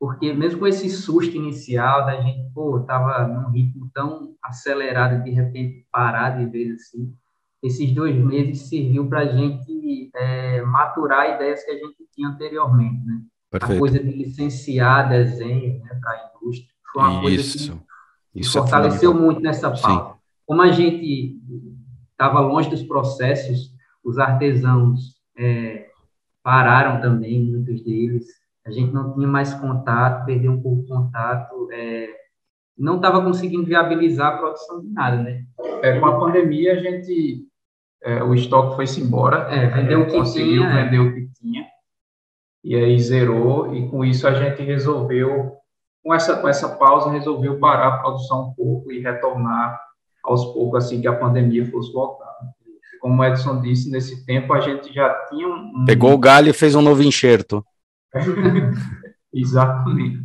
porque 0.06 0.32
mesmo 0.32 0.60
com 0.60 0.68
esse 0.68 0.88
susto 0.88 1.36
inicial 1.36 2.06
da 2.06 2.22
gente, 2.22 2.48
pô, 2.54 2.80
tava 2.82 3.28
num 3.28 3.50
ritmo 3.50 3.90
tão 3.92 4.36
acelerado, 4.44 5.24
de 5.24 5.32
repente 5.32 5.88
parar 5.92 6.38
de 6.38 6.46
vez 6.46 6.76
assim, 6.76 7.12
esses 7.64 7.92
dois 7.92 8.16
meses 8.16 8.70
serviu 8.70 9.10
para 9.10 9.22
a 9.22 9.26
gente 9.26 10.12
é, 10.16 10.62
maturar 10.62 11.34
ideias 11.34 11.64
que 11.64 11.72
a 11.72 11.74
gente 11.76 12.08
tinha 12.14 12.30
anteriormente, 12.30 13.04
né? 13.04 13.20
Perfeito. 13.50 13.78
A 13.78 13.80
coisa 13.80 14.00
de 14.00 14.12
licenciar 14.12 15.10
desenho 15.10 15.80
né, 15.80 16.00
para 16.00 16.12
a 16.12 16.32
indústria 16.36 16.70
foi 16.94 17.02
uma 17.02 17.30
isso, 17.32 17.58
coisa 17.58 17.84
que 18.32 18.40
isso 18.42 18.58
é 18.58 18.62
fortaleceu 18.62 19.12
é 19.12 19.16
muito 19.16 19.42
nessa 19.42 19.72
pauta. 19.72 20.20
Como 20.46 20.62
a 20.62 20.72
gente 20.72 21.36
estava 22.12 22.42
longe 22.42 22.70
dos 22.70 22.84
processos, 22.84 23.74
os 24.04 24.20
artesãos 24.20 25.16
é, 25.36 25.88
pararam 26.44 27.02
também, 27.02 27.44
muitos 27.44 27.84
deles. 27.84 28.45
A 28.66 28.72
gente 28.72 28.92
não 28.92 29.14
tinha 29.14 29.28
mais 29.28 29.54
contato, 29.54 30.26
perdeu 30.26 30.52
um 30.52 30.62
pouco 30.62 30.82
de 30.82 30.88
contato, 30.88 31.70
é, 31.72 32.10
não 32.78 32.98
estava 32.98 33.24
conseguindo 33.24 33.66
viabilizar 33.66 34.34
a 34.34 34.38
produção 34.38 34.82
de 34.82 34.90
nada, 34.90 35.18
né? 35.18 35.44
É, 35.82 36.00
com 36.00 36.06
a 36.06 36.20
pandemia, 36.20 36.74
a 36.74 36.76
gente, 36.78 37.48
é, 38.04 38.24
o 38.24 38.34
estoque 38.34 38.76
foi-se 38.76 39.02
embora, 39.02 39.48
é, 39.54 39.68
vendeu 39.68 40.02
o 40.02 40.06
que 40.08 40.14
conseguiu 40.14 40.64
tinha, 40.64 40.70
é. 40.70 40.84
vender 40.84 41.00
o 41.00 41.14
que 41.14 41.30
tinha, 41.40 41.66
e 42.64 42.76
aí 42.76 43.00
zerou, 43.00 43.74
e 43.76 43.88
com 43.88 44.04
isso 44.04 44.28
a 44.28 44.34
gente 44.34 44.64
resolveu, 44.64 45.54
com 46.04 46.14
essa, 46.14 46.38
com 46.38 46.48
essa 46.48 46.70
pausa, 46.76 47.12
resolveu 47.12 47.60
parar 47.60 47.88
a 47.88 47.98
produção 48.00 48.50
um 48.50 48.54
pouco 48.54 48.92
e 48.92 49.00
retornar 49.00 49.80
aos 50.24 50.44
poucos, 50.54 50.86
assim 50.86 51.00
que 51.00 51.08
a 51.08 51.16
pandemia 51.16 51.70
fosse 51.70 51.94
voltar 51.94 52.36
como 53.06 53.22
o 53.22 53.24
Edson 53.24 53.62
disse, 53.62 53.92
nesse 53.92 54.26
tempo 54.26 54.52
a 54.52 54.60
gente 54.60 54.92
já 54.92 55.14
tinha 55.30 55.48
um. 55.48 55.86
Pegou 55.86 56.12
o 56.12 56.18
galho 56.18 56.50
e 56.50 56.54
fez 56.54 56.74
um 56.74 56.82
novo 56.82 57.04
enxerto. 57.04 57.64
Exatamente. 59.34 60.24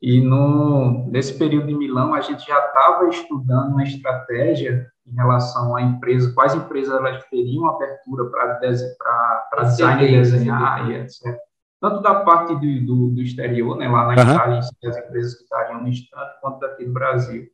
E 0.00 0.20
no, 0.20 1.08
nesse 1.10 1.38
período 1.38 1.66
de 1.66 1.74
Milão, 1.74 2.14
a 2.14 2.20
gente 2.20 2.46
já 2.46 2.58
estava 2.66 3.08
estudando 3.08 3.72
uma 3.72 3.82
estratégia 3.82 4.86
em 5.06 5.14
relação 5.14 5.74
à 5.74 5.82
empresa, 5.82 6.32
quais 6.34 6.54
empresas 6.54 6.94
elas 6.94 7.24
teriam 7.28 7.66
abertura 7.66 8.30
para 8.30 9.62
design 9.62 10.04
e 10.04 10.12
desenhar 10.12 10.90
e 10.90 10.94
etc. 10.96 11.38
Tanto 11.80 12.02
da 12.02 12.16
parte 12.20 12.54
do, 12.54 12.86
do, 12.86 13.14
do 13.14 13.22
exterior, 13.22 13.76
né, 13.76 13.88
lá 13.88 14.14
na 14.14 14.22
uhum. 14.22 14.34
Itália, 14.34 14.58
as 14.58 14.70
empresas 14.96 15.34
que 15.34 15.42
estariam 15.44 15.82
no 15.82 15.88
estado, 15.88 16.40
quanto 16.40 16.58
daqui 16.60 16.84
do 16.84 16.92
Brasil. 16.92 17.46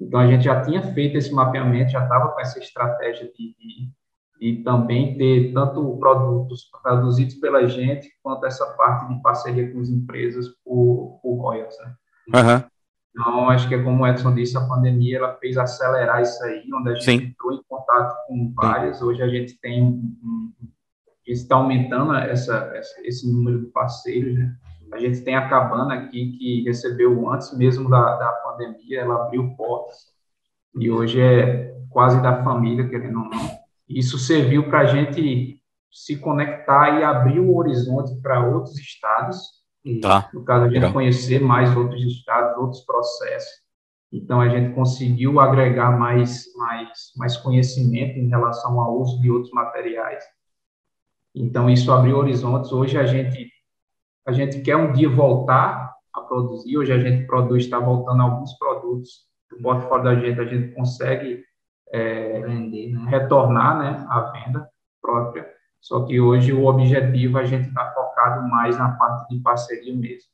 Então, 0.00 0.20
a 0.20 0.26
gente 0.26 0.44
já 0.44 0.60
tinha 0.62 0.82
feito 0.92 1.16
esse 1.16 1.32
mapeamento, 1.32 1.90
já 1.90 2.02
estava 2.02 2.28
com 2.28 2.40
essa 2.40 2.58
estratégia 2.58 3.26
de, 3.26 3.32
de, 3.32 3.90
de, 4.40 4.62
também 4.62 5.16
ter 5.16 5.52
tanto 5.52 5.96
produtos 5.98 6.68
produzidos 6.82 7.34
pela 7.36 7.66
gente, 7.66 8.08
quanto 8.22 8.46
essa 8.46 8.66
parte 8.76 9.12
de 9.12 9.20
parceria 9.22 9.72
com 9.72 9.80
as 9.80 9.88
empresas 9.88 10.48
por, 10.64 11.18
por 11.22 11.36
royalties. 11.36 11.78
Né? 11.78 11.94
Uhum. 12.34 12.70
Então, 13.10 13.50
acho 13.50 13.68
que 13.68 13.74
é 13.74 13.82
como 13.82 14.02
o 14.02 14.06
Edson 14.06 14.34
disse, 14.34 14.58
a 14.58 14.66
pandemia 14.66 15.16
ela 15.16 15.34
fez 15.36 15.56
acelerar 15.56 16.20
isso 16.20 16.42
aí, 16.44 16.62
onde 16.72 16.90
a 16.90 16.94
gente 16.94 17.04
Sim. 17.04 17.14
entrou 17.28 17.54
em 17.54 17.62
contato 17.66 18.14
com 18.26 18.52
várias. 18.54 18.98
Sim. 18.98 19.04
Hoje 19.04 19.22
a 19.22 19.28
gente 19.28 19.58
tem, 19.58 20.02
está 21.26 21.56
aumentando 21.56 22.14
essa, 22.14 22.72
esse 23.04 23.30
número 23.32 23.60
de 23.60 23.66
parceiros, 23.66 24.34
né? 24.34 24.54
A 24.92 24.98
gente 24.98 25.22
tem 25.22 25.34
a 25.34 25.48
Cabana 25.48 25.94
aqui, 25.94 26.32
que 26.38 26.62
recebeu 26.62 27.28
antes 27.30 27.56
mesmo 27.56 27.90
da, 27.90 28.16
da 28.16 28.32
pandemia, 28.44 29.00
ela 29.00 29.24
abriu 29.24 29.54
portas, 29.56 29.96
e 30.78 30.90
hoje 30.90 31.20
é 31.20 31.74
quase 31.90 32.22
da 32.22 32.44
família, 32.44 32.88
querendo 32.88 33.18
ou 33.18 33.24
não. 33.24 33.65
Isso 33.88 34.18
serviu 34.18 34.68
para 34.68 34.80
a 34.80 34.86
gente 34.86 35.60
se 35.90 36.16
conectar 36.18 37.00
e 37.00 37.04
abrir 37.04 37.40
o 37.40 37.56
horizonte 37.56 38.14
para 38.20 38.46
outros 38.46 38.78
estados, 38.78 39.38
tá. 40.02 40.28
no 40.34 40.44
caso, 40.44 40.64
a 40.64 40.68
gente 40.68 40.74
Legal. 40.74 40.92
conhecer 40.92 41.40
mais 41.40 41.74
outros 41.76 42.02
estados, 42.02 42.56
outros 42.58 42.84
processos. 42.84 43.64
Então, 44.12 44.40
a 44.40 44.48
gente 44.48 44.74
conseguiu 44.74 45.40
agregar 45.40 45.98
mais, 45.98 46.44
mais, 46.56 47.12
mais 47.16 47.36
conhecimento 47.36 48.18
em 48.18 48.28
relação 48.28 48.80
ao 48.80 48.98
uso 49.00 49.20
de 49.20 49.30
outros 49.30 49.52
materiais. 49.52 50.24
Então, 51.34 51.68
isso 51.68 51.90
abriu 51.92 52.16
horizontes. 52.16 52.72
Hoje, 52.72 52.98
a 52.98 53.04
gente 53.04 53.50
a 54.26 54.32
gente 54.32 54.60
quer 54.60 54.76
um 54.76 54.92
dia 54.92 55.08
voltar 55.08 55.94
a 56.12 56.20
produzir. 56.20 56.76
Hoje 56.76 56.92
a 56.92 56.98
gente 56.98 57.26
produz, 57.26 57.64
está 57.64 57.78
voltando 57.78 58.22
alguns 58.22 58.52
produtos 58.58 59.26
do 59.48 59.62
portfólio 59.62 60.04
da 60.04 60.16
gente, 60.16 60.40
a 60.40 60.44
gente 60.44 60.74
consegue 60.74 61.44
é, 61.92 62.40
Vender, 62.40 62.92
né? 62.92 63.10
retornar 63.10 63.78
né, 63.78 64.06
a 64.08 64.20
venda 64.32 64.68
própria. 65.00 65.46
Só 65.80 66.04
que 66.04 66.20
hoje 66.20 66.52
o 66.52 66.66
objetivo 66.66 67.38
a 67.38 67.44
gente 67.44 67.68
está 67.68 67.92
focado 67.92 68.48
mais 68.48 68.76
na 68.76 68.90
parte 68.92 69.28
de 69.34 69.40
parceria 69.40 69.94
mesmo. 69.94 70.28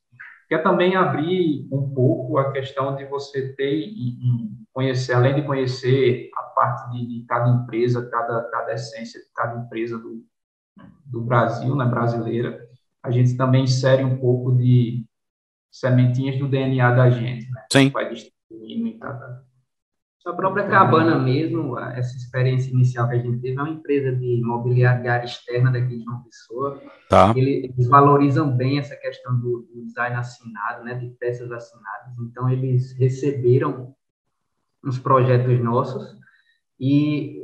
Quer 0.48 0.62
também 0.62 0.96
abrir 0.96 1.68
um 1.72 1.94
pouco 1.94 2.38
a 2.38 2.52
questão 2.52 2.94
de 2.96 3.04
você 3.06 3.54
ter 3.54 3.74
e, 3.74 4.18
conhecer, 4.72 5.14
além 5.14 5.34
de 5.34 5.42
conhecer 5.42 6.30
a 6.36 6.42
parte 6.42 6.90
de, 6.92 7.06
de, 7.06 7.26
cada 7.26 7.50
empresa, 7.50 8.08
cada, 8.10 8.44
cada 8.50 8.72
essência 8.72 9.20
de 9.20 9.26
cada 9.34 9.60
empresa 9.60 9.98
do, 9.98 10.24
do 11.06 11.22
Brasil, 11.22 11.74
né, 11.76 11.84
brasileira, 11.84 12.66
a 13.02 13.10
gente 13.10 13.36
também 13.36 13.64
insere 13.64 14.04
um 14.04 14.18
pouco 14.18 14.52
de 14.52 15.04
sementinhas 15.70 16.38
do 16.38 16.48
DNA 16.48 16.94
da 16.94 17.10
gente, 17.10 17.50
né? 17.50 17.66
Sim. 17.72 17.90
Vai 17.90 18.08
distribuindo 18.08 18.88
em 18.88 18.98
cada... 18.98 19.44
A 20.24 20.32
própria 20.32 20.68
Cabana 20.68 21.18
mesmo, 21.18 21.76
essa 21.78 22.16
experiência 22.16 22.70
inicial 22.70 23.08
que 23.08 23.16
a 23.16 23.18
gente 23.18 23.40
teve, 23.40 23.58
é 23.58 23.62
uma 23.62 23.70
empresa 23.70 24.14
de 24.14 24.40
imobiliária 24.40 25.24
externa 25.24 25.72
daqui 25.72 25.98
de 25.98 26.04
uma 26.04 26.22
Pessoa. 26.22 26.80
Tá. 27.08 27.32
Eles 27.36 27.88
valorizam 27.88 28.56
bem 28.56 28.78
essa 28.78 28.96
questão 28.96 29.34
do, 29.38 29.68
do 29.72 29.84
design 29.84 30.16
assinado, 30.16 30.84
né, 30.84 30.94
de 30.94 31.10
peças 31.18 31.50
assinadas. 31.50 32.16
Então, 32.20 32.48
eles 32.48 32.96
receberam 32.96 33.94
uns 34.84 34.98
projetos 34.98 35.60
nossos 35.60 36.16
e 36.78 37.40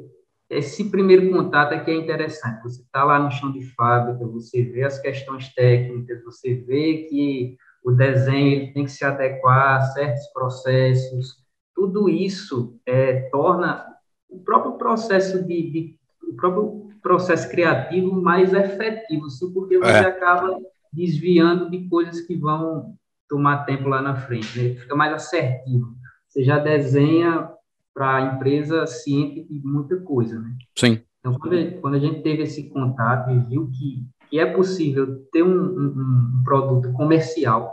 esse 0.50 0.90
primeiro 0.90 1.30
contato 1.30 1.84
que 1.84 1.90
é 1.90 1.94
interessante. 1.94 2.62
Você 2.62 2.82
está 2.82 3.04
lá 3.04 3.18
no 3.18 3.30
chão 3.30 3.52
de 3.52 3.62
fábrica, 3.74 4.26
você 4.26 4.62
vê 4.62 4.82
as 4.82 4.98
questões 4.98 5.52
técnicas, 5.54 6.24
você 6.24 6.54
vê 6.54 7.06
que 7.08 7.56
o 7.84 7.92
desenho 7.92 8.72
tem 8.72 8.84
que 8.84 8.90
se 8.90 9.04
adequar 9.04 9.76
a 9.76 9.80
certos 9.82 10.26
processos. 10.32 11.47
Tudo 11.78 12.08
isso 12.08 12.76
é, 12.84 13.28
torna 13.30 13.86
o 14.28 14.40
próprio 14.40 14.72
processo 14.72 15.46
de, 15.46 15.70
de, 15.70 15.98
o 16.28 16.34
próprio 16.34 16.88
processo 17.00 17.48
criativo 17.48 18.20
mais 18.20 18.52
efetivo, 18.52 19.30
sim, 19.30 19.52
porque 19.52 19.78
você 19.78 19.92
é. 19.92 20.06
acaba 20.06 20.58
desviando 20.92 21.70
de 21.70 21.88
coisas 21.88 22.20
que 22.22 22.34
vão 22.36 22.96
tomar 23.28 23.58
tempo 23.58 23.88
lá 23.88 24.02
na 24.02 24.16
frente. 24.16 24.60
Né? 24.60 24.74
Fica 24.74 24.96
mais 24.96 25.12
assertivo. 25.12 25.94
Você 26.26 26.42
já 26.42 26.58
desenha 26.58 27.48
para 27.94 28.16
a 28.16 28.34
empresa 28.34 28.84
ciente 28.84 29.44
de 29.44 29.64
muita 29.64 29.98
coisa, 29.98 30.36
né? 30.40 30.56
Sim. 30.76 31.00
Então, 31.20 31.38
quando, 31.38 31.80
quando 31.80 31.94
a 31.94 32.00
gente 32.00 32.22
teve 32.22 32.42
esse 32.42 32.68
contato 32.70 33.30
e 33.30 33.38
viu 33.38 33.70
que, 33.70 34.04
que 34.28 34.40
é 34.40 34.46
possível 34.46 35.24
ter 35.30 35.44
um, 35.44 35.48
um, 35.48 36.40
um 36.40 36.42
produto 36.42 36.92
comercial 36.94 37.72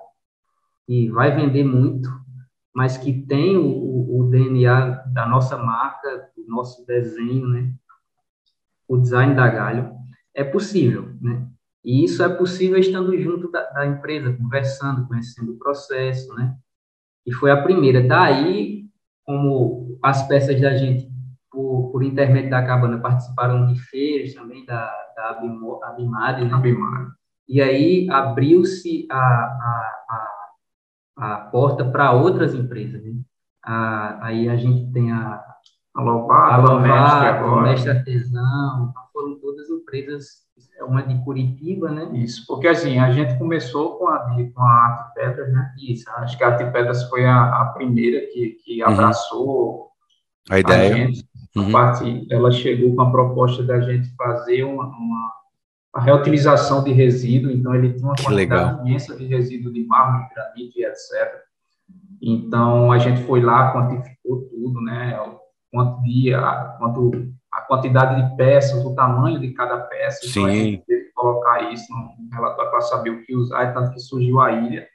que 0.85 1.09
vai 1.09 1.35
vender 1.35 1.63
muito, 1.63 2.07
mas 2.75 2.97
que 2.97 3.13
tem 3.13 3.55
o, 3.55 4.19
o, 4.19 4.29
DNA 4.29 5.05
da 5.13 5.25
nossa 5.25 5.57
marca, 5.57 6.29
do 6.35 6.45
nosso 6.45 6.85
desenho, 6.85 7.47
né? 7.47 7.71
O 8.85 8.97
design 8.97 9.33
da 9.33 9.47
Galho, 9.47 9.93
é 10.33 10.43
possível, 10.43 11.15
né? 11.21 11.47
E 11.85 12.03
isso 12.03 12.21
é 12.21 12.27
possível 12.27 12.77
estando 12.77 13.17
junto 13.17 13.49
da, 13.49 13.63
da 13.71 13.85
empresa, 13.85 14.33
conversando, 14.33 15.07
conhecendo 15.07 15.53
o 15.53 15.57
processo, 15.57 16.35
né? 16.35 16.53
E 17.25 17.31
foi 17.31 17.49
a 17.49 17.63
primeira. 17.63 18.05
Daí, 18.05 18.83
como 19.23 19.97
as 20.03 20.27
peças 20.27 20.59
da 20.59 20.75
gente, 20.75 21.09
por, 21.49 21.91
por 21.93 22.03
intermédio 22.03 22.49
da 22.49 22.65
Cabana, 22.65 22.99
participaram 22.99 23.67
de 23.67 23.79
feiras 23.79 24.33
também 24.33 24.65
da, 24.65 24.85
da 25.15 25.29
Abimad, 25.29 26.43
né? 26.43 26.53
Abimad. 26.53 27.07
E 27.47 27.61
aí 27.61 28.09
abriu-se 28.09 29.07
a, 29.09 29.17
a, 29.17 30.05
a 30.09 30.24
a 31.15 31.37
porta 31.37 31.85
para 31.85 32.11
outras 32.11 32.53
empresas. 32.53 33.03
Né? 33.03 33.13
A, 33.63 34.27
aí 34.27 34.49
a 34.49 34.55
gente 34.55 34.91
tem 34.91 35.11
a, 35.11 35.41
a 35.95 36.01
Lovato, 36.01 36.71
a 36.71 36.75
o 36.75 37.61
Mestre 37.61 37.89
Artesão, 37.89 38.89
então 38.89 39.03
foram 39.13 39.39
todas 39.39 39.69
empresas, 39.69 40.45
é 40.77 40.83
uma 40.83 41.01
de 41.01 41.17
Curitiba, 41.23 41.89
né? 41.89 42.09
Isso, 42.13 42.45
porque 42.47 42.67
assim, 42.67 42.99
a 42.99 43.11
gente 43.11 43.37
começou 43.37 43.97
com 43.97 44.07
a, 44.07 44.19
com 44.53 44.61
a 44.61 44.71
Arte 44.71 45.13
Pedras, 45.13 45.53
né? 45.53 45.73
Isso, 45.79 46.09
acho 46.17 46.37
que 46.37 46.43
a 46.43 46.47
Arte 46.49 46.65
Pedras 46.71 47.07
foi 47.09 47.25
a, 47.25 47.61
a 47.61 47.65
primeira 47.67 48.19
que, 48.33 48.57
que 48.63 48.83
uhum. 48.83 48.89
abraçou 48.89 49.89
a 50.49 50.59
ideia. 50.59 50.93
A 50.93 50.97
gente. 50.97 51.25
Uhum. 51.55 51.69
A 51.69 51.71
parte, 51.71 52.27
ela 52.29 52.51
chegou 52.51 52.93
com 52.93 53.01
a 53.01 53.11
proposta 53.11 53.63
da 53.63 53.79
gente 53.79 54.13
fazer 54.17 54.63
uma, 54.63 54.85
uma 54.87 55.31
a 55.95 56.01
reutilização 56.01 56.83
de 56.83 56.91
resíduo, 56.91 57.49
então 57.49 57.73
ele 57.73 57.93
tinha 57.93 58.05
uma 58.05 58.15
que 58.15 58.25
quantidade 58.25 58.63
legal. 58.65 58.85
imensa 58.85 59.15
de 59.15 59.25
resíduo 59.27 59.71
de 59.71 59.85
mármore, 59.85 60.27
granito 60.35 60.77
e 60.77 60.83
etc. 60.83 61.41
Então 62.21 62.91
a 62.91 62.97
gente 62.97 63.23
foi 63.23 63.41
lá, 63.41 63.71
quantificou 63.71 64.41
tudo, 64.49 64.81
né? 64.81 65.17
quanto 65.71 66.01
de, 66.03 66.33
a, 66.33 66.75
quanto 66.77 67.31
a 67.49 67.61
quantidade 67.61 68.21
de 68.21 68.35
peças, 68.35 68.83
o 68.83 68.93
tamanho 68.93 69.39
de 69.39 69.53
cada 69.53 69.77
peça. 69.77 70.27
Sim. 70.27 70.29
Então 70.31 70.45
a 70.45 70.51
gente 70.51 70.85
teve 70.85 71.03
que 71.05 71.13
colocar 71.13 71.71
isso 71.71 71.93
no 71.93 72.29
relatório 72.35 72.71
para 72.71 72.81
saber 72.81 73.11
o 73.11 73.25
que 73.25 73.33
usar, 73.33 73.63
e 73.63 73.73
tanto 73.73 73.91
que 73.91 73.99
surgiu 73.99 74.41
a 74.41 74.51
ilha. 74.51 74.85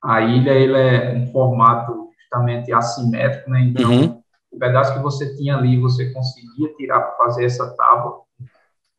A 0.00 0.20
ilha 0.20 0.52
ele 0.52 0.78
é 0.78 1.12
um 1.12 1.26
formato 1.32 2.10
justamente 2.20 2.72
assimétrico, 2.72 3.50
né? 3.50 3.62
Então 3.62 3.90
uhum. 3.90 4.22
o 4.52 4.58
pedaço 4.58 4.94
que 4.94 5.00
você 5.00 5.34
tinha 5.36 5.56
ali, 5.56 5.80
você 5.80 6.12
conseguia 6.12 6.72
tirar 6.76 7.00
para 7.00 7.16
fazer 7.16 7.46
essa 7.46 7.68
tábua 7.74 8.25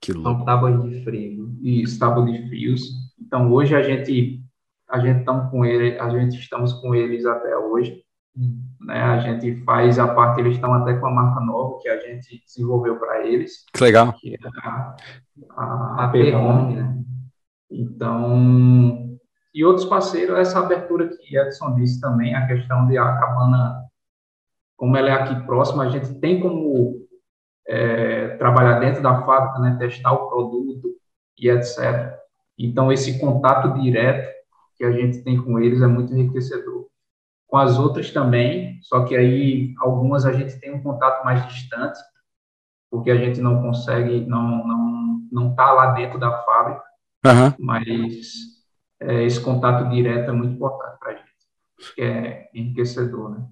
que 0.01 0.13
louco. 0.13 0.37
São 0.37 0.45
tábuas 0.45 0.81
de 0.83 1.03
frio. 1.03 1.55
Isso, 1.61 1.99
tábuas 1.99 2.31
de 2.31 2.47
frios. 2.47 2.81
Então, 3.19 3.51
hoje 3.51 3.75
a 3.75 3.81
gente 3.81 4.43
a 4.89 4.99
gente 4.99 5.19
estamos 5.19 5.51
com 5.51 5.65
ele, 5.65 5.99
a 5.99 6.09
gente 6.09 6.39
estamos 6.39 6.73
com 6.73 6.95
eles 6.95 7.25
até 7.25 7.57
hoje. 7.57 8.03
Né? 8.79 9.01
A 9.01 9.19
gente 9.19 9.63
faz 9.63 9.99
a 9.99 10.07
parte, 10.07 10.39
eles 10.39 10.55
estão 10.55 10.73
até 10.73 10.93
com 10.93 11.07
a 11.07 11.11
marca 11.11 11.41
nova 11.41 11.79
que 11.81 11.89
a 11.89 11.99
gente 11.99 12.41
desenvolveu 12.45 12.97
para 12.97 13.25
eles. 13.27 13.65
Que 13.73 13.83
legal. 13.83 14.13
Que 14.13 14.35
é 14.35 14.37
a, 14.63 14.95
a, 15.51 16.05
a 16.05 16.07
Perrone, 16.09 16.75
né? 16.75 17.03
Então, 17.69 19.17
e 19.53 19.65
outros 19.65 19.85
parceiros, 19.85 20.37
essa 20.37 20.59
abertura 20.59 21.09
que 21.09 21.37
Edson 21.37 21.75
disse 21.75 21.99
também, 21.99 22.33
a 22.33 22.47
questão 22.47 22.87
de 22.87 22.97
a 22.97 23.17
cabana, 23.17 23.83
como 24.77 24.95
ela 24.95 25.09
é 25.09 25.11
aqui 25.11 25.45
próxima, 25.45 25.83
a 25.83 25.89
gente 25.89 26.13
tem 26.19 26.39
como 26.39 27.05
é, 27.67 28.26
trabalhar 28.37 28.79
dentro 28.79 29.01
da 29.01 29.21
fábrica, 29.23 29.59
né, 29.59 29.75
testar 29.79 30.11
o 30.13 30.29
produto 30.29 30.89
e 31.37 31.49
etc. 31.49 32.15
Então, 32.57 32.91
esse 32.91 33.19
contato 33.19 33.79
direto 33.79 34.35
que 34.75 34.83
a 34.83 34.91
gente 34.91 35.23
tem 35.23 35.41
com 35.41 35.59
eles 35.59 35.81
é 35.81 35.87
muito 35.87 36.13
enriquecedor. 36.13 36.87
Com 37.47 37.57
as 37.57 37.79
outras 37.79 38.11
também, 38.11 38.79
só 38.81 39.05
que 39.05 39.15
aí 39.15 39.73
algumas 39.79 40.25
a 40.25 40.33
gente 40.33 40.59
tem 40.59 40.73
um 40.73 40.83
contato 40.83 41.23
mais 41.23 41.47
distante, 41.47 41.99
porque 42.89 43.09
a 43.09 43.15
gente 43.15 43.39
não 43.41 43.61
consegue, 43.61 44.25
não 44.25 44.67
não 44.67 44.97
não 45.31 45.51
está 45.51 45.71
lá 45.71 45.91
dentro 45.91 46.19
da 46.19 46.31
fábrica, 46.43 46.83
uhum. 47.25 47.53
mas 47.59 48.31
é, 48.99 49.23
esse 49.23 49.39
contato 49.41 49.89
direto 49.89 50.29
é 50.29 50.33
muito 50.33 50.55
importante 50.55 50.97
para 50.99 51.11
a 51.11 51.15
gente, 51.15 51.95
que 51.95 52.01
é 52.01 52.49
enriquecedor, 52.53 53.31
né? 53.31 53.45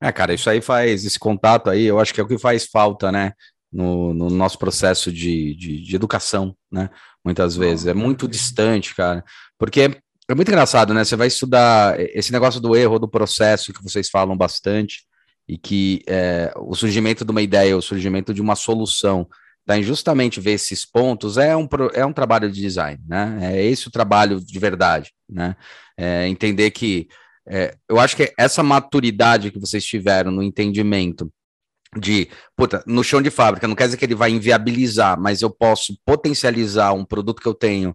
É, 0.00 0.12
cara, 0.12 0.34
isso 0.34 0.48
aí 0.50 0.60
faz, 0.60 1.04
esse 1.04 1.18
contato 1.18 1.70
aí, 1.70 1.84
eu 1.84 1.98
acho 1.98 2.12
que 2.12 2.20
é 2.20 2.24
o 2.24 2.28
que 2.28 2.38
faz 2.38 2.66
falta, 2.66 3.10
né? 3.10 3.32
No, 3.74 4.14
no 4.14 4.30
nosso 4.30 4.56
processo 4.56 5.10
de, 5.12 5.54
de, 5.56 5.82
de, 5.82 5.96
educação, 5.96 6.56
né? 6.70 6.88
Muitas 7.24 7.56
vezes. 7.56 7.86
É 7.86 7.92
muito 7.92 8.28
distante, 8.28 8.94
cara. 8.94 9.24
Porque 9.58 10.00
é 10.28 10.34
muito 10.34 10.48
engraçado, 10.48 10.94
né? 10.94 11.04
Você 11.04 11.16
vai 11.16 11.26
estudar 11.26 11.98
esse 11.98 12.30
negócio 12.30 12.60
do 12.60 12.76
erro, 12.76 13.00
do 13.00 13.08
processo 13.08 13.72
que 13.72 13.82
vocês 13.82 14.08
falam 14.08 14.36
bastante, 14.36 15.02
e 15.48 15.58
que 15.58 16.02
é, 16.06 16.52
o 16.56 16.76
surgimento 16.76 17.24
de 17.24 17.30
uma 17.32 17.42
ideia, 17.42 17.76
o 17.76 17.82
surgimento 17.82 18.32
de 18.32 18.40
uma 18.40 18.54
solução, 18.54 19.28
tá, 19.66 19.76
em 19.76 19.82
justamente 19.82 20.40
ver 20.40 20.52
esses 20.52 20.86
pontos, 20.86 21.36
é 21.36 21.56
um, 21.56 21.68
é 21.94 22.06
um 22.06 22.12
trabalho 22.12 22.50
de 22.50 22.60
design, 22.60 23.02
né? 23.08 23.40
É 23.42 23.64
esse 23.64 23.88
o 23.88 23.90
trabalho 23.90 24.40
de 24.40 24.58
verdade, 24.60 25.10
né? 25.28 25.56
É 25.98 26.28
entender 26.28 26.70
que. 26.70 27.08
É, 27.46 27.74
eu 27.90 27.98
acho 27.98 28.16
que 28.16 28.32
essa 28.38 28.62
maturidade 28.62 29.50
que 29.50 29.58
vocês 29.58 29.84
tiveram 29.84 30.30
no 30.30 30.42
entendimento 30.42 31.30
de, 32.00 32.28
puta, 32.56 32.82
no 32.86 33.04
chão 33.04 33.20
de 33.22 33.30
fábrica, 33.30 33.68
não 33.68 33.74
quer 33.74 33.84
dizer 33.84 33.96
que 33.96 34.04
ele 34.04 34.14
vai 34.14 34.30
inviabilizar, 34.30 35.20
mas 35.20 35.42
eu 35.42 35.50
posso 35.50 35.96
potencializar 36.04 36.92
um 36.92 37.04
produto 37.04 37.40
que 37.40 37.48
eu 37.48 37.54
tenho. 37.54 37.94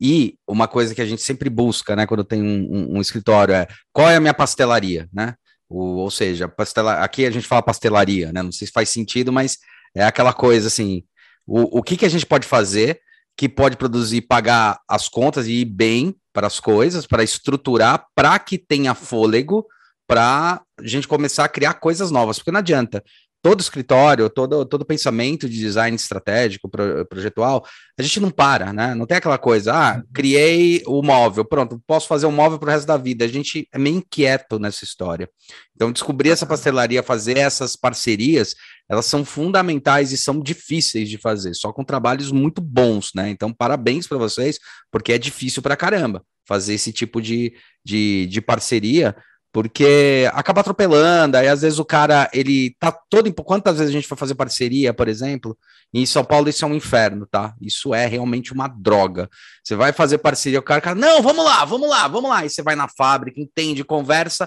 E 0.00 0.36
uma 0.46 0.68
coisa 0.68 0.94
que 0.94 1.00
a 1.00 1.06
gente 1.06 1.22
sempre 1.22 1.48
busca, 1.48 1.96
né, 1.96 2.06
quando 2.06 2.24
tem 2.24 2.42
um, 2.42 2.68
um, 2.70 2.96
um 2.98 3.00
escritório 3.00 3.54
é 3.54 3.66
qual 3.92 4.08
é 4.08 4.16
a 4.16 4.20
minha 4.20 4.34
pastelaria, 4.34 5.08
né? 5.12 5.34
O, 5.68 5.96
ou 5.96 6.10
seja, 6.10 6.46
pastela, 6.46 7.02
aqui 7.02 7.26
a 7.26 7.30
gente 7.30 7.46
fala 7.46 7.62
pastelaria, 7.62 8.32
né? 8.32 8.42
Não 8.42 8.52
sei 8.52 8.66
se 8.66 8.72
faz 8.72 8.88
sentido, 8.88 9.32
mas 9.32 9.58
é 9.96 10.04
aquela 10.04 10.32
coisa 10.32 10.68
assim: 10.68 11.02
o, 11.46 11.78
o 11.78 11.82
que, 11.82 11.96
que 11.96 12.04
a 12.04 12.08
gente 12.08 12.26
pode 12.26 12.46
fazer 12.46 13.00
que 13.36 13.48
pode 13.48 13.76
produzir, 13.76 14.22
pagar 14.22 14.80
as 14.88 15.08
contas 15.08 15.46
e 15.46 15.60
ir 15.60 15.66
bem 15.66 16.16
para 16.32 16.46
as 16.46 16.58
coisas, 16.58 17.06
para 17.06 17.22
estruturar, 17.22 18.06
para 18.14 18.38
que 18.38 18.56
tenha 18.56 18.94
fôlego 18.94 19.66
para 20.06 20.62
a 20.80 20.86
gente 20.86 21.06
começar 21.06 21.44
a 21.44 21.48
criar 21.48 21.74
coisas 21.74 22.10
novas, 22.10 22.38
porque 22.38 22.50
não 22.52 22.60
adianta 22.60 23.02
todo 23.46 23.60
escritório, 23.60 24.28
todo, 24.28 24.64
todo 24.64 24.84
pensamento 24.84 25.48
de 25.48 25.56
design 25.56 25.94
estratégico, 25.94 26.68
pro, 26.68 27.06
projetual, 27.06 27.64
a 27.96 28.02
gente 28.02 28.18
não 28.18 28.28
para, 28.28 28.72
né? 28.72 28.92
Não 28.92 29.06
tem 29.06 29.18
aquela 29.18 29.38
coisa, 29.38 29.72
ah, 29.72 30.02
criei 30.12 30.82
o 30.84 31.00
móvel, 31.00 31.44
pronto, 31.44 31.80
posso 31.86 32.08
fazer 32.08 32.26
um 32.26 32.32
móvel 32.32 32.58
para 32.58 32.66
o 32.66 32.72
resto 32.72 32.88
da 32.88 32.96
vida. 32.96 33.24
A 33.24 33.28
gente 33.28 33.68
é 33.72 33.78
meio 33.78 33.98
inquieto 33.98 34.58
nessa 34.58 34.82
história. 34.82 35.30
Então, 35.76 35.92
descobrir 35.92 36.30
essa 36.30 36.44
pastelaria, 36.44 37.04
fazer 37.04 37.38
essas 37.38 37.76
parcerias, 37.76 38.56
elas 38.90 39.06
são 39.06 39.24
fundamentais 39.24 40.10
e 40.10 40.16
são 40.18 40.40
difíceis 40.40 41.08
de 41.08 41.16
fazer, 41.16 41.54
só 41.54 41.72
com 41.72 41.84
trabalhos 41.84 42.32
muito 42.32 42.60
bons, 42.60 43.12
né? 43.14 43.30
Então, 43.30 43.52
parabéns 43.52 44.08
para 44.08 44.18
vocês, 44.18 44.58
porque 44.90 45.12
é 45.12 45.18
difícil 45.18 45.62
para 45.62 45.76
caramba 45.76 46.20
fazer 46.48 46.74
esse 46.74 46.92
tipo 46.92 47.22
de, 47.22 47.54
de, 47.84 48.26
de 48.26 48.40
parceria 48.40 49.14
porque 49.56 50.28
acaba 50.34 50.60
atropelando, 50.60 51.34
aí 51.38 51.48
às 51.48 51.62
vezes 51.62 51.78
o 51.78 51.84
cara, 51.84 52.28
ele 52.30 52.76
tá 52.78 52.92
todo, 52.92 53.32
quantas 53.32 53.78
vezes 53.78 53.88
a 53.88 53.92
gente 53.96 54.06
foi 54.06 54.14
fazer 54.14 54.34
parceria, 54.34 54.92
por 54.92 55.08
exemplo, 55.08 55.56
em 55.94 56.04
São 56.04 56.22
Paulo 56.22 56.50
isso 56.50 56.62
é 56.62 56.68
um 56.68 56.74
inferno, 56.74 57.24
tá? 57.26 57.54
Isso 57.58 57.94
é 57.94 58.04
realmente 58.04 58.52
uma 58.52 58.68
droga. 58.68 59.30
Você 59.64 59.74
vai 59.74 59.94
fazer 59.94 60.18
parceria, 60.18 60.58
o 60.58 60.62
cara, 60.62 60.82
cara, 60.82 60.94
não, 60.94 61.22
vamos 61.22 61.42
lá, 61.42 61.64
vamos 61.64 61.88
lá, 61.88 62.06
vamos 62.06 62.28
lá, 62.28 62.40
aí 62.40 62.50
você 62.50 62.62
vai 62.62 62.76
na 62.76 62.86
fábrica, 62.86 63.40
entende, 63.40 63.82
conversa, 63.82 64.46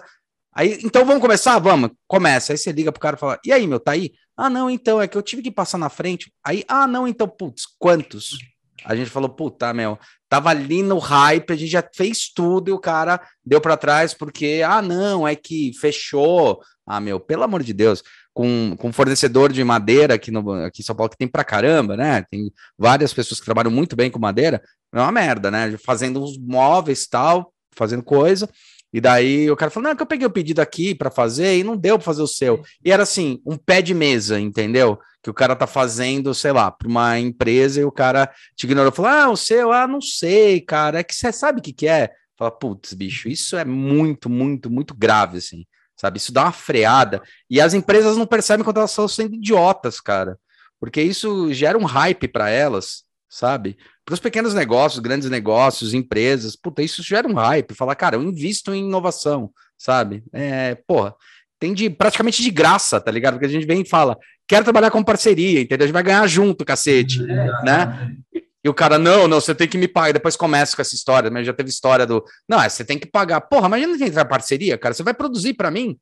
aí, 0.54 0.78
então 0.84 1.04
vamos 1.04 1.22
começar? 1.22 1.58
Vamos, 1.58 1.90
começa, 2.08 2.54
aí 2.54 2.58
você 2.60 2.72
liga 2.72 2.92
pro 2.92 3.02
cara 3.02 3.16
e 3.16 3.20
fala, 3.20 3.40
e 3.44 3.52
aí, 3.52 3.66
meu, 3.66 3.80
tá 3.80 3.94
aí? 3.94 4.12
Ah, 4.38 4.48
não, 4.48 4.70
então, 4.70 5.02
é 5.02 5.08
que 5.08 5.18
eu 5.18 5.24
tive 5.24 5.42
que 5.42 5.50
passar 5.50 5.80
na 5.80 5.90
frente, 5.90 6.32
aí, 6.46 6.64
ah, 6.68 6.86
não, 6.86 7.08
então, 7.08 7.28
putz, 7.28 7.64
quantos? 7.80 8.38
A 8.86 8.96
gente 8.96 9.10
falou, 9.10 9.30
puta, 9.30 9.74
meu, 9.74 9.98
tava 10.30 10.50
ali 10.50 10.84
no 10.84 11.00
hype, 11.00 11.52
a 11.52 11.56
gente 11.56 11.72
já 11.72 11.84
fez 11.94 12.32
tudo 12.32 12.70
e 12.70 12.72
o 12.72 12.80
cara 12.80 13.20
deu 13.44 13.60
para 13.60 13.76
trás 13.76 14.14
porque, 14.14 14.62
ah, 14.66 14.82
não, 14.82 15.28
é 15.28 15.36
que 15.36 15.72
fechou. 15.82 16.62
Ah, 16.86 17.02
meu, 17.02 17.20
pelo 17.20 17.44
amor 17.44 17.64
de 17.64 17.74
Deus, 17.74 18.04
com, 18.34 18.76
com 18.78 18.94
fornecedor 18.94 19.52
de 19.52 19.64
madeira 19.64 20.14
aqui, 20.14 20.32
no, 20.32 20.52
aqui 20.64 20.82
em 20.82 20.86
São 20.86 20.96
Paulo, 20.96 21.10
que 21.10 21.18
tem 21.18 21.28
pra 21.28 21.44
caramba, 21.44 21.98
né? 21.98 22.24
Tem 22.30 22.52
várias 22.78 23.14
pessoas 23.14 23.40
que 23.40 23.46
trabalham 23.46 23.72
muito 23.72 23.96
bem 23.96 24.10
com 24.10 24.20
madeira, 24.20 24.62
é 24.94 25.00
uma 25.00 25.12
merda, 25.12 25.52
né? 25.52 25.76
Fazendo 25.84 26.24
uns 26.24 26.38
móveis 26.38 27.08
tal, 27.08 27.52
fazendo 27.76 28.04
coisa. 28.04 28.48
E 28.92 29.00
daí 29.00 29.50
o 29.50 29.56
cara 29.56 29.72
falou: 29.72 29.86
não, 29.86 29.92
é 29.92 29.96
que 29.96 30.02
eu 30.02 30.08
peguei 30.08 30.26
o 30.26 30.32
pedido 30.32 30.62
aqui 30.62 30.96
para 30.96 31.12
fazer 31.12 31.58
e 31.58 31.64
não 31.64 31.78
deu 31.78 31.98
para 31.98 32.06
fazer 32.06 32.22
o 32.22 32.28
seu. 32.28 32.64
E 32.84 32.92
era 32.92 33.04
assim, 33.04 33.42
um 33.46 33.58
pé 33.58 33.82
de 33.82 33.94
mesa, 33.94 34.40
entendeu? 34.40 35.00
Que 35.22 35.30
o 35.30 35.34
cara 35.34 35.56
tá 35.56 35.68
fazendo, 35.68 36.34
sei 36.34 36.52
lá, 36.52 36.72
para 36.72 36.88
uma 36.88 37.20
empresa 37.20 37.82
e 37.82 37.84
o 37.84 37.92
cara 37.92 38.32
te 38.56 38.64
ignorou. 38.66 38.92
Falou: 38.92 39.12
ah, 39.12 39.30
o 39.30 39.36
seu, 39.36 39.72
ah, 39.72 39.88
não 39.88 40.02
sei, 40.02 40.62
cara. 40.62 41.00
É 41.00 41.04
que 41.04 41.14
você 41.14 41.32
sabe 41.32 41.60
o 41.60 41.62
que, 41.62 41.74
que 41.74 41.88
é? 41.88 42.10
Fala, 42.38 42.52
putz, 42.52 42.94
bicho, 42.94 43.28
isso 43.28 43.58
é 43.58 43.66
muito, 43.66 44.30
muito, 44.30 44.70
muito 44.70 44.96
grave, 44.96 45.40
assim. 45.40 45.66
sabe? 46.00 46.18
Isso 46.18 46.32
dá 46.32 46.44
uma 46.44 46.52
freada. 46.54 47.22
E 47.50 47.60
as 47.60 47.74
empresas 47.74 48.16
não 48.16 48.26
percebem 48.26 48.64
quando 48.64 48.78
elas 48.78 48.92
estão 48.92 49.08
sendo 49.10 49.36
idiotas, 49.36 50.00
cara. 50.00 50.38
Porque 50.80 51.02
isso 51.02 51.52
gera 51.54 51.78
um 51.78 51.84
hype 51.84 52.30
para 52.30 52.50
elas, 52.50 53.04
sabe? 53.30 53.78
Para 54.06 54.14
os 54.14 54.20
pequenos 54.22 54.54
negócios, 54.54 55.00
grandes 55.00 55.30
negócios, 55.30 55.94
empresas, 55.94 56.56
puta, 56.56 56.82
isso 56.82 57.04
gera 57.04 57.28
um 57.28 57.34
hype. 57.34 57.76
Falar, 57.76 57.96
cara, 57.96 58.16
eu 58.16 58.24
invisto 58.24 58.74
em 58.74 58.86
inovação, 58.86 59.52
sabe? 59.78 60.24
É, 60.32 60.76
porra, 60.88 61.14
tem 61.60 61.74
de 61.74 61.90
praticamente 61.90 62.42
de 62.42 62.50
graça, 62.50 63.02
tá 63.02 63.12
ligado? 63.12 63.34
Porque 63.34 63.48
a 63.48 63.50
gente 63.50 63.68
vem 63.68 63.82
e 63.82 63.88
fala, 63.88 64.18
quero 64.50 64.64
trabalhar 64.64 64.90
com 64.90 65.04
parceria, 65.04 65.62
entendeu? 65.62 65.86
A 65.86 65.88
gente 65.88 65.94
vai 65.94 66.04
ganhar 66.04 66.26
junto, 66.28 66.66
cacete, 66.66 67.24
é, 67.24 67.64
né? 67.64 68.18
E 68.64 68.68
o 68.68 68.74
cara, 68.74 68.98
não, 68.98 69.28
não, 69.28 69.40
você 69.40 69.54
tem 69.54 69.68
que 69.68 69.78
me 69.78 69.88
pagar. 69.88 70.12
Depois 70.12 70.36
começa 70.36 70.76
com 70.76 70.82
essa 70.82 70.96
história, 70.96 71.30
mas 71.30 71.46
já 71.46 71.54
teve 71.54 71.70
história 71.70 72.06
do. 72.06 72.26
Não, 72.50 72.62
é, 72.62 72.68
você 72.68 72.84
tem 72.84 72.98
que 72.98 73.06
pagar. 73.06 73.40
Porra, 73.42 73.68
imagina 73.68 73.98
que 73.98 74.04
entrar 74.04 74.26
parceria, 74.26 74.78
cara. 74.78 74.94
Você 74.94 75.04
vai 75.04 75.14
produzir 75.14 75.54
para 75.54 75.72
mim. 75.72 75.98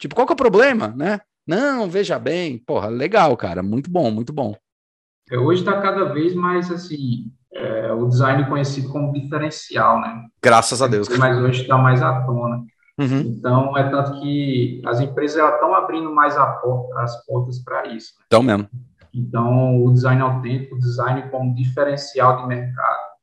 Tipo, 0.00 0.14
qual 0.14 0.26
que 0.26 0.32
é 0.32 0.34
o 0.34 0.36
problema, 0.36 0.88
né? 0.96 1.20
Não, 1.46 1.88
veja 1.88 2.18
bem. 2.18 2.58
Porra, 2.58 2.88
legal, 2.88 3.36
cara. 3.36 3.62
Muito 3.62 3.90
bom, 3.90 4.10
muito 4.10 4.32
bom. 4.32 4.56
É, 5.30 5.38
hoje 5.38 5.60
está 5.60 5.80
cada 5.80 6.06
vez 6.06 6.34
mais 6.34 6.70
assim, 6.70 7.30
é, 7.52 7.92
o 7.92 8.08
design 8.08 8.48
conhecido 8.48 8.88
como 8.88 9.12
diferencial, 9.12 10.00
né? 10.00 10.24
Graças 10.42 10.82
a 10.82 10.88
Deus. 10.88 11.08
Mas 11.16 11.38
hoje 11.38 11.62
está 11.62 11.78
mais 11.78 12.02
à 12.02 12.22
tona. 12.22 12.64
Uhum. 12.98 13.20
Então, 13.20 13.76
é 13.76 13.88
tanto 13.90 14.20
que 14.20 14.80
as 14.86 15.00
empresas 15.00 15.52
estão 15.52 15.74
abrindo 15.74 16.12
mais 16.12 16.34
porta, 16.34 17.00
as 17.00 17.24
portas 17.26 17.58
para 17.58 17.88
isso. 17.88 18.14
Então 18.26 18.42
mesmo. 18.42 18.68
Então, 19.12 19.84
o 19.84 19.92
design 19.92 20.22
autêntico, 20.22 20.74
o 20.74 20.78
design 20.78 21.28
como 21.30 21.54
diferencial 21.54 22.42
de 22.42 22.46
mercado. 22.48 23.14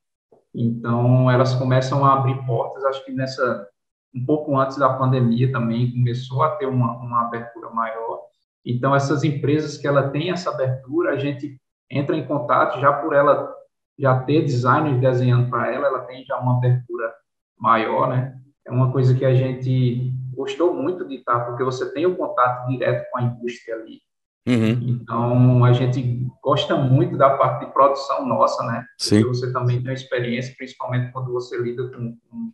Então, 0.53 1.32
elas 1.32 1.53
começam 1.55 2.05
a 2.05 2.13
abrir 2.13 2.45
portas, 2.45 2.84
acho 2.86 3.03
que 3.05 3.11
nessa, 3.11 3.67
um 4.13 4.26
pouco 4.26 4.57
antes 4.57 4.78
da 4.78 4.93
pandemia 4.93 5.51
também, 5.51 5.91
começou 5.91 6.43
a 6.43 6.55
ter 6.55 6.65
uma, 6.65 6.97
uma 6.97 7.22
abertura 7.22 7.69
maior. 7.69 8.22
Então, 8.65 8.95
essas 8.95 9.24
empresas 9.24 9.78
que 9.78 9.88
ela 9.88 10.09
tem 10.09 10.32
essa 10.32 10.49
abertura, 10.49 11.11
a 11.11 11.17
gente 11.17 11.57
entra 11.89 12.15
em 12.15 12.26
contato 12.26 12.80
já 12.80 12.93
por 12.93 13.13
ela 13.13 13.53
já 13.99 14.19
ter 14.22 14.41
designers 14.41 14.99
desenhando 14.99 15.49
para 15.49 15.72
ela, 15.72 15.88
ela 15.88 15.99
tem 16.01 16.26
já 16.26 16.38
uma 16.39 16.57
abertura 16.57 17.13
maior, 17.57 18.09
né? 18.09 18.40
É 18.66 18.72
uma 18.72 18.91
coisa 18.91 19.16
que 19.16 19.26
a 19.26 19.34
gente 19.34 20.14
gostou 20.34 20.74
muito 20.74 21.07
de 21.07 21.16
estar, 21.16 21.41
porque 21.41 21.64
você 21.64 21.91
tem 21.93 22.05
o 22.05 22.16
contato 22.16 22.68
direto 22.68 23.09
com 23.12 23.20
a 23.20 23.24
indústria 23.24 23.76
ali. 23.76 23.99
Uhum. 24.47 24.72
Então, 24.82 25.64
a 25.64 25.74
gente 25.74 26.28
gosta 26.41 26.76
muito 26.76 27.16
da 27.16 27.38
parte 27.38 27.66
de 27.66 27.72
produção 27.72 28.26
nossa, 28.26 28.64
né? 28.64 28.86
Sim. 28.97 29.22
Porque 29.22 29.38
você 29.38 29.53
também 29.53 29.84
tem 29.84 29.93
experiência, 29.93 30.55
principalmente 30.57 31.12
quando 31.12 31.32
você 31.32 31.62
lida 31.62 31.88
com, 31.89 32.18
com 32.30 32.51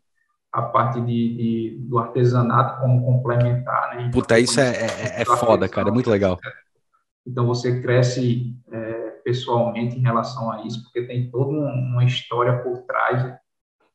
a 0.52 0.62
parte 0.64 1.00
de, 1.02 1.06
de, 1.08 1.78
do 1.88 1.98
artesanato 1.98 2.82
como 2.82 3.06
complementar, 3.06 3.96
né? 3.96 4.02
Então, 4.02 4.12
Puta, 4.12 4.40
isso 4.40 4.60
é, 4.60 4.70
é, 4.70 5.22
é 5.22 5.26
foda, 5.26 5.70
cara, 5.70 5.90
é 5.90 5.92
muito 5.92 6.10
legal. 6.10 6.38
Então, 7.26 7.46
você 7.46 7.82
cresce 7.82 8.54
é, 8.72 9.10
pessoalmente 9.24 9.98
em 9.98 10.02
relação 10.02 10.52
a 10.52 10.66
isso, 10.66 10.84
porque 10.84 11.04
tem 11.04 11.30
toda 11.30 11.52
uma 11.52 12.04
história 12.04 12.58
por 12.64 12.80
trás. 12.84 13.24
Né? 13.24 13.40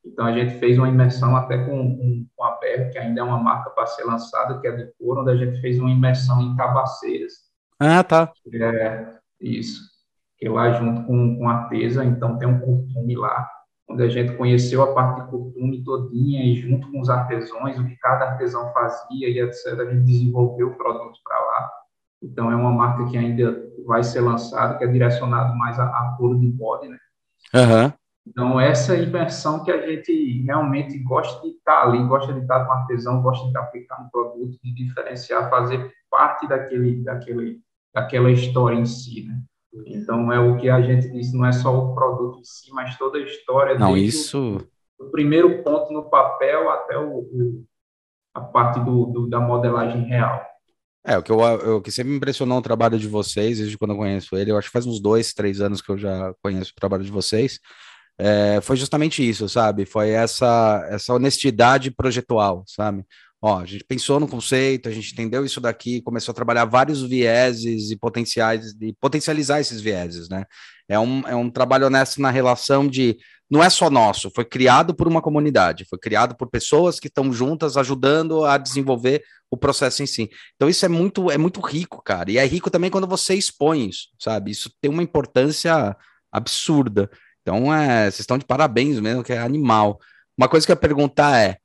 Então, 0.04 0.26
a 0.26 0.32
gente 0.32 0.58
fez 0.58 0.78
uma 0.78 0.88
imersão 0.88 1.36
até 1.36 1.58
com, 1.58 1.96
com, 1.96 2.26
com 2.36 2.44
a 2.44 2.58
Berro, 2.58 2.90
que 2.90 2.98
ainda 2.98 3.20
é 3.20 3.24
uma 3.24 3.38
marca 3.38 3.70
para 3.70 3.86
ser 3.86 4.04
lançada, 4.04 4.58
que 4.60 4.66
é 4.66 4.72
de 4.72 4.92
couro, 4.98 5.20
onde 5.20 5.30
a 5.30 5.36
gente 5.36 5.60
fez 5.60 5.78
uma 5.78 5.90
imersão 5.90 6.40
em 6.42 6.56
cabaceiras 6.56 7.52
ah, 7.84 8.04
tá. 8.04 8.32
É, 8.54 9.16
isso. 9.40 9.80
Que 10.38 10.48
lá 10.48 10.70
junto 10.70 11.04
com, 11.04 11.36
com 11.36 11.48
a 11.48 11.54
Artesa, 11.54 12.04
então 12.04 12.38
tem 12.38 12.46
um 12.46 12.60
curtume 12.60 13.16
lá, 13.16 13.48
onde 13.90 14.04
a 14.04 14.08
gente 14.08 14.36
conheceu 14.36 14.82
a 14.82 14.94
parte 14.94 15.20
de 15.20 15.30
curtume 15.30 15.82
todinha 15.82 16.44
e 16.44 16.54
junto 16.54 16.88
com 16.92 17.00
os 17.00 17.10
artesãos, 17.10 17.76
o 17.76 17.84
que 17.84 17.96
cada 17.96 18.30
artesão 18.30 18.72
fazia 18.72 19.28
e 19.28 19.40
etc. 19.40 19.80
A 19.80 19.84
gente 19.86 20.04
desenvolveu 20.04 20.68
o 20.68 20.76
produto 20.76 21.18
para 21.24 21.36
lá. 21.36 21.72
Então 22.22 22.52
é 22.52 22.54
uma 22.54 22.70
marca 22.70 23.04
que 23.06 23.18
ainda 23.18 23.68
vai 23.84 24.04
ser 24.04 24.20
lançada, 24.20 24.78
que 24.78 24.84
é 24.84 24.86
direcionado 24.86 25.56
mais 25.56 25.76
a, 25.80 25.84
a 25.84 26.14
couro 26.16 26.38
de 26.38 26.46
bode, 26.46 26.88
né? 26.88 26.98
Uhum. 27.52 27.92
Então, 28.26 28.60
essa 28.60 28.96
imersão 28.96 29.64
que 29.64 29.70
a 29.70 29.86
gente 29.86 30.42
realmente 30.42 30.98
gosta 30.98 31.42
de 31.42 31.54
estar 31.54 31.82
ali, 31.82 32.06
gosta 32.06 32.32
de 32.32 32.40
estar 32.40 32.64
com 32.64 32.72
artesão, 32.72 33.20
gosta 33.20 33.50
de 33.50 33.58
aplicar 33.58 34.00
um 34.00 34.08
produto, 34.08 34.58
de 34.62 34.72
diferenciar, 34.74 35.50
fazer 35.50 35.92
parte 36.08 36.46
daquele, 36.46 37.02
daquele 37.02 37.60
daquela 37.94 38.30
história 38.30 38.76
em 38.76 38.86
si, 38.86 39.24
né? 39.24 39.40
Então 39.86 40.32
é 40.32 40.38
o 40.38 40.56
que 40.56 40.68
a 40.68 40.80
gente 40.82 41.10
disse, 41.10 41.36
não 41.36 41.46
é 41.46 41.52
só 41.52 41.74
o 41.74 41.94
produto 41.94 42.38
em 42.38 42.44
si, 42.44 42.70
mas 42.72 42.96
toda 42.98 43.18
a 43.18 43.22
história. 43.22 43.78
Não, 43.78 43.96
isso. 43.96 44.58
O, 44.98 45.06
o, 45.06 45.10
primeiro 45.10 45.62
ponto 45.62 45.92
no 45.92 46.10
papel 46.10 46.70
até 46.70 46.98
o, 46.98 47.18
o 47.18 47.64
a 48.34 48.40
parte 48.40 48.80
do, 48.80 49.06
do, 49.06 49.28
da 49.28 49.40
modelagem 49.40 50.04
real. 50.04 50.42
É, 51.04 51.18
o 51.18 51.22
que, 51.22 51.32
eu, 51.32 51.38
o 51.76 51.82
que 51.82 51.90
sempre 51.90 52.12
me 52.12 52.16
impressionou 52.16 52.58
o 52.58 52.62
trabalho 52.62 52.98
de 52.98 53.08
vocês, 53.08 53.58
desde 53.58 53.76
quando 53.76 53.90
eu 53.90 53.96
conheço 53.96 54.36
ele, 54.36 54.52
eu 54.52 54.56
acho 54.56 54.68
que 54.68 54.72
faz 54.72 54.86
uns 54.86 55.00
dois, 55.00 55.34
três 55.34 55.60
anos 55.60 55.82
que 55.82 55.90
eu 55.90 55.98
já 55.98 56.32
conheço 56.42 56.70
o 56.70 56.80
trabalho 56.80 57.02
de 57.02 57.10
vocês, 57.10 57.58
é, 58.24 58.60
foi 58.60 58.76
justamente 58.76 59.28
isso, 59.28 59.48
sabe? 59.48 59.84
Foi 59.84 60.10
essa, 60.10 60.86
essa 60.88 61.12
honestidade 61.12 61.90
projetual, 61.90 62.62
sabe? 62.68 63.04
Ó, 63.40 63.58
a 63.58 63.66
gente 63.66 63.82
pensou 63.82 64.20
no 64.20 64.28
conceito, 64.28 64.88
a 64.88 64.92
gente 64.92 65.12
entendeu 65.12 65.44
isso 65.44 65.60
daqui, 65.60 66.00
começou 66.00 66.30
a 66.30 66.34
trabalhar 66.34 66.64
vários 66.64 67.02
vieses 67.02 67.90
e 67.90 67.96
potenciais, 67.96 68.76
e 68.80 68.92
potencializar 69.00 69.60
esses 69.60 69.80
vieses, 69.80 70.28
né? 70.28 70.44
É 70.88 70.96
um, 71.00 71.26
é 71.26 71.34
um 71.34 71.50
trabalho 71.50 71.86
honesto 71.86 72.20
na 72.20 72.30
relação 72.30 72.86
de 72.86 73.18
não 73.50 73.62
é 73.62 73.68
só 73.68 73.90
nosso, 73.90 74.30
foi 74.32 74.44
criado 74.44 74.94
por 74.94 75.08
uma 75.08 75.20
comunidade, 75.20 75.84
foi 75.90 75.98
criado 75.98 76.36
por 76.36 76.48
pessoas 76.48 77.00
que 77.00 77.08
estão 77.08 77.32
juntas 77.32 77.76
ajudando 77.76 78.44
a 78.44 78.56
desenvolver 78.56 79.24
o 79.50 79.56
processo 79.56 80.00
em 80.00 80.06
si. 80.06 80.30
Então 80.54 80.68
isso 80.68 80.84
é 80.86 80.88
muito 80.88 81.28
é 81.28 81.36
muito 81.36 81.60
rico, 81.60 82.00
cara. 82.02 82.30
E 82.30 82.38
é 82.38 82.46
rico 82.46 82.70
também 82.70 82.88
quando 82.88 83.08
você 83.08 83.34
expõe 83.34 83.88
isso, 83.88 84.08
sabe? 84.16 84.52
Isso 84.52 84.70
tem 84.80 84.88
uma 84.88 85.02
importância 85.02 85.96
absurda. 86.30 87.10
Então 87.42 87.74
é, 87.74 88.04
vocês 88.04 88.20
estão 88.20 88.38
de 88.38 88.44
parabéns 88.44 88.98
mesmo, 89.00 89.22
que 89.22 89.32
é 89.32 89.38
animal. 89.38 90.00
Uma 90.36 90.48
coisa 90.48 90.64
que 90.64 90.72
eu 90.72 90.74
ia 90.74 90.80
perguntar 90.80 91.38
é 91.38 91.58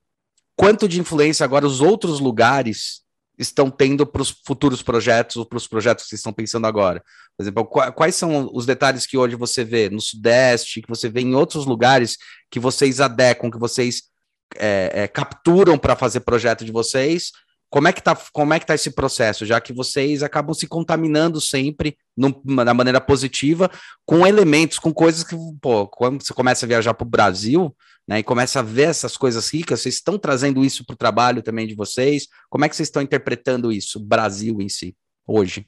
quanto 0.56 0.88
de 0.88 1.00
influência 1.00 1.44
agora 1.44 1.66
os 1.66 1.80
outros 1.80 2.20
lugares 2.20 3.02
estão 3.38 3.70
tendo 3.70 4.06
para 4.06 4.22
os 4.22 4.30
futuros 4.46 4.82
projetos 4.82 5.38
ou 5.38 5.46
para 5.46 5.58
os 5.58 5.68
projetos 5.68 6.04
que 6.04 6.10
vocês 6.10 6.20
estão 6.20 6.34
pensando 6.34 6.66
agora? 6.66 7.04
Por 7.38 7.44
exemplo, 7.44 7.66
quais 7.66 8.16
são 8.16 8.50
os 8.52 8.66
detalhes 8.66 9.06
que 9.06 9.18
hoje 9.18 9.36
você 9.36 9.64
vê 9.64 9.90
no 9.90 10.02
Sudeste, 10.02 10.82
que 10.82 10.90
você 10.90 11.08
vê 11.08 11.22
em 11.22 11.36
outros 11.36 11.66
lugares 11.66 12.18
que 12.50 12.60
vocês 12.60 13.00
adequam, 13.00 13.52
que 13.52 13.60
vocês 13.60 14.04
é, 14.56 15.04
é, 15.04 15.08
capturam 15.08 15.78
para 15.78 15.96
fazer 15.96 16.22
projeto 16.22 16.66
de 16.66 16.72
vocês? 16.72 17.32
Como 17.70 17.88
é 17.88 17.94
que 17.94 18.02
tá, 18.02 18.18
como 18.32 18.54
é 18.54 18.60
que 18.60 18.66
tá 18.66 18.76
esse 18.76 18.92
processo, 18.92 19.46
já 19.46 19.60
que 19.60 19.74
vocês 19.74 20.24
acabam 20.24 20.54
se 20.54 20.68
contaminando 20.68 21.42
sempre 21.42 21.98
numa, 22.16 22.64
da 22.64 22.74
maneira 22.74 23.02
positiva 23.02 23.70
com 24.06 24.26
elementos, 24.26 24.80
com 24.80 24.94
coisas 24.94 25.24
que, 25.24 25.36
pô, 25.62 25.88
quando 25.88 26.24
você 26.24 26.34
começa 26.34 26.66
a 26.66 26.70
viajar 26.70 26.94
para 26.94 27.06
o 27.06 27.10
Brasil, 27.10 27.76
né, 28.08 28.20
e 28.20 28.24
começa 28.24 28.60
a 28.60 28.64
ver 28.64 28.90
essas 28.90 29.18
coisas 29.18 29.54
ricas, 29.54 29.82
vocês 29.82 29.96
estão 29.96 30.18
trazendo 30.18 30.64
isso 30.64 30.86
para 30.86 30.94
o 30.94 30.98
trabalho 30.98 31.42
também 31.42 31.68
de 31.68 31.76
vocês? 31.76 32.28
Como 32.50 32.64
é 32.64 32.70
que 32.70 32.76
vocês 32.76 32.88
estão 32.88 33.02
interpretando 33.02 33.70
isso, 33.70 34.00
Brasil 34.00 34.62
em 34.62 34.70
si, 34.70 34.96
hoje? 35.28 35.68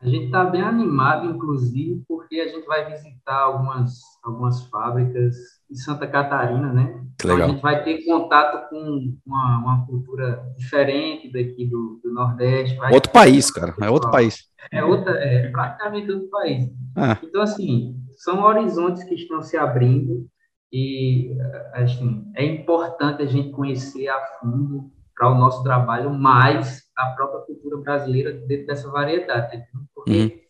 A 0.00 0.06
gente 0.06 0.26
está 0.26 0.44
bem 0.44 0.60
animado, 0.60 1.28
inclusive, 1.28 2.04
porque 2.06 2.36
a 2.36 2.48
gente 2.48 2.66
vai 2.66 2.88
visitar 2.92 3.40
algumas, 3.40 3.98
algumas 4.22 4.62
fábricas 4.68 5.34
em 5.70 5.74
Santa 5.74 6.06
Catarina, 6.06 6.72
né? 6.72 7.00
Que 7.18 7.26
legal. 7.26 7.48
Então, 7.48 7.48
a 7.48 7.52
gente 7.52 7.62
vai 7.62 7.84
ter 7.84 8.04
contato 8.04 8.68
com 8.68 9.14
uma, 9.26 9.58
uma 9.58 9.86
cultura 9.86 10.42
diferente 10.56 11.32
daqui 11.32 11.66
do, 11.66 12.00
do 12.02 12.12
Nordeste. 12.12 12.78
outro 12.92 13.10
país, 13.10 13.50
cara, 13.50 13.74
é 13.80 13.90
outro 13.90 14.10
país. 14.10 14.44
É, 14.70 14.84
outra, 14.84 15.12
é 15.12 15.50
praticamente 15.50 16.10
outro 16.10 16.28
país. 16.28 16.70
Ah. 16.96 17.18
Então, 17.22 17.42
assim, 17.42 17.96
são 18.16 18.42
horizontes 18.42 19.04
que 19.04 19.14
estão 19.14 19.42
se 19.42 19.56
abrindo 19.56 20.26
e 20.72 21.36
assim, 21.72 22.24
é 22.34 22.44
importante 22.44 23.22
a 23.22 23.26
gente 23.26 23.50
conhecer 23.50 24.08
a 24.08 24.20
fundo 24.40 24.90
para 25.16 25.30
o 25.30 25.34
nosso 25.34 25.62
trabalho 25.62 26.12
mais 26.12 26.82
a 26.96 27.06
própria 27.10 27.40
cultura 27.40 27.78
brasileira 27.78 28.32
dentro 28.32 28.66
dessa 28.66 28.90
variedade, 28.90 29.62
porque 29.94 30.20
uhum. 30.20 30.45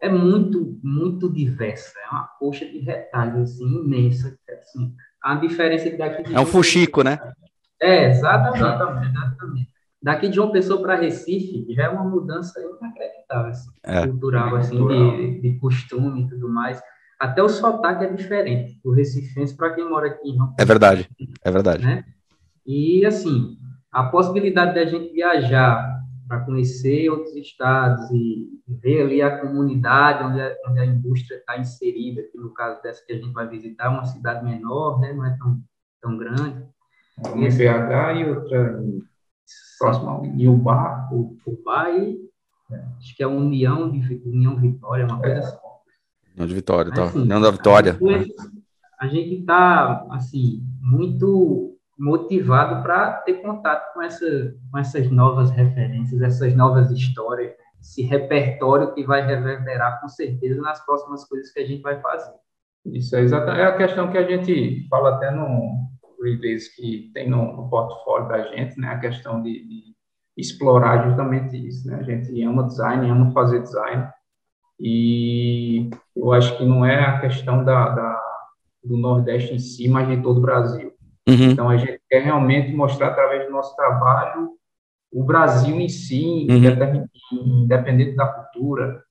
É 0.00 0.08
muito, 0.08 0.78
muito 0.82 1.32
diversa, 1.32 1.92
é 2.04 2.10
uma 2.10 2.28
coxa 2.38 2.66
de 2.66 2.78
retalhos 2.78 3.52
assim, 3.52 3.64
imensa. 3.64 4.38
Assim, 4.60 4.94
a 5.22 5.34
diferença 5.34 5.90
daqui 5.96 6.22
de 6.22 6.34
É 6.34 6.40
um 6.40 6.46
fuxico, 6.46 7.02
né? 7.02 7.18
É, 7.80 8.10
exatamente, 8.10 8.58
exatamente. 8.58 9.70
Daqui 10.02 10.28
de 10.28 10.38
uma 10.38 10.52
pessoa 10.52 10.80
para 10.80 10.96
Recife 10.96 11.66
já 11.74 11.84
é 11.84 11.88
uma 11.88 12.04
mudança 12.04 12.60
inacreditável, 12.60 13.50
assim, 13.50 13.70
é. 13.82 14.06
cultural, 14.06 14.54
assim, 14.56 14.86
de, 14.86 15.40
de 15.40 15.58
costume 15.58 16.22
e 16.22 16.28
tudo 16.28 16.48
mais. 16.48 16.80
Até 17.18 17.42
o 17.42 17.48
sotaque 17.48 18.04
é 18.04 18.12
diferente 18.12 18.78
do 18.84 18.92
recifense 18.92 19.56
para 19.56 19.74
quem 19.74 19.88
mora 19.88 20.08
aqui. 20.08 20.36
Não. 20.36 20.54
É 20.58 20.64
verdade, 20.64 21.08
é 21.42 21.50
verdade. 21.50 21.84
Né? 21.84 22.04
E, 22.66 23.04
assim, 23.06 23.56
a 23.90 24.04
possibilidade 24.04 24.74
da 24.74 24.84
gente 24.84 25.12
viajar 25.12 26.02
para 26.26 26.40
conhecer 26.40 27.08
outros 27.08 27.34
estados 27.36 28.10
e 28.10 28.48
ver 28.66 29.02
ali 29.02 29.22
a 29.22 29.38
comunidade 29.40 30.24
onde 30.24 30.40
a, 30.40 30.56
onde 30.68 30.80
a 30.80 30.86
indústria 30.86 31.36
está 31.36 31.58
inserida, 31.58 32.22
que 32.22 32.36
no 32.36 32.52
caso 32.52 32.82
dessa 32.82 33.04
que 33.04 33.12
a 33.12 33.16
gente 33.16 33.32
vai 33.32 33.48
visitar, 33.48 33.86
é 33.86 33.88
uma 33.88 34.04
cidade 34.04 34.44
menor, 34.44 35.00
né? 35.00 35.12
não 35.12 35.24
é 35.24 35.36
tão, 35.38 35.60
tão 36.00 36.16
grande. 36.16 36.66
Uma 37.18 37.46
em 37.46 37.50
BH 37.50 38.20
e 38.20 38.30
outra 38.30 38.82
em 38.82 39.02
próximo 39.78 40.08
ao 40.08 40.26
Iubá. 40.26 41.08
O 41.12 41.36
Ubá 41.46 41.90
e 41.90 42.18
é. 42.70 42.84
acho 42.98 43.16
que 43.16 43.22
é 43.22 43.26
União, 43.26 43.90
de, 43.90 44.22
União 44.24 44.56
Vitória, 44.56 45.06
uma 45.06 45.20
coisa 45.20 45.38
assim. 45.38 45.56
União 46.34 46.46
de 46.46 46.54
Vitória, 46.54 46.92
tá. 46.92 47.04
Assim, 47.04 47.20
União 47.20 47.40
da 47.40 47.50
Vitória. 47.50 47.98
A 49.00 49.06
gente 49.08 49.40
está, 49.40 50.06
assim, 50.10 50.62
muito 50.80 51.75
motivado 51.98 52.82
para 52.82 53.12
ter 53.22 53.34
contato 53.34 53.92
com, 53.94 54.02
essa, 54.02 54.54
com 54.70 54.78
essas 54.78 55.10
novas 55.10 55.50
referências, 55.50 56.20
essas 56.20 56.54
novas 56.54 56.90
histórias, 56.90 57.54
esse 57.80 58.02
repertório 58.02 58.92
que 58.94 59.04
vai 59.04 59.26
reverberar 59.26 60.00
com 60.00 60.08
certeza 60.08 60.60
nas 60.60 60.84
próximas 60.84 61.24
coisas 61.24 61.50
que 61.52 61.60
a 61.60 61.66
gente 61.66 61.82
vai 61.82 62.00
fazer. 62.00 62.34
Isso 62.86 63.16
é 63.16 63.20
exatamente 63.20 63.60
é 63.60 63.66
a 63.66 63.76
questão 63.76 64.10
que 64.10 64.18
a 64.18 64.28
gente 64.28 64.86
fala 64.88 65.16
até 65.16 65.30
no 65.30 65.86
release 66.22 66.74
que 66.74 67.10
tem 67.12 67.28
no, 67.28 67.56
no 67.56 67.68
portfólio 67.68 68.28
da 68.28 68.42
gente, 68.48 68.78
né? 68.78 68.88
A 68.88 68.98
questão 68.98 69.42
de, 69.42 69.66
de, 69.66 69.96
explorar 70.36 71.08
justamente 71.08 71.56
isso, 71.56 71.88
né? 71.88 71.96
A 71.96 72.02
gente 72.02 72.42
ama 72.42 72.64
design, 72.64 73.08
ama 73.08 73.32
fazer 73.32 73.62
design 73.62 74.06
e 74.78 75.88
eu 76.14 76.32
acho 76.32 76.58
que 76.58 76.64
não 76.64 76.84
é 76.84 77.02
a 77.02 77.20
questão 77.20 77.64
da, 77.64 77.88
da 77.88 78.22
do 78.84 78.96
Nordeste 78.96 79.54
em 79.54 79.58
si, 79.58 79.88
mas 79.88 80.06
de 80.08 80.22
todo 80.22 80.38
o 80.38 80.42
Brasil. 80.42 80.85
Uhum. 81.28 81.50
Então 81.50 81.68
a 81.68 81.76
gente 81.76 82.00
quer 82.08 82.22
realmente 82.22 82.72
mostrar 82.72 83.08
através 83.08 83.46
do 83.46 83.52
nosso 83.52 83.74
trabalho 83.74 84.50
o 85.12 85.24
Brasil 85.24 85.80
em 85.80 85.88
si, 85.88 86.46
uhum. 86.48 87.62
independente 87.62 88.14
da 88.14 88.26
cultura, 88.26 89.02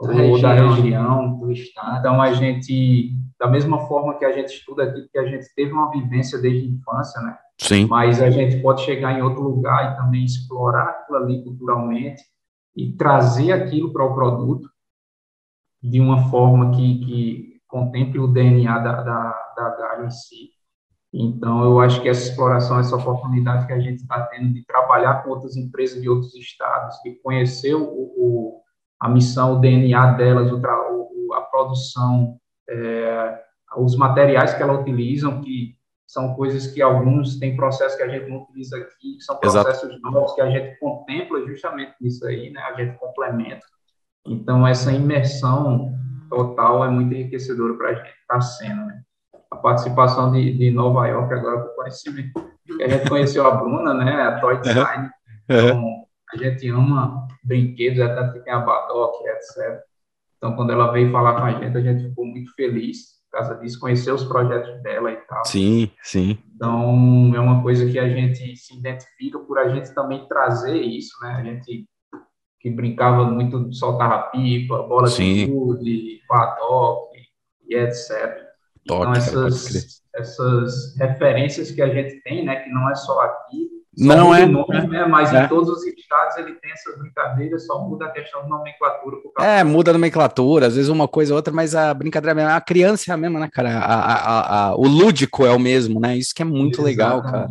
da 0.00 0.08
ou 0.08 0.34
região, 0.34 0.40
da 0.40 0.74
região, 0.74 1.38
do 1.38 1.52
estado. 1.52 1.98
Então 1.98 2.20
a 2.20 2.32
gente 2.32 3.16
da 3.42 3.48
mesma 3.48 3.88
forma 3.88 4.16
que 4.16 4.24
a 4.24 4.30
gente 4.30 4.54
estuda 4.54 4.84
aqui, 4.84 5.08
que 5.10 5.18
a 5.18 5.26
gente 5.26 5.52
teve 5.56 5.72
uma 5.72 5.90
vivência 5.90 6.38
desde 6.38 6.64
a 6.64 6.70
infância, 6.70 7.20
né? 7.22 7.36
Sim. 7.60 7.86
Mas 7.86 8.22
a 8.22 8.30
gente 8.30 8.62
pode 8.62 8.82
chegar 8.82 9.18
em 9.18 9.22
outro 9.22 9.42
lugar 9.42 9.92
e 9.92 9.96
também 9.96 10.24
explorar 10.24 10.84
aquilo 10.84 11.18
ali 11.18 11.42
culturalmente 11.42 12.22
e 12.76 12.92
trazer 12.92 13.52
aquilo 13.52 13.92
para 13.92 14.04
o 14.04 14.14
produto 14.14 14.70
de 15.82 16.00
uma 16.00 16.30
forma 16.30 16.70
que, 16.70 17.04
que 17.04 17.60
contemple 17.66 18.20
o 18.20 18.28
DNA 18.28 18.78
da, 18.78 19.02
da, 19.02 19.52
da 19.56 19.76
Galho 19.76 20.06
em 20.06 20.10
si. 20.10 20.50
Então, 21.12 21.62
eu 21.62 21.78
acho 21.80 22.00
que 22.00 22.08
essa 22.08 22.28
exploração, 22.28 22.78
essa 22.78 22.96
oportunidade 22.96 23.66
que 23.66 23.72
a 23.72 23.80
gente 23.80 24.00
está 24.00 24.22
tendo 24.26 24.54
de 24.54 24.64
trabalhar 24.64 25.22
com 25.22 25.30
outras 25.30 25.56
empresas 25.56 26.00
de 26.00 26.08
outros 26.08 26.34
estados, 26.34 26.96
de 27.04 27.14
conhecer 27.22 27.74
o, 27.74 27.84
o 27.84 28.62
a 28.98 29.08
missão, 29.08 29.56
o 29.56 29.60
DNA 29.60 30.12
delas, 30.12 30.50
o, 30.50 31.32
a 31.34 31.40
produção, 31.42 32.38
é, 32.70 33.40
os 33.76 33.96
materiais 33.96 34.54
que 34.54 34.62
elas 34.62 34.80
utilizam, 34.80 35.40
que 35.42 35.76
são 36.06 36.34
coisas 36.34 36.68
que 36.68 36.80
alguns 36.80 37.38
têm 37.38 37.56
processos 37.56 37.96
que 37.96 38.02
a 38.02 38.08
gente 38.08 38.30
não 38.30 38.42
utiliza 38.42 38.76
aqui, 38.76 39.16
que 39.16 39.22
são 39.22 39.36
processos 39.36 39.90
Exato. 39.90 40.00
novos 40.02 40.34
que 40.34 40.40
a 40.40 40.50
gente 40.50 40.78
contempla 40.78 41.44
justamente 41.46 41.94
nisso 42.00 42.24
aí, 42.26 42.50
né? 42.50 42.60
A 42.60 42.74
gente 42.74 42.98
complementa. 42.98 43.66
Então, 44.26 44.66
essa 44.66 44.92
imersão 44.92 45.92
total 46.30 46.84
é 46.84 46.88
muito 46.88 47.12
enriquecedora 47.12 47.74
para 47.74 47.88
a 47.88 47.94
gente, 47.94 48.08
está 48.08 48.40
sendo, 48.40 48.86
né? 48.86 49.02
A 49.52 49.56
participação 49.56 50.32
de, 50.32 50.56
de 50.56 50.70
Nova 50.70 51.06
York 51.06 51.32
agora 51.32 51.66
o 51.66 51.74
conhecimento. 51.74 52.32
A 52.80 52.88
gente 52.88 53.08
conheceu 53.08 53.46
a 53.46 53.50
Bruna, 53.50 53.92
né? 53.92 54.22
A 54.22 54.40
Toy 54.40 54.58
Design. 54.60 55.10
Então, 55.44 56.06
a 56.32 56.36
gente 56.36 56.68
ama 56.70 57.28
brinquedos, 57.44 57.98
é 57.98 58.08
tanto 58.14 58.32
que 58.32 58.40
tem 58.40 58.52
a 58.52 58.60
Badoc, 58.60 59.14
etc. 59.26 59.80
Então, 60.38 60.56
quando 60.56 60.72
ela 60.72 60.90
veio 60.90 61.12
falar 61.12 61.34
com 61.38 61.46
a 61.46 61.52
gente, 61.52 61.76
a 61.76 61.80
gente 61.80 62.08
ficou 62.08 62.24
muito 62.24 62.52
feliz 62.54 63.20
por 63.30 63.38
causa 63.38 63.54
disso, 63.56 63.80
conhecer 63.80 64.12
os 64.12 64.24
projetos 64.24 64.82
dela 64.82 65.10
e 65.10 65.16
tal. 65.16 65.44
Sim, 65.44 65.90
sim. 66.02 66.38
Então, 66.54 67.32
é 67.34 67.40
uma 67.40 67.62
coisa 67.62 67.90
que 67.90 67.98
a 67.98 68.08
gente 68.08 68.56
se 68.56 68.76
identifica 68.76 69.38
por 69.38 69.58
a 69.58 69.68
gente 69.68 69.94
também 69.94 70.26
trazer 70.28 70.76
isso, 70.80 71.12
né? 71.22 71.34
A 71.34 71.44
gente 71.44 71.86
que 72.60 72.70
brincava 72.70 73.24
muito, 73.24 73.72
soltava 73.72 74.30
pipa, 74.30 74.82
bola 74.84 75.08
sim. 75.08 75.34
de 75.34 75.46
gude, 75.46 76.20
padoc 76.28 77.10
e 77.68 77.74
etc. 77.74 78.41
Toque, 78.86 79.18
então, 79.18 79.46
essas, 79.46 80.02
essas 80.14 80.96
referências 80.96 81.70
que 81.70 81.80
a 81.80 81.88
gente 81.88 82.20
tem, 82.22 82.44
né? 82.44 82.56
Que 82.56 82.70
não 82.70 82.90
é 82.90 82.94
só 82.94 83.20
aqui, 83.20 83.68
não 83.96 84.34
é. 84.34 84.46
Nome, 84.46 84.88
né? 84.88 85.04
Mas 85.06 85.32
é. 85.32 85.44
em 85.44 85.48
todos 85.48 85.68
os 85.68 85.84
estados 85.84 86.36
ele 86.38 86.54
tem 86.54 86.72
essas 86.72 86.98
brincadeiras, 86.98 87.66
só 87.66 87.78
muda 87.86 88.06
a 88.06 88.10
questão 88.10 88.42
de 88.42 88.48
nomenclatura. 88.48 89.16
É, 89.40 89.62
muda 89.62 89.90
a 89.90 89.92
nomenclatura, 89.92 90.66
às 90.66 90.76
vezes 90.76 90.88
uma 90.88 91.06
coisa 91.06 91.34
ou 91.34 91.36
outra, 91.36 91.52
mas 91.52 91.74
a 91.74 91.92
brincadeira 91.92 92.34
mesmo, 92.34 92.50
a 92.50 92.60
criança 92.60 93.10
é 93.10 93.14
a 93.14 93.18
mesma, 93.18 93.38
né, 93.38 93.48
cara? 93.52 93.78
A, 93.78 93.94
a, 93.94 94.68
a, 94.68 94.76
o 94.76 94.86
lúdico 94.86 95.44
é 95.44 95.52
o 95.52 95.58
mesmo, 95.58 96.00
né? 96.00 96.16
Isso 96.16 96.34
que 96.34 96.40
é 96.40 96.44
muito 96.44 96.80
Exatamente. 96.80 96.96
legal, 96.96 97.22
cara. 97.22 97.48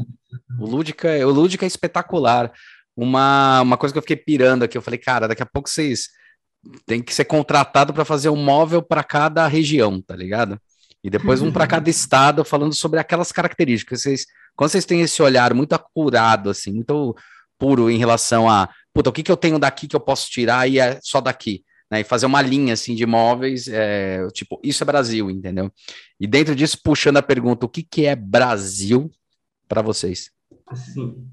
O 0.60 0.66
lúdico, 0.66 1.06
é, 1.06 1.26
o 1.26 1.30
lúdico 1.30 1.64
é 1.64 1.68
espetacular. 1.68 2.52
Uma, 2.98 3.62
uma 3.62 3.78
coisa 3.78 3.94
que 3.94 4.00
eu 4.00 4.04
fiquei 4.04 4.18
pirando 4.18 4.64
aqui, 4.64 4.78
eu 4.78 4.82
falei, 4.82 4.98
cara, 4.98 5.28
daqui 5.28 5.44
a 5.44 5.46
pouco 5.46 5.70
vocês 5.70 6.10
têm 6.86 7.02
que 7.02 7.14
ser 7.14 7.26
contratado 7.26 7.94
para 7.94 8.04
fazer 8.04 8.30
um 8.30 8.36
móvel 8.36 8.82
para 8.82 9.04
cada 9.04 9.48
região, 9.48 10.02
tá 10.02 10.16
ligado? 10.16 10.60
E 11.04 11.10
depois 11.10 11.41
um 11.41 11.52
para 11.52 11.66
cada 11.66 11.89
estado, 11.89 12.45
falando 12.45 12.74
sobre 12.74 12.99
aquelas 12.99 13.32
características. 13.32 14.02
Vocês 14.02 14.26
quando 14.56 14.72
vocês 14.72 14.86
têm 14.86 15.02
esse 15.02 15.22
olhar 15.22 15.54
muito 15.54 15.74
acurado, 15.74 16.49
assim, 16.49 16.72
muito 16.72 17.16
puro 17.58 17.89
em 17.89 17.97
relação 17.97 18.49
a, 18.49 18.70
puta, 18.93 19.10
o 19.10 19.14
que, 19.14 19.24
que 19.24 19.32
eu 19.32 19.38
tenho 19.38 19.60
daqui 19.60 19.88
que 19.88 19.95
eu 19.95 19.99
posso 19.99 20.30
tirar 20.30 20.68
e 20.68 20.80
é 20.80 20.99
só 21.02 21.22
daqui, 21.22 21.64
né? 21.89 22.02
E 22.02 22.04
fazer 22.04 22.26
uma 22.26 22.41
linha, 22.41 22.74
assim, 22.74 22.95
de 22.95 23.04
imóveis, 23.04 23.68
é, 23.68 24.28
tipo, 24.34 24.60
isso 24.64 24.84
é 24.84 24.86
Brasil, 24.86 25.30
entendeu? 25.30 25.72
E 26.20 26.28
dentro 26.28 26.56
disso, 26.56 26.80
puxando 26.84 27.18
a 27.18 27.24
pergunta, 27.24 27.66
o 27.66 27.70
que, 27.70 27.84
que 27.84 28.06
é 28.06 28.16
Brasil 28.16 29.10
para 29.68 29.82
vocês? 29.82 30.32
Assim, 30.68 31.28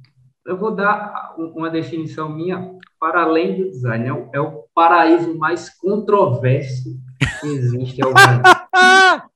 eu 0.47 0.57
vou 0.57 0.75
dar 0.75 1.35
uma 1.37 1.71
definição 1.71 2.29
minha 2.29 2.77
para 2.99 3.23
além 3.23 3.57
do 3.57 3.71
design. 3.71 4.07
É 4.07 4.13
o, 4.13 4.31
é 4.33 4.41
o 4.41 4.65
paraíso 4.75 5.37
mais 5.37 5.69
controverso 5.71 6.99
que 7.41 7.47
existe 7.47 8.03
ao 8.03 8.13
Brasil. 8.13 8.43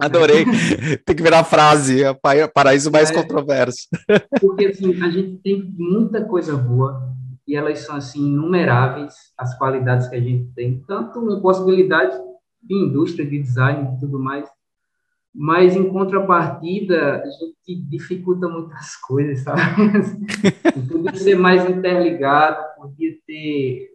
Adorei. 0.00 0.44
tem 1.04 1.16
que 1.16 1.22
virar 1.22 1.44
frase, 1.44 2.02
é 2.02 2.46
paraíso 2.48 2.90
mais 2.90 3.10
é, 3.10 3.14
controverso. 3.14 3.88
Porque 4.40 4.66
assim, 4.66 5.02
a 5.02 5.10
gente 5.10 5.36
tem 5.42 5.74
muita 5.76 6.24
coisa 6.24 6.56
boa 6.56 7.10
e 7.46 7.56
elas 7.56 7.80
são 7.80 7.96
assim 7.96 8.28
inumeráveis 8.28 9.14
as 9.36 9.56
qualidades 9.58 10.08
que 10.08 10.16
a 10.16 10.20
gente 10.20 10.52
tem, 10.54 10.82
tanto 10.86 11.30
em 11.30 11.40
possibilidade 11.40 12.16
de 12.62 12.74
indústria, 12.74 13.26
de 13.26 13.42
design 13.42 13.96
e 13.96 14.00
tudo 14.00 14.18
mais, 14.18 14.48
mas 15.34 15.76
em 15.76 15.88
contrapartida 15.88 17.22
a 17.22 17.26
gente 17.26 17.82
dificulta 17.88 18.48
muitas 18.48 18.96
coisas, 19.02 19.40
sabe? 19.40 19.60
podia 20.88 21.14
ser 21.14 21.36
mais 21.36 21.68
interligado, 21.68 22.62
podia 22.76 23.12
ter, 23.26 23.90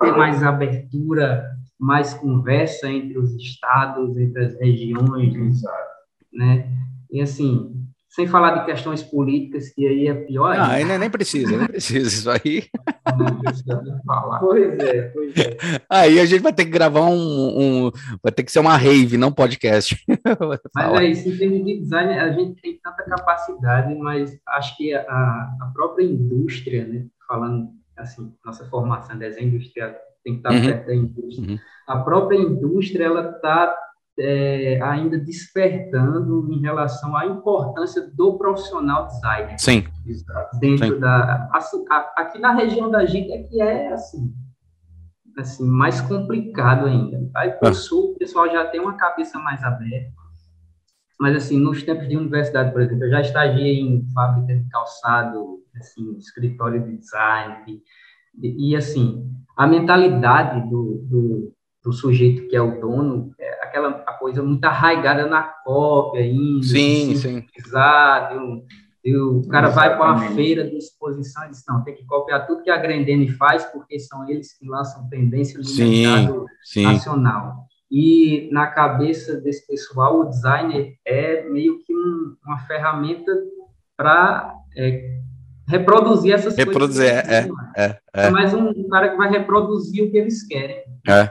ter 0.00 0.12
mais 0.12 0.42
abertura 0.42 1.44
mais 1.80 2.12
conversa 2.12 2.90
entre 2.90 3.18
os 3.18 3.34
estados, 3.34 4.18
entre 4.18 4.44
as 4.44 4.54
regiões, 4.60 5.34
Exato. 5.34 5.88
né? 6.30 6.70
E 7.10 7.22
assim, 7.22 7.80
sem 8.10 8.26
falar 8.26 8.58
de 8.58 8.66
questões 8.66 9.02
políticas, 9.02 9.70
que 9.70 9.86
aí 9.86 10.08
é 10.08 10.14
pior. 10.14 10.54
Ah, 10.56 10.72
ainda 10.72 10.98
nem 10.98 11.08
precisa, 11.08 11.56
nem 11.56 11.66
precisa 11.66 12.08
isso 12.08 12.30
aí. 12.30 12.64
Não 13.16 13.40
precisa 13.40 14.00
falar. 14.04 14.40
Pois 14.40 14.78
é, 14.78 15.02
pois 15.08 15.36
é. 15.36 15.56
Aí 15.88 16.20
a 16.20 16.26
gente 16.26 16.42
vai 16.42 16.52
ter 16.52 16.64
que 16.64 16.70
gravar 16.70 17.06
um, 17.06 17.86
um 17.86 17.90
vai 18.22 18.30
ter 18.30 18.42
que 18.42 18.52
ser 18.52 18.58
uma 18.58 18.76
rave, 18.76 19.16
não 19.16 19.32
podcast. 19.32 19.96
mas 20.74 21.00
é 21.00 21.04
isso, 21.04 21.28
em 21.28 21.38
termos 21.38 21.64
de 21.64 21.78
design, 21.78 22.18
a 22.18 22.32
gente 22.32 22.60
tem 22.60 22.78
tanta 22.82 23.04
capacidade, 23.04 23.94
mas 23.94 24.38
acho 24.48 24.76
que 24.76 24.92
a, 24.92 25.00
a 25.00 25.70
própria 25.72 26.04
indústria, 26.04 26.86
né, 26.86 27.06
falando 27.26 27.70
assim, 27.96 28.32
nossa 28.44 28.64
formação 28.68 29.14
de 29.14 29.20
desenho 29.20 29.48
industrial 29.48 29.94
tem 30.24 30.34
que 30.34 30.38
estar 30.40 30.52
uhum. 30.52 30.62
perto 30.62 30.86
da 30.86 30.94
indústria. 30.94 31.50
Uhum. 31.50 31.58
A 31.86 31.98
própria 31.98 32.36
indústria 32.36 33.04
ela 33.04 33.30
está 33.30 33.74
é, 34.18 34.80
ainda 34.82 35.18
despertando 35.18 36.52
em 36.52 36.60
relação 36.60 37.16
à 37.16 37.26
importância 37.26 38.10
do 38.14 38.36
profissional 38.36 39.06
designer. 39.06 39.58
Sim. 39.58 39.84
Dentro 40.60 40.94
Sim. 40.94 41.00
da 41.00 41.48
assim, 41.52 41.84
aqui 42.16 42.38
na 42.38 42.52
região 42.52 42.90
da 42.90 43.06
gente 43.06 43.32
é 43.32 43.42
que 43.42 43.60
é 43.60 43.92
assim 43.92 44.32
assim 45.38 45.66
mais 45.66 46.00
complicado 46.00 46.86
ainda. 46.86 47.30
Aí 47.34 47.52
para 47.52 47.68
o 47.68 47.70
ah. 47.70 47.74
sul 47.74 48.12
o 48.12 48.18
pessoal 48.18 48.50
já 48.50 48.66
tem 48.66 48.80
uma 48.80 48.96
cabeça 48.96 49.38
mais 49.38 49.62
aberta. 49.62 50.20
Mas 51.18 51.36
assim, 51.36 51.58
nos 51.58 51.82
tempos 51.82 52.08
de 52.08 52.16
universidade, 52.16 52.72
por 52.72 52.80
exemplo, 52.80 53.04
eu 53.04 53.10
já 53.10 53.20
estagiei 53.20 53.80
em 53.80 54.06
fábrica 54.14 54.56
de 54.58 54.66
calçado, 54.70 55.58
assim, 55.76 56.16
escritório 56.16 56.82
de 56.82 56.96
design, 56.96 57.82
e, 58.38 58.70
e 58.70 58.76
assim, 58.76 59.26
a 59.56 59.66
mentalidade 59.66 60.68
do, 60.68 61.04
do, 61.08 61.52
do, 61.84 61.92
sujeito 61.92 62.48
que 62.48 62.56
é 62.56 62.60
o 62.60 62.80
dono 62.80 63.32
é 63.38 63.64
aquela 63.64 63.88
a 64.06 64.12
coisa 64.14 64.42
muito 64.42 64.64
arraigada 64.64 65.26
na 65.26 65.42
cópia 65.42 66.22
ainda. 66.22 66.66
Sim, 66.66 67.14
sim. 67.16 67.44
E 69.02 69.16
o 69.16 69.42
cara 69.48 69.68
Exatamente. 69.68 69.74
vai 69.74 69.96
para 69.96 70.12
uma 70.12 70.34
feira 70.34 70.68
de 70.68 70.76
exposição 70.76 71.46
e 71.46 71.50
diz, 71.50 71.64
não, 71.66 71.82
tem 71.82 71.94
que 71.94 72.04
copiar 72.04 72.46
tudo 72.46 72.62
que 72.62 72.70
a 72.70 72.76
Grendene 72.76 73.30
faz, 73.30 73.64
porque 73.64 73.98
são 73.98 74.28
eles 74.28 74.52
que 74.58 74.68
lançam 74.68 75.08
tendência 75.08 75.58
no 75.58 75.64
sim, 75.64 76.02
mercado 76.02 76.44
sim. 76.62 76.82
nacional. 76.82 77.64
E 77.90 78.48
na 78.52 78.66
cabeça 78.66 79.40
desse 79.40 79.66
pessoal, 79.66 80.20
o 80.20 80.24
designer 80.28 80.94
é 81.04 81.48
meio 81.48 81.82
que 81.82 81.94
um, 81.94 82.36
uma 82.44 82.58
ferramenta 82.60 83.32
para 83.96 84.54
é, 84.76 85.19
reproduzir 85.70 86.34
essas 86.34 86.56
reproduzir, 86.56 87.10
coisas. 87.10 87.28
Reproduzir, 87.28 87.72
é, 87.76 87.82
é, 87.84 88.00
é, 88.14 88.26
é. 88.26 88.30
mais 88.30 88.52
um 88.52 88.88
cara 88.88 89.10
que 89.10 89.16
vai 89.16 89.30
reproduzir 89.30 90.04
o 90.04 90.10
que 90.10 90.18
eles 90.18 90.46
querem. 90.46 90.82
É. 91.08 91.30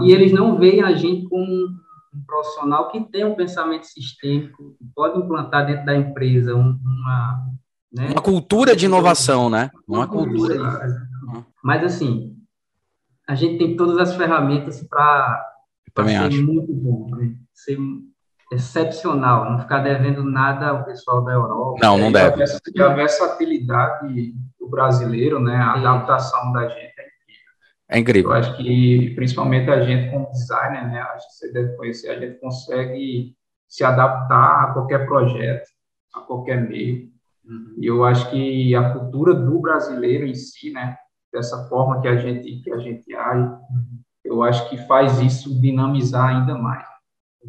E 0.00 0.12
eles 0.12 0.32
não 0.32 0.56
veem 0.56 0.82
a 0.82 0.92
gente 0.92 1.28
como 1.28 1.44
um 1.44 2.24
profissional 2.26 2.90
que 2.90 3.00
tem 3.10 3.24
um 3.24 3.34
pensamento 3.34 3.84
sistêmico, 3.84 4.76
que 4.78 4.84
pode 4.94 5.18
implantar 5.18 5.66
dentro 5.66 5.84
da 5.84 5.96
empresa 5.96 6.54
uma... 6.54 7.44
Né? 7.92 8.08
Uma 8.10 8.22
cultura 8.22 8.76
de 8.76 8.86
inovação, 8.86 9.50
né? 9.50 9.70
Uma, 9.86 9.98
uma 9.98 10.08
cultura. 10.08 10.54
cultura 10.54 11.46
Mas, 11.62 11.82
assim, 11.82 12.36
a 13.26 13.34
gente 13.34 13.58
tem 13.58 13.76
todas 13.76 13.98
as 13.98 14.14
ferramentas 14.14 14.86
para 14.88 15.44
ser 15.96 16.16
acho. 16.16 16.46
muito 16.46 16.72
bom, 16.72 17.10
né? 17.16 17.34
ser 17.52 17.78
excepcional, 18.50 19.50
não 19.50 19.58
ficar 19.58 19.80
devendo 19.80 20.22
nada 20.24 20.68
ao 20.68 20.84
pessoal 20.84 21.22
da 21.22 21.32
Europa. 21.32 21.78
Não, 21.82 21.98
não 21.98 22.10
deve. 22.10 22.42
E 22.74 22.82
a 22.82 22.88
versatilidade 22.88 24.34
do 24.58 24.68
brasileiro, 24.68 25.38
né? 25.38 25.56
A 25.56 25.74
adaptação 25.74 26.52
da 26.52 26.68
gente 26.68 26.94
é 26.98 27.08
incrível. 27.08 27.52
É 27.90 27.98
incrível. 27.98 28.30
Eu 28.30 28.36
acho 28.36 28.56
que, 28.56 29.12
principalmente 29.14 29.70
a 29.70 29.82
gente 29.82 30.10
como 30.10 30.30
designer, 30.30 30.86
né? 30.88 31.00
Acho 31.00 31.28
que 31.28 31.34
você 31.34 31.52
deve 31.52 31.76
conhecer, 31.76 32.10
a 32.10 32.18
gente 32.18 32.40
consegue 32.40 33.36
se 33.68 33.84
adaptar 33.84 34.64
a 34.64 34.72
qualquer 34.72 35.06
projeto, 35.06 35.68
a 36.14 36.20
qualquer 36.20 36.66
meio. 36.66 37.10
Uhum. 37.44 37.74
E 37.78 37.86
eu 37.86 38.04
acho 38.04 38.30
que 38.30 38.74
a 38.74 38.92
cultura 38.94 39.34
do 39.34 39.60
brasileiro 39.60 40.26
em 40.26 40.34
si, 40.34 40.70
né? 40.70 40.96
Dessa 41.30 41.68
forma 41.68 42.00
que 42.00 42.08
a 42.08 42.16
gente, 42.16 42.62
que 42.62 42.72
a 42.72 42.78
gente 42.78 43.14
age, 43.14 43.42
uhum. 43.42 44.00
eu 44.24 44.42
acho 44.42 44.68
que 44.70 44.78
faz 44.86 45.20
isso 45.20 45.60
dinamizar 45.60 46.34
ainda 46.34 46.56
mais. 46.56 46.97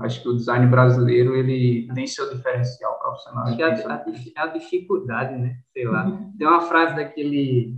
Acho 0.02 0.22
que 0.22 0.30
o 0.30 0.36
design 0.36 0.68
brasileiro 0.68 1.36
ele 1.36 1.88
tem 1.94 2.06
seu 2.06 2.30
diferencial 2.30 3.00
profissional. 3.00 3.46
Acho 3.46 3.56
que 3.56 3.64
é 3.64 3.66
a, 3.66 4.04
a, 4.38 4.44
a, 4.44 4.48
dificuldade, 4.48 5.36
né? 5.36 5.58
Sei 5.74 5.86
lá. 5.86 6.06
Uhum. 6.06 6.32
Tem 6.38 6.48
uma 6.48 6.62
frase 6.62 6.96
daquele 6.96 7.76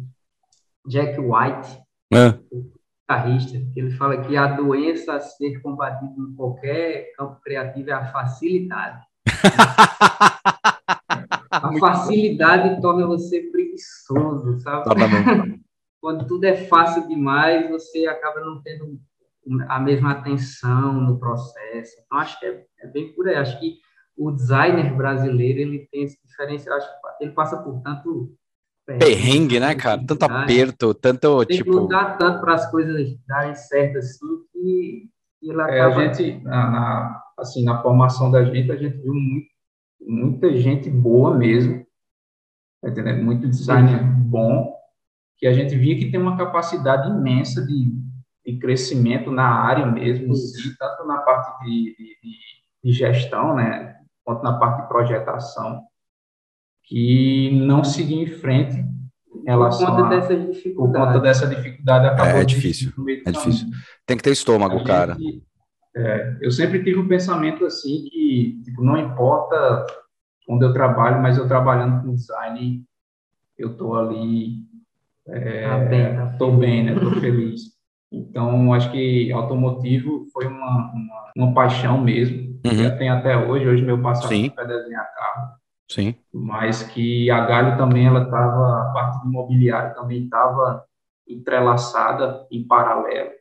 Jack 0.85 1.19
White, 1.19 1.81
é. 2.13 2.37
guitarrista, 3.11 3.59
que 3.73 3.79
ele 3.79 3.91
fala 3.91 4.21
que 4.21 4.35
a 4.35 4.47
doença 4.47 5.13
a 5.13 5.19
ser 5.19 5.61
combatida 5.61 6.13
em 6.17 6.35
qualquer 6.35 7.13
campo 7.15 7.39
criativo 7.41 7.89
é 7.89 7.93
a 7.93 8.11
facilidade. 8.11 9.05
a 11.49 11.79
facilidade 11.79 12.81
torna 12.81 13.07
você 13.07 13.41
preguiçoso, 13.51 14.59
sabe? 14.59 14.85
Tá 14.85 14.95
Quando 16.01 16.27
tudo 16.27 16.43
é 16.45 16.55
fácil 16.67 17.07
demais, 17.07 17.69
você 17.69 18.07
acaba 18.07 18.41
não 18.41 18.61
tendo 18.61 18.99
a 19.67 19.79
mesma 19.79 20.11
atenção 20.11 20.93
no 20.93 21.19
processo. 21.19 21.93
Então, 22.05 22.19
acho 22.19 22.39
que 22.39 22.45
é, 22.45 22.65
é, 22.81 22.87
bem 22.87 23.13
por 23.13 23.27
aí. 23.27 23.35
Acho 23.35 23.59
que 23.59 23.77
o 24.17 24.31
designer 24.31 24.95
brasileiro, 24.95 25.59
ele 25.59 25.87
tem 25.91 26.03
esse 26.03 26.19
diferencial. 26.25 26.77
Acho 26.77 26.87
que 26.87 27.23
ele 27.23 27.33
passa 27.33 27.57
por 27.57 27.81
tanto... 27.81 28.35
Perrengue, 28.85 29.59
né, 29.59 29.73
cara? 29.75 30.03
Tanto 30.05 30.23
aperto, 30.23 30.93
tanto, 30.93 31.45
tem 31.45 31.57
tipo... 31.57 31.71
Tem 31.71 31.73
que 31.73 31.83
lutar 31.83 32.17
tanto 32.17 32.41
para 32.41 32.55
as 32.55 32.69
coisas 32.69 33.15
darem 33.25 33.55
certo, 33.55 33.99
assim, 33.99 34.25
que, 34.51 35.09
que 35.39 35.51
acaba... 35.51 35.73
É, 35.73 35.81
a 35.81 36.13
gente, 36.13 36.43
na, 36.43 36.71
na, 36.71 37.23
assim, 37.37 37.63
na 37.63 37.81
formação 37.81 38.29
da 38.29 38.43
gente, 38.43 38.71
a 38.71 38.75
gente 38.75 38.97
viu 38.97 39.13
muito, 39.13 39.47
muita 40.01 40.57
gente 40.57 40.89
boa 40.89 41.37
mesmo, 41.37 41.85
tá 42.81 42.89
entendendo? 42.89 43.23
Muito 43.23 43.47
designer 43.47 44.03
bom, 44.03 44.73
que 45.37 45.47
a 45.47 45.53
gente 45.53 45.75
via 45.75 45.97
que 45.97 46.11
tem 46.11 46.19
uma 46.19 46.35
capacidade 46.35 47.09
imensa 47.09 47.65
de 47.65 47.91
de 48.45 48.57
crescimento 48.57 49.31
na 49.31 49.47
área 49.47 49.85
mesmo, 49.85 50.35
sim, 50.35 50.73
tanto 50.77 51.05
na 51.05 51.17
parte 51.17 51.63
de, 51.63 51.95
de, 51.95 52.17
de, 52.83 52.91
gestão, 52.91 53.55
né, 53.55 53.95
quanto 54.23 54.43
na 54.43 54.57
parte 54.57 54.81
de 54.81 54.87
projetação, 54.87 55.83
que 56.83 57.51
não 57.65 57.83
seguiu 57.83 58.23
em 58.23 58.27
frente 58.27 58.83
em 59.33 59.45
relação 59.45 59.95
por 59.95 60.03
conta 60.03 60.15
a, 60.15 60.19
dessa 60.19 60.35
dificuldade. 60.35 61.05
Por 61.05 61.13
conta 61.13 61.19
dessa 61.19 61.47
dificuldade 61.47 62.05
acabou 62.07 62.39
é, 62.39 62.41
é 62.41 62.45
difícil, 62.45 62.91
é 63.25 63.31
difícil. 63.31 63.67
Tem 64.05 64.17
que 64.17 64.23
ter 64.23 64.31
estômago, 64.31 64.77
gente, 64.79 64.87
cara. 64.87 65.17
É, 65.95 66.37
eu 66.41 66.51
sempre 66.51 66.83
tive 66.83 66.99
um 66.99 67.07
pensamento 67.07 67.65
assim 67.65 68.05
que 68.09 68.61
tipo, 68.63 68.83
não 68.83 68.97
importa 68.97 69.85
onde 70.47 70.65
eu 70.65 70.73
trabalho, 70.73 71.21
mas 71.21 71.37
eu 71.37 71.47
trabalhando 71.47 72.01
com 72.01 72.13
design, 72.13 72.83
eu 73.57 73.75
tô 73.75 73.95
ali, 73.95 74.65
é, 75.27 75.67
tá 75.67 75.77
bem, 75.77 76.15
tá 76.15 76.27
tô 76.37 76.51
bem, 76.51 76.85
né? 76.85 76.99
Tô 76.99 77.11
feliz. 77.19 77.70
Então, 78.11 78.73
acho 78.73 78.91
que 78.91 79.31
automotivo 79.31 80.27
foi 80.33 80.45
uma, 80.45 80.91
uma, 80.93 81.31
uma 81.35 81.53
paixão 81.53 81.99
mesmo. 82.01 82.59
Uhum. 82.65 82.73
Já 82.73 82.95
tem 82.97 83.09
até 83.09 83.37
hoje. 83.37 83.67
Hoje, 83.67 83.83
meu 83.83 84.01
passatempo 84.01 84.59
é 84.59 84.67
desenhar 84.67 85.13
carro. 85.15 85.51
Sim. 85.89 86.15
Mas 86.33 86.83
que 86.83 87.29
a 87.31 87.45
Galho 87.45 87.77
também, 87.77 88.07
ela 88.07 88.23
estava, 88.23 88.81
a 88.81 88.93
parte 88.93 89.21
do 89.21 89.29
imobiliário 89.29 89.95
também 89.95 90.23
estava 90.23 90.83
entrelaçada 91.27 92.45
em 92.51 92.65
paralelo. 92.65 93.31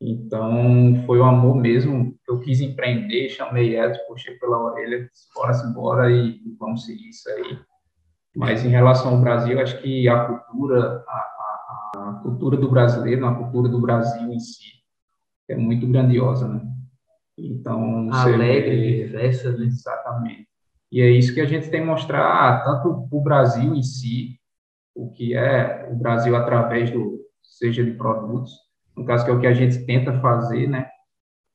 Então, 0.00 1.02
foi 1.06 1.18
o 1.18 1.24
amor 1.24 1.56
mesmo. 1.56 2.14
Eu 2.28 2.40
quis 2.40 2.60
empreender, 2.60 3.28
chamei 3.30 3.78
Edson, 3.78 4.00
puxei 4.08 4.34
pela 4.34 4.58
orelha, 4.58 5.08
bora, 5.34 5.52
embora 5.66 6.10
e 6.10 6.40
vamos 6.58 6.84
seguir 6.84 7.08
isso 7.08 7.28
aí. 7.30 7.58
Mas 8.36 8.64
em 8.64 8.68
relação 8.68 9.14
ao 9.14 9.20
Brasil, 9.20 9.60
acho 9.60 9.80
que 9.80 10.08
a 10.08 10.24
cultura, 10.24 11.04
a, 11.08 11.33
a 11.94 12.20
cultura 12.22 12.56
do 12.56 12.70
brasileiro, 12.70 13.26
a 13.26 13.34
cultura 13.34 13.68
do 13.68 13.80
Brasil 13.80 14.32
em 14.32 14.38
si, 14.40 14.74
é 15.48 15.56
muito 15.56 15.86
grandiosa, 15.86 16.48
né? 16.48 16.60
Então, 17.36 18.08
alegre, 18.12 19.04
diversa, 19.04 19.52
né? 19.56 19.66
Exatamente. 19.66 20.48
E 20.90 21.00
é 21.00 21.10
isso 21.10 21.34
que 21.34 21.40
a 21.40 21.46
gente 21.46 21.70
tem 21.70 21.80
que 21.80 21.86
mostrar 21.86 22.64
tanto 22.64 23.08
para 23.08 23.18
o 23.18 23.22
Brasil 23.22 23.74
em 23.74 23.82
si, 23.82 24.38
o 24.94 25.10
que 25.10 25.34
é 25.34 25.88
o 25.90 25.96
Brasil 25.96 26.36
através 26.36 26.90
do 26.90 27.20
seja 27.42 27.84
de 27.84 27.92
produtos, 27.92 28.52
no 28.96 29.04
caso 29.04 29.24
que 29.24 29.30
é 29.30 29.34
o 29.34 29.40
que 29.40 29.46
a 29.46 29.52
gente 29.52 29.84
tenta 29.86 30.20
fazer, 30.20 30.68
né? 30.68 30.88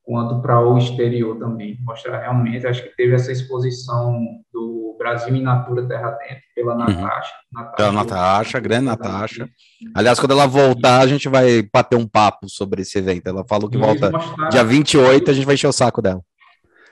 Quanto 0.04 0.42
para 0.42 0.60
o 0.60 0.78
exterior 0.78 1.38
também, 1.38 1.78
mostrar 1.82 2.20
realmente. 2.20 2.66
Acho 2.68 2.84
que 2.84 2.96
teve 2.96 3.14
essa 3.14 3.32
exposição 3.32 4.20
do 4.52 4.79
Brasil 5.00 5.34
em 5.34 5.42
Natura 5.42 5.88
Terra 5.88 6.12
Dentro, 6.12 6.44
pela 6.54 6.74
uhum. 6.74 6.80
Natasha. 6.80 7.34
Natasha 7.52 7.76
pela 7.78 7.92
Natasha, 7.92 8.60
grande 8.60 8.86
Natasha. 8.86 9.50
Aliás, 9.96 10.20
quando 10.20 10.32
ela 10.32 10.46
voltar, 10.46 11.00
a 11.00 11.08
gente 11.08 11.30
vai 11.30 11.64
bater 11.74 11.96
um 11.96 12.06
papo 12.06 12.50
sobre 12.50 12.82
esse 12.82 13.00
evento. 13.00 13.28
Ela 13.28 13.46
falou 13.48 13.70
que 13.70 13.78
e 13.78 13.80
volta 13.80 14.12
dia 14.52 14.64
28, 14.64 15.32
a 15.32 15.34
gente 15.34 15.46
vai 15.46 15.56
encher 15.56 15.68
o 15.68 15.74
saco 15.74 16.02
dela. 16.02 16.22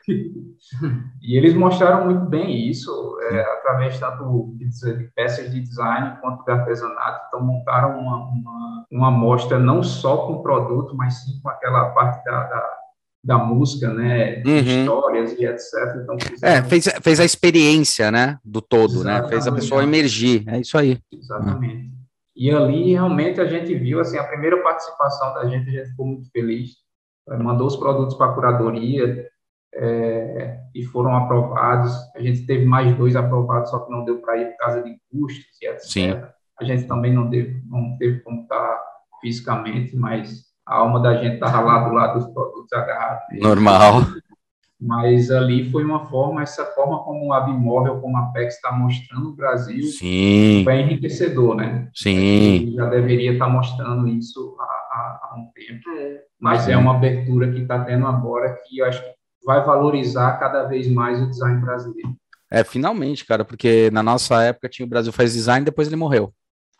E 1.22 1.38
eles 1.38 1.54
mostraram 1.54 2.06
muito 2.06 2.26
bem 2.26 2.70
isso, 2.70 3.18
é, 3.30 3.42
através 3.42 4.00
tanto 4.00 4.54
de, 4.56 4.70
de, 4.70 5.04
peças 5.16 5.52
de 5.52 5.62
design 5.62 6.18
quanto 6.22 6.44
de 6.44 6.52
artesanato. 6.52 7.26
Então, 7.28 7.42
montaram 7.42 8.00
uma, 8.00 8.18
uma, 8.18 8.86
uma 8.92 9.08
amostra 9.10 9.60
não 9.60 9.84
só 9.84 10.26
com 10.26 10.34
o 10.34 10.44
produto, 10.44 10.96
mas 10.96 11.24
sim 11.24 11.40
com 11.42 11.50
aquela 11.50 11.90
parte 11.90 12.24
da, 12.24 12.44
da 12.44 12.77
da 13.24 13.38
música, 13.38 13.94
né, 13.94 14.42
uhum. 14.46 14.60
histórias 14.60 15.34
e 15.34 15.46
etc. 15.46 15.74
Então, 16.02 16.18
é, 16.42 16.62
fez, 16.64 16.86
fez 17.02 17.20
a 17.20 17.26
experiência, 17.26 18.12
né, 18.12 18.40
do 18.44 18.62
todo, 18.62 18.94
Exatamente. 18.94 19.24
né, 19.24 19.30
fez 19.30 19.48
a 19.48 19.52
pessoa 19.52 19.84
emergir, 19.84 20.44
é 20.48 20.60
isso 20.60 20.78
aí. 20.78 20.98
Exatamente. 21.12 21.98
E 22.36 22.52
ali, 22.52 22.92
realmente, 22.92 23.42
a 23.42 23.46
gente 23.46 23.74
viu, 23.76 24.00
assim, 24.00 24.18
a 24.18 24.24
primeira 24.24 24.62
participação 24.62 25.34
da 25.34 25.48
gente, 25.48 25.68
a 25.70 25.72
gente 25.72 25.90
ficou 25.90 26.06
muito 26.06 26.30
feliz, 26.32 26.76
mandou 27.28 27.68
os 27.68 27.76
produtos 27.76 28.16
para 28.16 28.28
a 28.28 28.34
curadoria 28.34 29.28
é, 29.74 30.60
e 30.74 30.84
foram 30.86 31.16
aprovados, 31.16 31.94
a 32.16 32.22
gente 32.22 32.46
teve 32.46 32.66
mais 32.66 32.96
dois 32.96 33.16
aprovados, 33.16 33.70
só 33.70 33.80
que 33.80 33.92
não 33.92 34.06
deu 34.06 34.20
para 34.20 34.38
ir 34.38 34.52
por 34.52 34.58
causa 34.58 34.84
de 34.84 34.98
custos 35.12 35.62
e 35.62 35.68
etc. 35.68 35.82
Sim. 35.82 36.22
A 36.60 36.64
gente 36.64 36.88
também 36.88 37.14
não 37.14 37.30
teve, 37.30 37.62
não 37.66 37.98
teve 37.98 38.20
como 38.22 38.44
estar 38.44 38.82
fisicamente, 39.22 39.96
mas 39.96 40.47
a 40.68 40.76
alma 40.76 41.00
da 41.00 41.16
gente 41.16 41.36
estava 41.36 41.62
lá 41.62 41.88
do 41.88 41.96
lado 41.96 42.20
dos 42.20 42.34
produtos 42.34 42.72
agarrados. 42.74 43.24
Normal. 43.40 44.02
Mas 44.80 45.32
ali 45.32 45.72
foi 45.72 45.84
uma 45.84 46.06
forma, 46.06 46.44
essa 46.44 46.64
forma 46.66 47.04
como 47.04 47.34
a 47.34 47.40
Bimóvel, 47.40 48.00
como 48.00 48.16
a 48.18 48.28
PEX 48.28 48.56
está 48.56 48.72
mostrando 48.72 49.30
o 49.30 49.36
Brasil, 49.36 49.82
Sim. 49.84 50.62
foi 50.64 50.82
enriquecedor, 50.82 51.56
né? 51.56 51.90
Sim. 51.96 52.74
já 52.76 52.86
deveria 52.86 53.34
estar 53.34 53.46
tá 53.46 53.52
mostrando 53.52 54.08
isso 54.08 54.56
há, 54.60 54.64
há, 54.64 55.30
há 55.32 55.36
um 55.40 55.50
tempo. 55.52 55.90
É. 55.98 56.22
Mas 56.40 56.68
é 56.68 56.78
uma 56.78 56.96
abertura 56.96 57.52
que 57.52 57.62
está 57.62 57.84
tendo 57.86 58.06
agora 58.06 58.56
que 58.68 58.78
eu 58.78 58.86
acho 58.86 59.02
que 59.02 59.10
vai 59.44 59.66
valorizar 59.66 60.38
cada 60.38 60.66
vez 60.66 60.88
mais 60.88 61.20
o 61.22 61.28
design 61.28 61.60
brasileiro. 61.60 62.16
É, 62.52 62.64
finalmente, 62.64 63.26
cara, 63.26 63.44
porque 63.44 63.90
na 63.92 64.04
nossa 64.04 64.44
época 64.44 64.70
tinha 64.70 64.86
o 64.86 64.90
Brasil 64.90 65.12
faz 65.12 65.34
design, 65.34 65.66
depois 65.66 65.88
ele 65.88 65.96
morreu. 65.96 66.32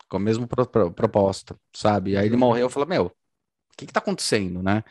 Com 0.08 0.18
a 0.18 0.20
mesma 0.20 0.46
pro, 0.46 0.66
pro, 0.66 0.90
proposta, 0.92 1.56
sabe? 1.74 2.16
Aí 2.16 2.26
ele 2.26 2.36
morreu, 2.36 2.66
eu 2.66 2.70
falei, 2.70 2.88
meu, 2.88 3.12
que 3.78 3.86
que 3.86 3.92
tá 3.92 4.00
acontecendo, 4.00 4.62
né? 4.62 4.82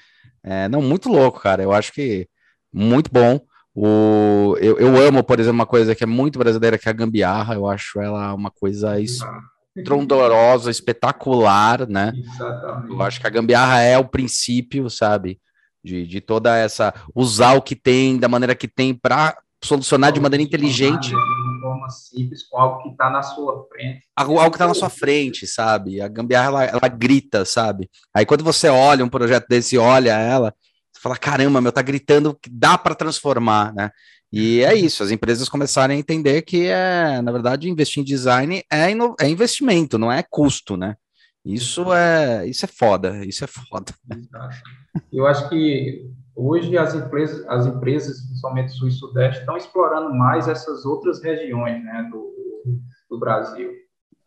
É, 0.43 0.69
não, 0.69 0.81
muito 0.81 1.09
louco, 1.09 1.39
cara. 1.41 1.61
Eu 1.61 1.73
acho 1.73 1.91
que 1.91 2.27
muito 2.73 3.11
bom. 3.11 3.39
O, 3.75 4.55
eu, 4.59 4.79
eu 4.79 4.97
amo, 4.97 5.23
por 5.23 5.39
exemplo, 5.39 5.55
uma 5.55 5.65
coisa 5.65 5.93
que 5.93 6.03
é 6.03 6.07
muito 6.07 6.39
brasileira, 6.39 6.77
que 6.77 6.87
é 6.87 6.91
a 6.91 6.95
gambiarra. 6.95 7.55
Eu 7.55 7.67
acho 7.67 7.99
ela 7.99 8.33
uma 8.33 8.49
coisa 8.49 8.95
estrondorosa, 9.75 10.71
espetacular, 10.71 11.87
né? 11.87 12.13
Exatamente. 12.15 12.91
Eu 12.91 13.01
acho 13.01 13.19
que 13.19 13.27
a 13.27 13.29
gambiarra 13.29 13.81
é 13.81 13.97
o 13.97 14.07
princípio, 14.07 14.89
sabe? 14.89 15.39
De, 15.83 16.07
de 16.07 16.21
toda 16.21 16.57
essa. 16.57 16.93
Usar 17.13 17.53
o 17.53 17.61
que 17.61 17.75
tem, 17.75 18.17
da 18.17 18.29
maneira 18.29 18.55
que 18.55 18.67
tem, 18.67 18.93
para 18.93 19.37
solucionar 19.63 20.11
de 20.11 20.19
maneira 20.19 20.43
inteligente. 20.43 21.13
Forma 21.77 21.89
simples 21.89 22.43
com 22.43 22.57
algo 22.57 22.83
que 22.83 22.89
está 22.89 23.09
na 23.09 23.21
sua 23.21 23.65
frente. 23.69 24.05
Algo, 24.15 24.39
algo 24.39 24.51
que 24.51 24.55
está 24.55 24.67
na 24.67 24.73
sua 24.73 24.89
frente, 24.89 25.45
sabe? 25.45 26.01
A 26.01 26.07
gambiarra, 26.07 26.47
ela, 26.47 26.63
ela, 26.65 26.87
grita, 26.87 27.45
sabe? 27.45 27.89
Aí 28.13 28.25
quando 28.25 28.43
você 28.43 28.67
olha 28.67 29.05
um 29.05 29.09
projeto 29.09 29.47
desse, 29.47 29.77
olha 29.77 30.13
ela, 30.17 30.53
você 30.91 31.01
fala, 31.01 31.17
caramba, 31.17 31.61
meu, 31.61 31.71
tá 31.71 31.81
gritando 31.81 32.37
que 32.41 32.49
dá 32.49 32.77
para 32.77 32.95
transformar, 32.95 33.73
né? 33.73 33.91
E 34.31 34.61
é 34.61 34.75
isso, 34.75 35.03
as 35.03 35.11
empresas 35.11 35.47
começarem 35.47 35.95
a 35.95 35.99
entender 35.99 36.41
que 36.41 36.67
é, 36.67 37.21
na 37.21 37.31
verdade, 37.31 37.69
investir 37.69 38.01
em 38.01 38.05
design 38.05 38.61
é, 38.71 38.91
é 39.21 39.29
investimento, 39.29 39.97
não 39.97 40.11
é 40.11 40.21
custo, 40.21 40.75
né? 40.75 40.95
Isso 41.45 41.93
é, 41.93 42.45
isso 42.45 42.65
é 42.65 42.67
foda, 42.67 43.25
isso 43.25 43.43
é 43.45 43.47
foda. 43.47 43.93
Eu 45.13 45.25
acho 45.25 45.47
que 45.47 46.11
hoje 46.37 46.77
as 46.77 46.93
empresas, 46.93 47.45
as 47.47 47.65
empresas, 47.65 48.21
principalmente 48.27 48.71
sul 48.71 48.87
e 48.87 48.91
sudeste, 48.91 49.39
estão 49.39 49.57
explorando 49.57 50.13
mais 50.13 50.47
essas 50.47 50.85
outras 50.85 51.21
regiões, 51.21 51.83
né, 51.83 52.07
do, 52.11 52.33
do 53.09 53.19
Brasil. 53.19 53.71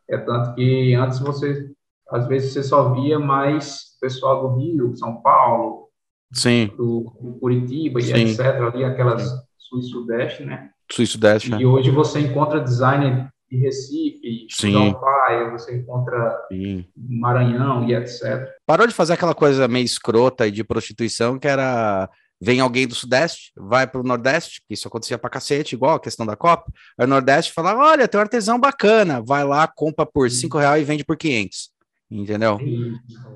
É 0.09 0.19
tanto 0.19 0.55
que 0.55 0.95
antes 0.95 1.21
você, 1.21 1.71
às 2.11 2.27
vezes 2.27 2.53
você 2.53 2.65
só 2.65 2.93
via 2.93 3.19
mais 3.19 3.97
pessoal 4.01 4.43
do 4.43 4.57
Rio, 4.57 4.97
São 4.97 5.23
Paulo, 5.23 5.89
Sim. 6.33 6.71
Do, 6.77 7.13
do 7.21 7.39
Curitiba 7.41 8.01
Sim. 8.01 8.15
e 8.15 8.31
etc, 8.31 8.41
ali 8.41 8.85
aquelas 8.85 9.29
sul 9.59 9.81
e 9.81 9.83
sudeste, 9.83 10.45
né? 10.45 10.71
Sul 10.91 11.05
e 11.05 11.07
sudeste. 11.07 11.55
E 11.55 11.63
é. 11.63 11.67
hoje 11.67 11.91
você 11.91 12.21
encontra 12.21 12.61
design 12.61 13.29
de 13.51 13.57
Recife, 13.57 14.47
São 14.49 14.93
Paulo, 14.93 15.51
você 15.51 15.77
encontra 15.77 16.47
Sim. 16.53 16.85
Maranhão 16.97 17.89
e 17.89 17.95
etc. 17.95 18.49
Parou 18.65 18.87
de 18.87 18.95
fazer 18.95 19.15
aquela 19.15 19.35
coisa 19.35 19.67
meio 19.67 19.85
escrota 19.85 20.47
e 20.47 20.51
de 20.51 20.63
prostituição 20.63 21.39
que 21.39 21.49
era 21.49 22.09
vem 22.43 22.61
alguém 22.61 22.87
do 22.87 22.95
Sudeste, 22.95 23.53
vai 23.55 23.87
para 23.87 24.01
o 24.01 24.05
Nordeste, 24.05 24.63
que 24.67 24.73
isso 24.73 24.89
acontecia 24.89 25.19
para 25.19 25.29
cacete, 25.29 25.75
igual 25.75 25.97
a 25.97 26.01
questão 26.01 26.25
da 26.25 26.35
Copa, 26.35 26.73
aí 26.99 27.05
o 27.05 27.09
Nordeste 27.09 27.53
fala, 27.53 27.77
olha, 27.77 28.09
tem 28.09 28.19
um 28.19 28.23
artesão 28.23 28.59
bacana, 28.59 29.21
vai 29.21 29.45
lá, 29.45 29.69
compra 29.69 30.07
por 30.07 30.31
5 30.31 30.57
reais 30.57 30.81
e 30.81 30.87
vende 30.87 31.05
por 31.05 31.19
500. 31.19 31.71
Entendeu? 32.11 32.59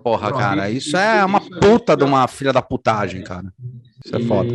Porra, 0.02 0.32
cara, 0.32 0.68
isso 0.68 0.96
é 0.96 1.24
uma 1.24 1.40
puta 1.40 1.96
de 1.96 2.02
uma 2.02 2.26
filha 2.26 2.52
da 2.52 2.60
putagem, 2.60 3.22
cara. 3.22 3.52
Isso 4.04 4.16
é 4.16 4.20
foda. 4.20 4.50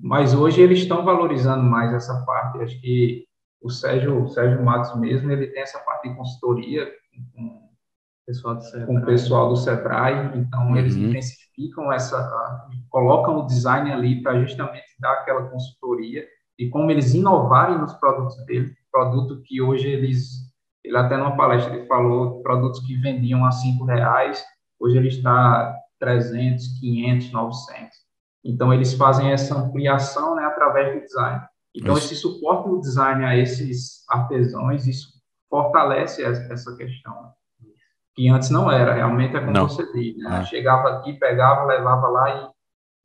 Mas 0.00 0.34
hoje 0.34 0.60
eles 0.60 0.78
estão 0.78 1.04
valorizando 1.04 1.64
mais 1.64 1.92
essa 1.92 2.14
parte. 2.24 2.62
Acho 2.62 2.80
que 2.80 3.24
o 3.62 3.70
Sérgio, 3.70 4.24
o 4.24 4.28
Sérgio 4.28 4.64
Matos 4.64 4.98
mesmo, 4.98 5.30
ele 5.30 5.48
tem 5.48 5.62
essa 5.62 5.78
parte 5.80 6.08
de 6.08 6.16
consultoria 6.16 6.90
com, 7.34 7.68
pessoal 8.26 8.54
do 8.56 8.86
com 8.86 8.96
o 8.96 9.04
pessoal 9.04 9.48
do 9.48 9.56
Sebrae, 9.56 10.38
então 10.38 10.68
uhum. 10.68 10.76
eles 10.76 10.96
intensificam 10.96 11.92
essa, 11.92 12.68
colocam 12.88 13.38
o 13.38 13.46
design 13.46 13.92
ali 13.92 14.22
para 14.22 14.40
justamente 14.40 14.86
dar 14.98 15.12
aquela 15.12 15.48
consultoria 15.48 16.26
e 16.58 16.68
como 16.68 16.90
eles 16.90 17.14
inovarem 17.14 17.78
nos 17.78 17.94
produtos 17.94 18.36
dele, 18.44 18.74
produto 18.92 19.40
que 19.42 19.62
hoje 19.62 19.88
eles, 19.88 20.28
ele 20.84 20.96
até 20.96 21.16
numa 21.16 21.36
palestra 21.36 21.74
ele 21.74 21.86
falou, 21.86 22.42
produtos 22.42 22.80
que 22.80 22.96
vendiam 22.96 23.46
a 23.46 23.50
cinco 23.50 23.84
reais, 23.84 24.44
hoje 24.78 24.98
ele 24.98 25.08
está 25.08 25.74
300, 25.98 26.78
500, 26.80 27.32
900. 27.32 27.88
Então 28.44 28.72
eles 28.72 28.92
fazem 28.94 29.32
essa 29.32 29.56
ampliação, 29.56 30.34
né, 30.34 30.44
através 30.44 30.94
do 30.94 31.00
design. 31.00 31.40
Então, 31.74 31.96
isso. 31.96 32.12
esse 32.12 32.16
suporte 32.16 32.68
do 32.68 32.80
design 32.80 33.24
a 33.24 33.36
esses 33.36 34.04
artesãos, 34.08 34.86
isso 34.86 35.08
fortalece 35.48 36.22
essa 36.22 36.76
questão. 36.76 37.32
Que 38.14 38.28
antes 38.28 38.50
não 38.50 38.70
era, 38.70 38.94
realmente 38.94 39.36
é 39.36 39.40
como 39.40 39.52
não. 39.52 39.68
você 39.68 39.90
diz. 39.92 40.16
Né? 40.18 40.40
É. 40.40 40.44
Chegava 40.44 40.88
aqui, 40.88 41.12
pegava, 41.14 41.64
levava 41.64 42.08
lá 42.08 42.52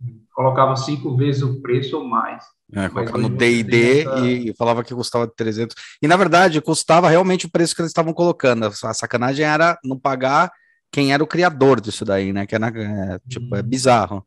e 0.03 0.13
colocava 0.33 0.75
cinco 0.75 1.15
vezes 1.15 1.43
o 1.43 1.61
preço 1.61 1.97
ou 1.97 2.03
mais. 2.03 2.43
É, 2.73 2.89
colocava 2.89 3.17
no 3.19 3.29
D&D 3.29 4.01
essa... 4.01 4.19
e 4.27 4.53
falava 4.55 4.83
que 4.83 4.95
custava 4.95 5.27
300. 5.27 5.75
E, 6.01 6.07
na 6.07 6.17
verdade, 6.17 6.59
custava 6.59 7.07
realmente 7.07 7.45
o 7.45 7.51
preço 7.51 7.75
que 7.75 7.81
eles 7.81 7.91
estavam 7.91 8.13
colocando. 8.13 8.65
A 8.65 8.93
sacanagem 8.93 9.45
era 9.45 9.77
não 9.83 9.99
pagar 9.99 10.51
quem 10.91 11.13
era 11.13 11.23
o 11.23 11.27
criador 11.27 11.79
disso 11.79 12.03
daí, 12.03 12.33
né? 12.33 12.47
Que 12.47 12.55
era, 12.55 12.67
é, 12.67 13.19
tipo, 13.29 13.55
é 13.55 13.59
uhum. 13.59 13.67
bizarro. 13.67 14.25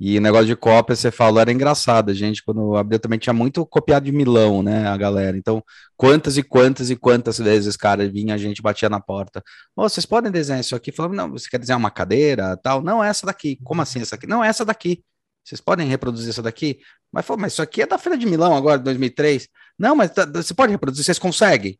E 0.00 0.16
o 0.16 0.20
negócio 0.20 0.46
de 0.46 0.56
cópia, 0.56 0.96
você 0.96 1.10
falou, 1.10 1.40
era 1.40 1.52
engraçado, 1.52 2.14
gente. 2.14 2.42
Quando 2.42 2.74
abriu 2.74 2.98
também 2.98 3.18
tinha 3.18 3.34
muito 3.34 3.66
copiado 3.66 4.06
de 4.06 4.12
Milão, 4.12 4.62
né? 4.62 4.86
A 4.88 4.96
galera. 4.96 5.36
Então, 5.36 5.62
quantas 5.94 6.38
e 6.38 6.42
quantas 6.42 6.88
e 6.88 6.96
quantas 6.96 7.36
vezes, 7.38 7.76
cara, 7.76 8.08
vinha 8.08 8.34
a 8.34 8.38
gente, 8.38 8.62
batia 8.62 8.88
na 8.88 8.98
porta. 8.98 9.42
Oh, 9.76 9.82
vocês 9.86 10.06
podem 10.06 10.32
desenhar 10.32 10.60
isso 10.60 10.74
aqui? 10.74 10.90
Falava, 10.90 11.14
não, 11.14 11.30
você 11.30 11.50
quer 11.50 11.58
desenhar 11.58 11.78
uma 11.78 11.90
cadeira, 11.90 12.56
tal? 12.56 12.80
Não, 12.82 13.04
essa 13.04 13.26
daqui. 13.26 13.58
Como 13.62 13.82
assim 13.82 14.00
essa 14.00 14.14
aqui? 14.14 14.26
Não, 14.26 14.42
essa 14.42 14.64
daqui. 14.64 15.04
Vocês 15.44 15.60
podem 15.60 15.86
reproduzir 15.86 16.30
essa 16.30 16.42
daqui? 16.42 16.80
Mas, 17.12 17.26
falou, 17.26 17.42
mas 17.42 17.52
isso 17.52 17.60
aqui 17.60 17.82
é 17.82 17.86
da 17.86 17.98
Feira 17.98 18.16
de 18.16 18.24
Milão 18.24 18.56
agora, 18.56 18.78
de 18.78 18.84
2003. 18.84 19.48
Não, 19.78 19.94
mas 19.94 20.12
tá, 20.12 20.24
você 20.24 20.54
pode 20.54 20.72
reproduzir, 20.72 21.04
vocês 21.04 21.18
conseguem? 21.18 21.78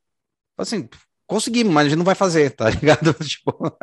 Assim, 0.59 0.87
conseguimos, 1.27 1.73
mas 1.73 1.87
a 1.87 1.89
gente 1.89 1.99
não 1.99 2.05
vai 2.05 2.15
fazer, 2.15 2.51
tá 2.51 2.69
ligado? 2.71 3.15
tipo, 3.15 3.57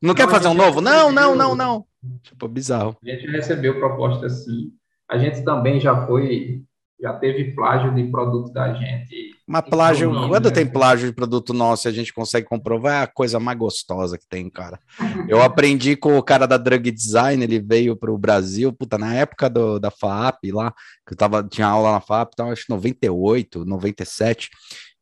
não, 0.00 0.10
não 0.10 0.14
quer 0.14 0.28
fazer 0.28 0.46
um 0.46 0.54
novo? 0.54 0.80
Não, 0.80 1.10
não, 1.10 1.34
não, 1.34 1.56
não. 1.56 1.86
Tipo, 2.22 2.48
bizarro. 2.48 2.96
A 3.02 3.08
gente 3.08 3.26
recebeu 3.26 3.78
proposta 3.78 4.26
assim. 4.26 4.72
A 5.08 5.18
gente 5.18 5.44
também 5.44 5.78
já 5.80 6.06
foi, 6.06 6.62
já 7.00 7.12
teve 7.12 7.54
plágio 7.54 7.94
de 7.94 8.04
produto 8.04 8.52
da 8.52 8.72
gente. 8.72 9.34
Mas 9.46 9.62
plágio, 9.68 10.10
então, 10.10 10.28
quando 10.28 10.46
né? 10.46 10.50
tem 10.50 10.66
plágio 10.66 11.06
de 11.06 11.14
produto 11.14 11.52
nosso 11.52 11.86
e 11.86 11.90
a 11.90 11.92
gente 11.92 12.14
consegue 12.14 12.46
comprovar, 12.46 13.00
é 13.00 13.02
a 13.02 13.06
coisa 13.06 13.38
mais 13.38 13.58
gostosa 13.58 14.16
que 14.16 14.26
tem, 14.26 14.48
cara. 14.48 14.80
Eu 15.28 15.42
aprendi 15.42 15.96
com 15.96 16.16
o 16.16 16.22
cara 16.22 16.46
da 16.46 16.56
Drug 16.56 16.90
Design, 16.90 17.44
ele 17.44 17.60
veio 17.60 17.94
para 17.94 18.10
o 18.10 18.16
Brasil, 18.16 18.72
puta, 18.72 18.96
na 18.96 19.14
época 19.14 19.50
do, 19.50 19.78
da 19.78 19.90
FAP 19.90 20.50
lá, 20.50 20.72
que 21.06 21.12
eu 21.12 21.16
tava, 21.16 21.44
tinha 21.44 21.66
aula 21.66 21.92
na 21.92 22.00
FAP, 22.00 22.30
então 22.32 22.50
acho 22.50 22.64
que 22.64 22.70
98, 22.70 23.66
97, 23.66 24.48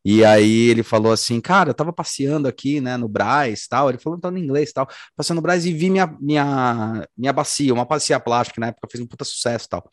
e 0.05 0.25
aí 0.25 0.69
ele 0.69 0.83
falou 0.83 1.11
assim, 1.11 1.39
cara, 1.39 1.69
eu 1.69 1.73
tava 1.73 1.93
passeando 1.93 2.47
aqui, 2.47 2.81
né, 2.81 2.97
no 2.97 3.07
Braz, 3.07 3.67
tal, 3.67 3.89
ele 3.89 3.97
falou 3.97 4.17
então 4.17 4.35
em 4.35 4.41
inglês, 4.41 4.73
tal, 4.73 4.87
passeando 5.15 5.37
no 5.37 5.41
Braz 5.41 5.65
e 5.65 5.73
vi 5.73 5.89
minha, 5.89 6.13
minha, 6.19 7.07
minha 7.17 7.31
bacia, 7.31 7.73
uma 7.73 7.85
bacia 7.85 8.19
plástica, 8.19 8.59
na 8.59 8.67
época 8.67 8.87
fez 8.91 9.01
um 9.03 9.07
puta 9.07 9.23
sucesso, 9.23 9.69
tal. 9.69 9.89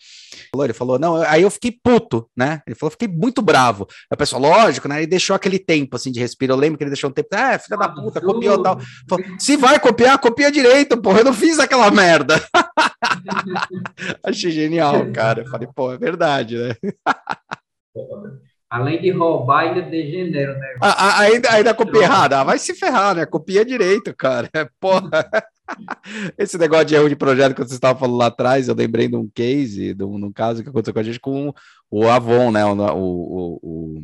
Ele 0.55 0.73
falou, 0.73 0.99
não, 0.99 1.17
aí 1.17 1.43
eu 1.43 1.51
fiquei 1.51 1.71
puto, 1.71 2.29
né, 2.37 2.61
ele 2.67 2.75
falou, 2.75 2.91
fiquei 2.91 3.09
muito 3.09 3.41
bravo. 3.41 3.87
Aí 4.11 4.15
o 4.15 4.17
pessoal, 4.17 4.43
lógico, 4.43 4.89
né, 4.89 4.99
ele 4.99 5.07
deixou 5.07 5.37
aquele 5.37 5.59
tempo, 5.59 5.97
assim, 5.97 6.11
de 6.11 6.19
respiro, 6.19 6.53
eu 6.53 6.57
lembro 6.57 6.77
que 6.77 6.85
ele 6.85 6.91
deixou 6.91 7.11
um 7.11 7.13
tempo, 7.13 7.35
é, 7.35 7.59
filha 7.59 7.79
da 7.79 7.89
puta, 7.89 8.21
copiou, 8.21 8.61
tal. 8.63 8.81
Falou, 9.09 9.25
se 9.39 9.57
vai 9.57 9.79
copiar, 9.79 10.19
copia 10.19 10.51
direito, 10.51 11.01
porra, 11.01 11.21
eu 11.21 11.25
não 11.25 11.35
fiz 11.35 11.59
aquela 11.59 11.91
merda. 11.91 12.43
Achei 14.25 14.51
genial, 14.51 15.11
cara, 15.13 15.43
eu 15.43 15.47
falei, 15.47 15.69
pô, 15.73 15.93
é 15.93 15.99
verdade, 15.99 16.57
né. 16.57 16.75
Além 18.71 19.03
de 19.03 19.11
roubar, 19.11 19.65
ainda 19.65 19.83
degenera, 19.83 20.55
né? 20.57 20.77
Ah, 20.81 21.23
ainda, 21.23 21.51
ainda 21.51 21.75
copia 21.75 22.03
errada. 22.03 22.41
Ah, 22.41 22.45
vai 22.45 22.57
se 22.57 22.73
ferrar, 22.73 23.17
né? 23.17 23.27
Copia 23.27 23.65
direito, 23.65 24.15
cara. 24.15 24.49
Porra. 24.79 25.11
Esse 26.39 26.57
negócio 26.57 26.85
de 26.85 26.95
erro 26.95 27.09
de 27.09 27.17
projeto 27.17 27.53
que 27.53 27.63
você 27.63 27.75
estava 27.75 27.99
falando 27.99 28.17
lá 28.17 28.27
atrás, 28.27 28.69
eu 28.69 28.75
lembrei 28.77 29.09
de 29.09 29.17
um 29.17 29.29
case, 29.29 29.93
de 29.93 30.05
um, 30.05 30.21
de 30.21 30.25
um 30.27 30.33
caso 30.33 30.63
que 30.63 30.69
aconteceu 30.69 30.95
com 30.95 31.01
a 31.01 31.03
gente 31.03 31.19
com 31.19 31.53
o 31.91 32.09
Avon, 32.09 32.53
né? 32.53 32.65
O, 32.65 32.77
o, 32.77 33.61
o, 33.61 34.01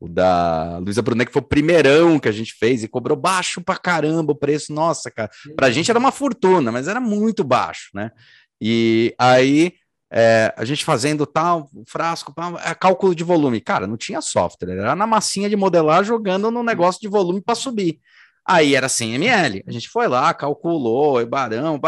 o 0.00 0.08
da 0.08 0.78
Luísa 0.78 1.02
Brunet, 1.02 1.26
que 1.26 1.32
foi 1.32 1.42
o 1.42 1.46
primeirão 1.46 2.18
que 2.18 2.28
a 2.28 2.32
gente 2.32 2.54
fez 2.54 2.82
e 2.82 2.88
cobrou 2.88 3.18
baixo 3.18 3.60
pra 3.60 3.76
caramba 3.76 4.32
o 4.32 4.36
preço. 4.36 4.72
Nossa, 4.72 5.10
cara. 5.10 5.30
Pra 5.54 5.70
gente 5.70 5.90
era 5.90 6.00
uma 6.00 6.12
fortuna, 6.12 6.72
mas 6.72 6.88
era 6.88 7.00
muito 7.00 7.44
baixo, 7.44 7.90
né? 7.92 8.10
E 8.58 9.14
aí 9.18 9.74
é, 10.10 10.54
a 10.56 10.64
gente 10.64 10.84
fazendo 10.84 11.26
tal, 11.26 11.68
frasco, 11.86 12.32
é, 12.64 12.74
cálculo 12.74 13.14
de 13.14 13.24
volume. 13.24 13.60
Cara, 13.60 13.86
não 13.86 13.96
tinha 13.96 14.20
software, 14.20 14.70
era 14.70 14.94
na 14.94 15.06
massinha 15.06 15.48
de 15.48 15.56
modelar 15.56 16.04
jogando 16.04 16.50
no 16.50 16.62
negócio 16.62 17.00
de 17.00 17.08
volume 17.08 17.40
para 17.40 17.54
subir. 17.54 18.00
Aí 18.48 18.76
era 18.76 18.88
100 18.88 19.14
ml. 19.14 19.64
A 19.66 19.72
gente 19.72 19.88
foi 19.88 20.06
lá, 20.06 20.32
calculou, 20.32 21.20
e 21.20 21.26
barão, 21.26 21.80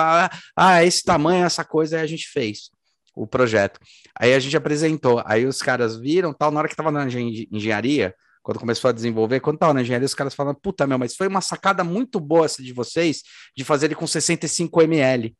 ah, 0.56 0.84
esse 0.84 1.04
tamanho, 1.04 1.44
essa 1.44 1.64
coisa, 1.64 1.96
aí 1.96 2.02
a 2.02 2.06
gente 2.06 2.28
fez 2.28 2.70
o 3.14 3.26
projeto. 3.26 3.80
Aí 4.18 4.34
a 4.34 4.38
gente 4.38 4.56
apresentou, 4.56 5.22
aí 5.24 5.46
os 5.46 5.60
caras 5.62 5.96
viram, 5.96 6.32
tal, 6.32 6.50
na 6.50 6.60
hora 6.60 6.68
que 6.68 6.76
tava 6.76 6.90
na 6.90 7.06
engenharia, 7.06 8.14
quando 8.42 8.58
começou 8.60 8.88
a 8.88 8.92
desenvolver, 8.92 9.40
quando 9.40 9.58
tava 9.58 9.74
na 9.74 9.82
engenharia, 9.82 10.06
os 10.06 10.14
caras 10.14 10.34
falaram, 10.34 10.58
puta 10.60 10.86
meu, 10.86 10.98
mas 10.98 11.14
foi 11.14 11.28
uma 11.28 11.40
sacada 11.40 11.84
muito 11.84 12.18
boa 12.18 12.46
essa 12.46 12.62
de 12.62 12.72
vocês, 12.72 13.22
de 13.56 13.64
fazer 13.64 13.86
ele 13.86 13.94
com 13.94 14.06
65 14.06 14.82
ml. 14.82 15.36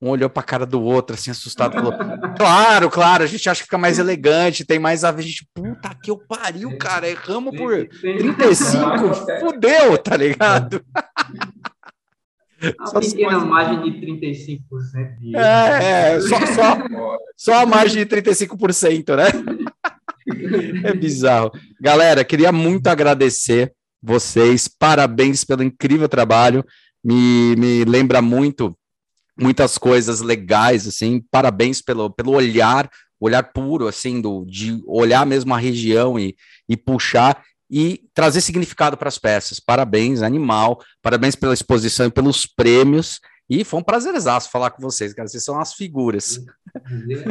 Um 0.00 0.10
olhou 0.10 0.30
para 0.30 0.42
a 0.42 0.46
cara 0.46 0.64
do 0.64 0.80
outro, 0.80 1.14
assim, 1.14 1.30
assustado, 1.30 1.72
falou: 1.72 1.92
Claro, 2.36 2.88
claro, 2.88 3.24
a 3.24 3.26
gente 3.26 3.48
acha 3.48 3.60
que 3.60 3.64
fica 3.64 3.76
mais 3.76 3.98
elegante, 3.98 4.64
tem 4.64 4.78
mais 4.78 5.02
a 5.02 5.10
ver. 5.10 5.22
A 5.22 5.26
gente, 5.26 5.48
puta 5.52 5.92
que 6.00 6.10
eu 6.10 6.16
pariu, 6.16 6.78
cara, 6.78 7.08
erramos 7.08 7.56
por 7.56 7.72
35, 7.88 9.40
fudeu, 9.40 9.98
tá 9.98 10.16
ligado? 10.16 10.80
Uma 12.78 13.00
pequena 13.02 13.30
coisas... 13.30 13.48
margem 13.48 13.82
de 13.82 14.06
35% 14.06 15.18
de. 15.18 15.36
É, 15.36 16.12
é 16.12 16.20
só, 16.20 16.46
só, 16.46 16.78
só 17.36 17.62
a 17.62 17.66
margem 17.66 18.04
de 18.04 18.16
35%, 18.16 19.16
né? 19.16 19.24
É 20.84 20.94
bizarro. 20.94 21.50
Galera, 21.80 22.24
queria 22.24 22.52
muito 22.52 22.86
agradecer 22.86 23.72
vocês, 24.00 24.68
parabéns 24.68 25.42
pelo 25.42 25.64
incrível 25.64 26.08
trabalho. 26.08 26.64
Me, 27.02 27.56
me 27.56 27.84
lembra 27.84 28.22
muito 28.22 28.77
muitas 29.38 29.78
coisas 29.78 30.20
legais, 30.20 30.86
assim, 30.86 31.22
parabéns 31.30 31.80
pelo, 31.80 32.10
pelo 32.10 32.32
olhar 32.32 32.90
olhar 33.20 33.42
puro, 33.42 33.88
assim, 33.88 34.20
do, 34.20 34.44
de 34.44 34.82
olhar 34.86 35.26
mesmo 35.26 35.54
a 35.54 35.58
região 35.58 36.18
e, 36.18 36.36
e 36.68 36.76
puxar 36.76 37.42
e 37.70 38.08
trazer 38.14 38.40
significado 38.40 38.96
para 38.96 39.08
as 39.08 39.18
peças. 39.18 39.60
Parabéns, 39.60 40.22
animal, 40.22 40.80
parabéns 41.02 41.34
pela 41.34 41.52
exposição 41.52 42.06
e 42.06 42.10
pelos 42.10 42.46
prêmios. 42.46 43.20
E 43.50 43.64
foi 43.64 43.80
um 43.80 43.82
prazerzaço 43.82 44.50
falar 44.50 44.70
com 44.70 44.82
vocês, 44.82 45.14
cara. 45.14 45.26
Vocês 45.26 45.44
são 45.44 45.58
as 45.58 45.72
figuras. 45.74 46.38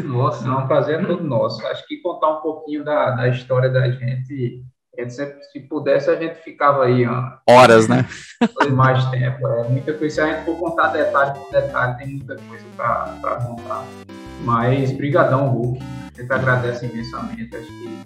Nossa, 0.03 0.45
não, 0.45 0.63
um 0.63 0.67
prazer 0.67 0.99
é 0.99 1.05
todo 1.05 1.23
nosso. 1.23 1.65
Acho 1.67 1.85
que 1.87 2.01
contar 2.01 2.39
um 2.39 2.41
pouquinho 2.41 2.83
da, 2.83 3.11
da 3.11 3.29
história 3.29 3.69
da 3.69 3.89
gente, 3.91 4.63
gente 5.01 5.13
sempre, 5.13 5.43
se 5.43 5.59
pudesse, 5.59 6.09
a 6.09 6.15
gente 6.15 6.35
ficava 6.35 6.85
aí 6.85 7.05
ó, 7.05 7.33
horas, 7.47 7.87
né? 7.87 8.05
mais 8.71 9.05
tempo. 9.09 9.47
É 9.47 9.69
muita 9.69 9.93
coisa. 9.93 10.15
Se 10.15 10.21
a 10.21 10.33
gente 10.33 10.45
for 10.45 10.57
contar 10.57 10.87
detalhe 10.87 11.39
por 11.39 11.51
detalhe, 11.51 11.97
tem 11.97 12.07
muita 12.07 12.35
coisa 12.35 12.65
para 12.75 13.35
contar. 13.45 13.85
Mas, 14.43 14.91
brigadão, 14.91 15.49
Hulk. 15.49 15.79
A 16.17 16.21
gente 16.21 16.33
agradece 16.33 16.85
imensamente. 16.85 17.55
Acho 17.55 17.67
que 17.67 17.99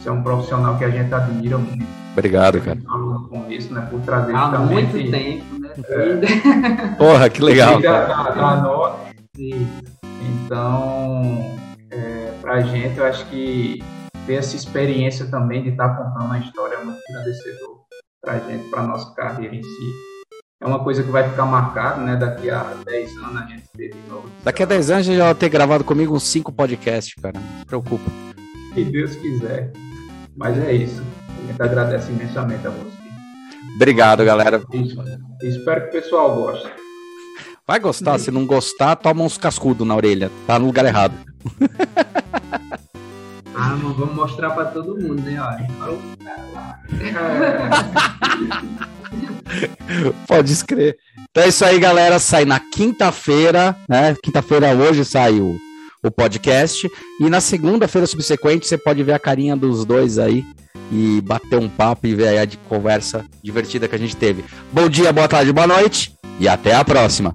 você 0.00 0.08
é 0.08 0.12
um 0.12 0.22
profissional 0.22 0.76
que 0.76 0.84
a 0.84 0.90
gente 0.90 1.12
admira 1.14 1.56
muito. 1.56 1.86
Obrigado, 2.12 2.60
cara. 2.60 2.78
Com 2.80 3.46
isso, 3.50 3.72
né? 3.72 3.86
Por 3.90 4.00
trazer 4.02 4.34
Há 4.34 4.58
muito 4.58 5.10
tempo, 5.10 5.58
né? 5.58 5.70
É. 5.88 6.86
Porra, 6.98 7.28
que 7.28 7.42
legal. 7.42 7.80
Da, 7.80 8.06
da, 8.06 8.30
da 8.30 8.56
nota. 8.56 9.14
Então, 10.44 11.56
é, 11.90 12.32
pra 12.40 12.60
gente, 12.60 12.98
eu 12.98 13.06
acho 13.06 13.26
que 13.26 13.82
ter 14.26 14.34
essa 14.34 14.56
experiência 14.56 15.26
também 15.26 15.62
de 15.62 15.70
estar 15.70 15.88
tá 15.88 16.02
contando 16.02 16.32
a 16.32 16.38
história 16.38 16.76
é 16.76 16.84
muito 16.84 17.00
agradecedor 17.10 17.84
pra 18.20 18.38
gente, 18.38 18.68
pra 18.70 18.82
nossa 18.82 19.14
carreira 19.14 19.54
em 19.54 19.62
si. 19.62 19.92
É 20.60 20.66
uma 20.66 20.82
coisa 20.82 21.02
que 21.02 21.10
vai 21.10 21.28
ficar 21.28 21.44
marcada, 21.44 22.00
né? 22.00 22.16
Daqui 22.16 22.48
a 22.48 22.74
10 22.86 23.16
anos 23.18 23.42
a 23.42 23.46
gente 23.46 23.64
ter 23.76 23.90
de 23.90 24.08
novo. 24.08 24.30
Daqui 24.42 24.62
a 24.62 24.66
10 24.66 24.90
anos 24.90 25.06
já 25.06 25.24
vai 25.24 25.34
ter 25.34 25.48
gravado 25.50 25.84
comigo 25.84 26.14
uns 26.14 26.22
5 26.24 26.50
podcasts, 26.52 27.14
cara. 27.20 27.38
Não 27.38 27.58
se 27.60 27.66
preocupa. 27.66 28.10
Se 28.72 28.84
Deus 28.84 29.14
quiser. 29.16 29.72
Mas 30.36 30.58
é 30.58 30.72
isso. 30.72 31.02
A 31.28 31.46
gente 31.46 31.62
agradece 31.62 32.10
imensamente 32.10 32.66
a 32.66 32.70
você. 32.70 32.96
Obrigado, 33.76 34.24
galera. 34.24 34.62
Espero 35.42 35.82
que 35.82 35.88
o 35.88 36.02
pessoal 36.02 36.34
goste. 36.34 36.72
Vai 37.66 37.80
gostar, 37.80 38.18
se 38.18 38.30
não 38.30 38.46
gostar, 38.46 38.96
toma 38.96 39.22
uns 39.22 39.36
cascudos 39.36 39.86
na 39.86 39.94
orelha. 39.94 40.30
Tá 40.46 40.58
no 40.58 40.66
lugar 40.66 40.84
errado. 40.84 41.14
Ah, 43.54 43.78
mas 43.80 43.96
vamos 43.96 44.14
mostrar 44.14 44.50
para 44.50 44.66
todo 44.66 45.00
mundo, 45.00 45.22
né? 45.22 45.40
Olha, 45.40 45.66
Pode 50.26 50.52
escrever. 50.52 50.96
Então 51.30 51.44
é 51.44 51.48
isso 51.48 51.64
aí, 51.64 51.78
galera. 51.78 52.18
Sai 52.18 52.44
na 52.44 52.58
quinta-feira, 52.58 53.76
né? 53.88 54.14
Quinta-feira 54.22 54.74
hoje 54.74 55.04
saiu 55.04 55.56
o 56.02 56.10
podcast. 56.10 56.90
E 57.20 57.30
na 57.30 57.40
segunda-feira 57.40 58.06
subsequente 58.06 58.66
você 58.66 58.76
pode 58.76 59.02
ver 59.02 59.12
a 59.12 59.18
carinha 59.18 59.56
dos 59.56 59.84
dois 59.84 60.18
aí 60.18 60.44
e 60.92 61.20
bater 61.22 61.58
um 61.58 61.68
papo 61.68 62.06
e 62.06 62.14
ver 62.14 62.28
aí 62.28 62.38
a 62.38 62.48
conversa 62.68 63.24
divertida 63.42 63.88
que 63.88 63.94
a 63.94 63.98
gente 63.98 64.16
teve. 64.16 64.44
Bom 64.72 64.88
dia, 64.88 65.12
boa 65.12 65.28
tarde, 65.28 65.52
boa 65.52 65.66
noite 65.66 66.14
e 66.38 66.48
até 66.48 66.74
a 66.74 66.84
próxima. 66.84 67.34